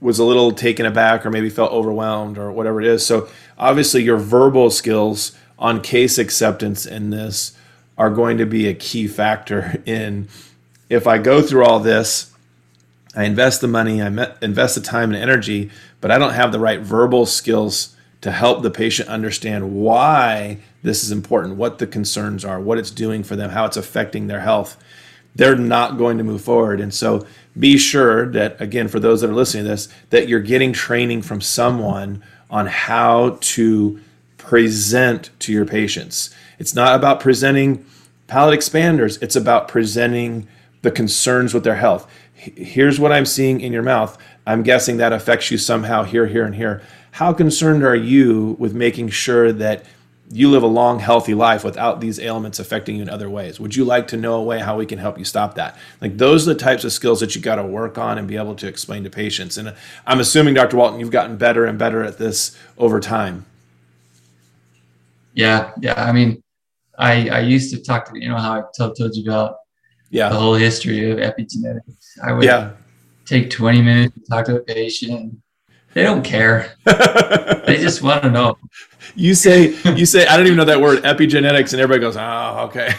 was 0.00 0.18
a 0.18 0.24
little 0.24 0.52
taken 0.52 0.84
aback 0.84 1.24
or 1.24 1.30
maybe 1.30 1.48
felt 1.48 1.72
overwhelmed 1.72 2.38
or 2.38 2.52
whatever 2.52 2.80
it 2.80 2.86
is. 2.86 3.04
So 3.04 3.28
obviously 3.56 4.02
your 4.02 4.18
verbal 4.18 4.70
skills 4.70 5.32
on 5.58 5.80
case 5.80 6.18
acceptance 6.18 6.86
in 6.86 7.10
this 7.10 7.56
are 7.96 8.10
going 8.10 8.38
to 8.38 8.46
be 8.46 8.68
a 8.68 8.74
key 8.74 9.06
factor 9.06 9.82
in 9.86 10.28
if 10.88 11.06
I 11.06 11.18
go 11.18 11.42
through 11.42 11.64
all 11.64 11.80
this, 11.80 12.32
I 13.14 13.24
invest 13.24 13.60
the 13.60 13.68
money, 13.68 14.00
I 14.02 14.06
invest 14.40 14.74
the 14.74 14.80
time 14.80 15.12
and 15.12 15.20
energy, 15.20 15.70
but 16.00 16.10
I 16.10 16.18
don't 16.18 16.34
have 16.34 16.52
the 16.52 16.60
right 16.60 16.80
verbal 16.80 17.26
skills 17.26 17.96
to 18.20 18.30
help 18.30 18.62
the 18.62 18.70
patient 18.70 19.08
understand 19.08 19.74
why 19.74 20.58
this 20.82 21.02
is 21.02 21.10
important, 21.10 21.56
what 21.56 21.78
the 21.78 21.86
concerns 21.86 22.44
are, 22.44 22.60
what 22.60 22.78
it's 22.78 22.90
doing 22.90 23.22
for 23.22 23.36
them, 23.36 23.50
how 23.50 23.64
it's 23.64 23.76
affecting 23.76 24.26
their 24.26 24.40
health, 24.40 24.76
they're 25.34 25.56
not 25.56 25.98
going 25.98 26.18
to 26.18 26.24
move 26.24 26.40
forward. 26.40 26.80
And 26.80 26.92
so 26.94 27.26
be 27.58 27.76
sure 27.76 28.30
that, 28.32 28.60
again, 28.60 28.88
for 28.88 29.00
those 29.00 29.20
that 29.20 29.30
are 29.30 29.34
listening 29.34 29.64
to 29.64 29.70
this, 29.70 29.88
that 30.10 30.28
you're 30.28 30.40
getting 30.40 30.72
training 30.72 31.22
from 31.22 31.40
someone 31.40 32.22
on 32.50 32.66
how 32.66 33.38
to 33.40 34.00
present 34.46 35.30
to 35.40 35.52
your 35.52 35.66
patients. 35.66 36.30
It's 36.60 36.74
not 36.74 36.94
about 36.94 37.18
presenting 37.18 37.84
palate 38.28 38.56
expanders, 38.56 39.20
it's 39.20 39.34
about 39.34 39.66
presenting 39.66 40.46
the 40.82 40.92
concerns 40.92 41.52
with 41.52 41.64
their 41.64 41.74
health. 41.74 42.08
Here's 42.32 43.00
what 43.00 43.10
I'm 43.10 43.26
seeing 43.26 43.60
in 43.60 43.72
your 43.72 43.82
mouth. 43.82 44.16
I'm 44.46 44.62
guessing 44.62 44.98
that 44.98 45.12
affects 45.12 45.50
you 45.50 45.58
somehow 45.58 46.04
here, 46.04 46.26
here, 46.26 46.44
and 46.44 46.54
here. 46.54 46.80
How 47.10 47.32
concerned 47.32 47.82
are 47.82 47.96
you 47.96 48.54
with 48.60 48.72
making 48.72 49.08
sure 49.08 49.50
that 49.50 49.84
you 50.30 50.48
live 50.48 50.62
a 50.62 50.68
long, 50.68 51.00
healthy 51.00 51.34
life 51.34 51.64
without 51.64 52.00
these 52.00 52.20
ailments 52.20 52.60
affecting 52.60 52.96
you 52.96 53.02
in 53.02 53.08
other 53.08 53.28
ways? 53.28 53.58
Would 53.58 53.74
you 53.74 53.84
like 53.84 54.06
to 54.08 54.16
know 54.16 54.34
a 54.34 54.42
way 54.44 54.60
how 54.60 54.76
we 54.76 54.86
can 54.86 55.00
help 55.00 55.18
you 55.18 55.24
stop 55.24 55.56
that? 55.56 55.76
Like 56.00 56.18
those 56.18 56.46
are 56.46 56.54
the 56.54 56.60
types 56.60 56.84
of 56.84 56.92
skills 56.92 57.18
that 57.18 57.34
you 57.34 57.42
got 57.42 57.56
to 57.56 57.64
work 57.64 57.98
on 57.98 58.16
and 58.16 58.28
be 58.28 58.36
able 58.36 58.54
to 58.56 58.68
explain 58.68 59.02
to 59.02 59.10
patients. 59.10 59.56
And 59.56 59.68
uh, 59.68 59.74
I'm 60.06 60.20
assuming, 60.20 60.54
Dr. 60.54 60.76
Walton, 60.76 61.00
you've 61.00 61.10
gotten 61.10 61.36
better 61.36 61.64
and 61.64 61.76
better 61.76 62.04
at 62.04 62.18
this 62.18 62.56
over 62.78 63.00
time. 63.00 63.44
Yeah, 65.36 65.70
yeah. 65.80 65.94
I 66.02 66.10
mean, 66.10 66.42
I 66.98 67.28
I 67.28 67.40
used 67.40 67.72
to 67.72 67.80
talk 67.80 68.10
to 68.10 68.18
you 68.18 68.28
know 68.28 68.38
how 68.38 68.60
I 68.60 68.62
told, 68.76 68.96
told 68.98 69.14
you 69.14 69.30
about 69.30 69.56
yeah 70.10 70.28
the 70.30 70.36
whole 70.36 70.54
history 70.54 71.08
of 71.10 71.18
epigenetics. 71.18 72.18
I 72.24 72.32
would 72.32 72.44
yeah. 72.44 72.72
take 73.24 73.50
20 73.50 73.82
minutes 73.82 74.14
to 74.14 74.20
talk 74.22 74.46
to 74.46 74.56
a 74.56 74.60
patient 74.60 75.38
they 75.96 76.02
don't 76.02 76.22
care. 76.22 76.74
they 76.84 77.78
just 77.80 78.02
want 78.02 78.22
to 78.22 78.28
know. 78.28 78.58
You 79.14 79.34
say 79.34 79.74
you 79.96 80.04
say 80.04 80.26
I 80.26 80.36
don't 80.36 80.44
even 80.44 80.58
know 80.58 80.66
that 80.66 80.78
word 80.78 81.02
epigenetics, 81.04 81.72
and 81.72 81.80
everybody 81.80 82.00
goes, 82.00 82.18
"Oh, 82.18 82.66
okay." 82.66 82.92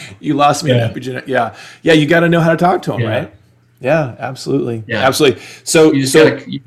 you 0.20 0.34
lost 0.34 0.62
me 0.62 0.72
yeah. 0.72 0.88
in 0.88 0.92
epigenetics. 0.92 1.26
Yeah, 1.26 1.56
yeah. 1.80 1.94
You 1.94 2.06
got 2.06 2.20
to 2.20 2.28
know 2.28 2.40
how 2.40 2.50
to 2.50 2.58
talk 2.58 2.82
to 2.82 2.90
them, 2.90 3.00
yeah. 3.00 3.08
right? 3.08 3.34
Yeah, 3.80 4.14
absolutely. 4.18 4.84
Yeah, 4.86 5.06
absolutely. 5.06 5.42
So, 5.64 5.94
you 5.94 6.06
so 6.06 6.36
gotta, 6.36 6.50
you 6.50 6.60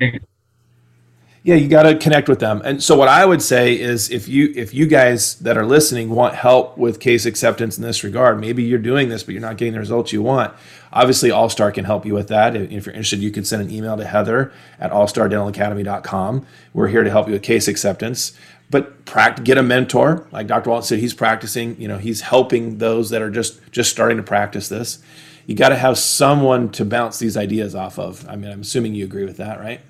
yeah, 1.46 1.54
you 1.54 1.68
got 1.68 1.84
to 1.84 1.96
connect 1.96 2.28
with 2.28 2.40
them. 2.40 2.60
And 2.64 2.82
so, 2.82 2.96
what 2.96 3.08
I 3.08 3.24
would 3.24 3.40
say 3.40 3.78
is, 3.78 4.10
if 4.10 4.28
you 4.28 4.52
if 4.56 4.74
you 4.74 4.86
guys 4.86 5.36
that 5.36 5.56
are 5.56 5.64
listening 5.64 6.10
want 6.10 6.34
help 6.34 6.76
with 6.76 7.00
case 7.00 7.24
acceptance 7.24 7.78
in 7.78 7.82
this 7.82 8.04
regard, 8.04 8.40
maybe 8.40 8.64
you're 8.64 8.78
doing 8.78 9.08
this, 9.08 9.22
but 9.22 9.32
you're 9.32 9.40
not 9.40 9.56
getting 9.56 9.72
the 9.72 9.78
results 9.78 10.12
you 10.12 10.22
want 10.22 10.52
Obviously, 10.96 11.30
All 11.30 11.50
Star 11.50 11.70
can 11.72 11.84
help 11.84 12.06
you 12.06 12.14
with 12.14 12.28
that. 12.28 12.56
If 12.56 12.86
you're 12.86 12.94
interested, 12.94 13.18
you 13.18 13.30
can 13.30 13.44
send 13.44 13.60
an 13.60 13.70
email 13.70 13.98
to 13.98 14.04
Heather 14.06 14.50
at 14.80 14.90
allstardentalacademy.com. 14.92 16.46
We're 16.72 16.88
here 16.88 17.04
to 17.04 17.10
help 17.10 17.26
you 17.26 17.34
with 17.34 17.42
case 17.42 17.68
acceptance. 17.68 18.32
But 18.70 19.04
pract- 19.04 19.44
get 19.44 19.58
a 19.58 19.62
mentor, 19.62 20.26
like 20.32 20.46
Dr. 20.46 20.70
Walton 20.70 20.86
said. 20.86 20.98
He's 20.98 21.12
practicing. 21.12 21.78
You 21.78 21.86
know, 21.86 21.98
he's 21.98 22.22
helping 22.22 22.78
those 22.78 23.10
that 23.10 23.20
are 23.20 23.30
just 23.30 23.60
just 23.70 23.90
starting 23.90 24.16
to 24.16 24.22
practice 24.22 24.70
this. 24.70 24.98
You 25.46 25.54
got 25.54 25.68
to 25.68 25.76
have 25.76 25.98
someone 25.98 26.70
to 26.70 26.84
bounce 26.86 27.18
these 27.18 27.36
ideas 27.36 27.74
off 27.74 27.98
of. 27.98 28.26
I 28.28 28.34
mean, 28.34 28.50
I'm 28.50 28.62
assuming 28.62 28.94
you 28.94 29.04
agree 29.04 29.26
with 29.26 29.36
that, 29.36 29.60
right? 29.60 29.82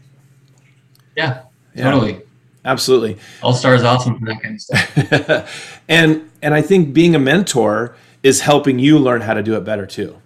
Yeah, 1.17 1.45
yeah. 1.77 1.91
totally. 1.91 2.23
Absolutely. 2.65 3.19
All 3.43 3.53
Star 3.53 3.75
is 3.75 3.85
awesome 3.85 4.19
for 4.19 4.27
that 4.27 4.43
kind 4.43 4.55
of 4.57 4.61
stuff. 4.61 5.81
and 5.89 6.29
and 6.43 6.53
I 6.53 6.63
think 6.63 6.93
being 6.93 7.15
a 7.15 7.19
mentor 7.19 7.95
is 8.23 8.41
helping 8.41 8.81
you 8.81 8.99
learn 8.99 9.21
how 9.21 9.35
to 9.35 9.43
do 9.43 9.55
it 9.55 9.61
better 9.61 9.87
too. 9.87 10.17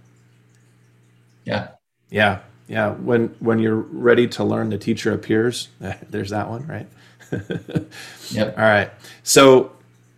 Yeah. 1.45 1.69
Yeah. 2.09 2.39
Yeah. 2.67 2.93
When 2.93 3.29
when 3.41 3.59
you're 3.59 3.77
ready 3.77 4.27
to 4.29 4.45
learn, 4.45 4.71
the 4.71 4.79
teacher 4.79 5.13
appears. 5.13 5.69
There's 6.09 6.31
that 6.31 6.49
one, 6.49 6.67
right? 6.67 6.89
yep. 8.31 8.57
All 8.57 8.65
right. 8.65 8.91
So 9.23 9.73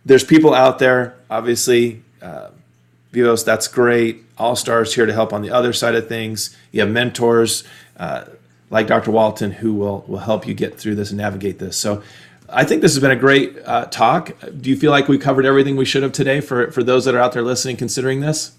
there's 0.05 0.23
people 0.23 0.53
out 0.53 0.79
there, 0.79 1.15
obviously. 1.29 2.01
Uh, 2.21 2.49
Vivos, 3.11 3.43
that's 3.43 3.67
great. 3.67 4.23
All 4.37 4.55
stars 4.55 4.95
here 4.95 5.05
to 5.05 5.13
help 5.13 5.33
on 5.33 5.41
the 5.41 5.51
other 5.51 5.73
side 5.73 5.93
of 5.93 6.07
things. 6.07 6.57
You 6.71 6.81
have 6.81 6.89
mentors 6.89 7.63
uh, 7.97 8.25
like 8.73 8.87
Dr. 8.87 9.11
Walton 9.11 9.51
who 9.51 9.73
will 9.73 10.03
will 10.07 10.19
help 10.19 10.45
you 10.45 10.53
get 10.53 10.77
through 10.77 10.95
this 10.95 11.11
and 11.11 11.17
navigate 11.17 11.59
this. 11.59 11.77
So 11.77 12.03
I 12.49 12.65
think 12.65 12.81
this 12.81 12.93
has 12.93 13.01
been 13.01 13.11
a 13.11 13.15
great 13.15 13.57
uh, 13.65 13.85
talk. 13.85 14.31
Do 14.59 14.69
you 14.69 14.75
feel 14.75 14.91
like 14.91 15.07
we 15.07 15.17
covered 15.17 15.45
everything 15.45 15.77
we 15.77 15.85
should 15.85 16.03
have 16.03 16.11
today 16.11 16.41
for 16.41 16.69
for 16.71 16.83
those 16.83 17.05
that 17.05 17.15
are 17.15 17.19
out 17.19 17.31
there 17.31 17.41
listening, 17.41 17.77
considering 17.77 18.19
this? 18.19 18.57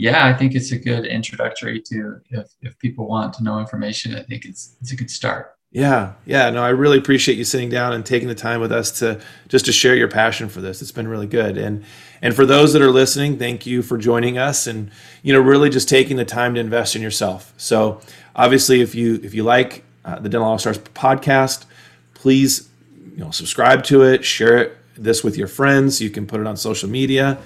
yeah, 0.00 0.26
I 0.26 0.32
think 0.32 0.54
it's 0.54 0.72
a 0.72 0.78
good 0.78 1.04
introductory 1.04 1.78
to 1.82 2.20
if, 2.30 2.46
if 2.62 2.78
people 2.78 3.06
want 3.06 3.34
to 3.34 3.44
know 3.44 3.58
information. 3.60 4.14
I 4.14 4.22
think 4.22 4.46
it's 4.46 4.74
it's 4.80 4.92
a 4.92 4.96
good 4.96 5.10
start. 5.10 5.54
Yeah, 5.72 6.14
yeah. 6.24 6.48
No, 6.48 6.64
I 6.64 6.70
really 6.70 6.96
appreciate 6.96 7.36
you 7.36 7.44
sitting 7.44 7.68
down 7.68 7.92
and 7.92 8.04
taking 8.04 8.26
the 8.26 8.34
time 8.34 8.62
with 8.62 8.72
us 8.72 8.98
to 9.00 9.20
just 9.48 9.66
to 9.66 9.72
share 9.72 9.94
your 9.94 10.08
passion 10.08 10.48
for 10.48 10.62
this. 10.62 10.80
It's 10.80 10.90
been 10.90 11.06
really 11.06 11.26
good. 11.26 11.58
And 11.58 11.84
and 12.22 12.34
for 12.34 12.46
those 12.46 12.72
that 12.72 12.80
are 12.80 12.90
listening, 12.90 13.38
thank 13.38 13.66
you 13.66 13.82
for 13.82 13.98
joining 13.98 14.38
us 14.38 14.66
and 14.66 14.90
you 15.22 15.34
know 15.34 15.40
really 15.40 15.68
just 15.68 15.86
taking 15.86 16.16
the 16.16 16.24
time 16.24 16.54
to 16.54 16.60
invest 16.60 16.96
in 16.96 17.02
yourself. 17.02 17.52
So 17.58 18.00
obviously, 18.40 18.80
if 18.80 18.94
you 18.94 19.20
if 19.22 19.34
you 19.34 19.44
like 19.44 19.84
uh, 20.04 20.18
the 20.18 20.28
Dental 20.28 20.48
All 20.48 20.58
Stars 20.58 20.78
podcast, 20.78 21.66
please 22.14 22.68
you 23.14 23.18
know 23.18 23.30
subscribe 23.30 23.84
to 23.84 24.02
it, 24.02 24.24
share 24.24 24.58
it 24.58 24.76
this 24.96 25.22
with 25.22 25.36
your 25.36 25.48
friends. 25.48 26.00
You 26.00 26.10
can 26.10 26.26
put 26.26 26.40
it 26.40 26.46
on 26.46 26.56
social 26.56 26.88
media 26.88 27.38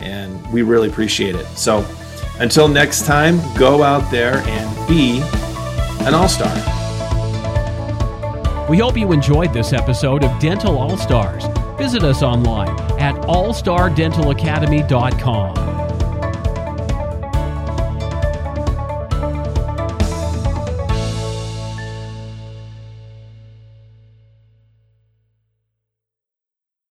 and 0.00 0.52
we 0.52 0.62
really 0.62 0.88
appreciate 0.88 1.34
it. 1.34 1.46
So 1.56 1.84
until 2.38 2.68
next 2.68 3.06
time, 3.06 3.40
go 3.56 3.82
out 3.82 4.10
there 4.10 4.36
and 4.36 4.88
be 4.88 5.20
an 6.06 6.14
all 6.14 6.28
star. 6.28 6.54
We 8.68 8.78
hope 8.78 8.96
you 8.96 9.12
enjoyed 9.12 9.52
this 9.52 9.72
episode 9.72 10.24
of 10.24 10.40
Dental 10.40 10.76
All 10.76 10.96
Stars. 10.96 11.44
Visit 11.78 12.02
us 12.02 12.20
online 12.22 12.70
at 12.98 13.14
allstardentalacademy.com. 13.26 15.85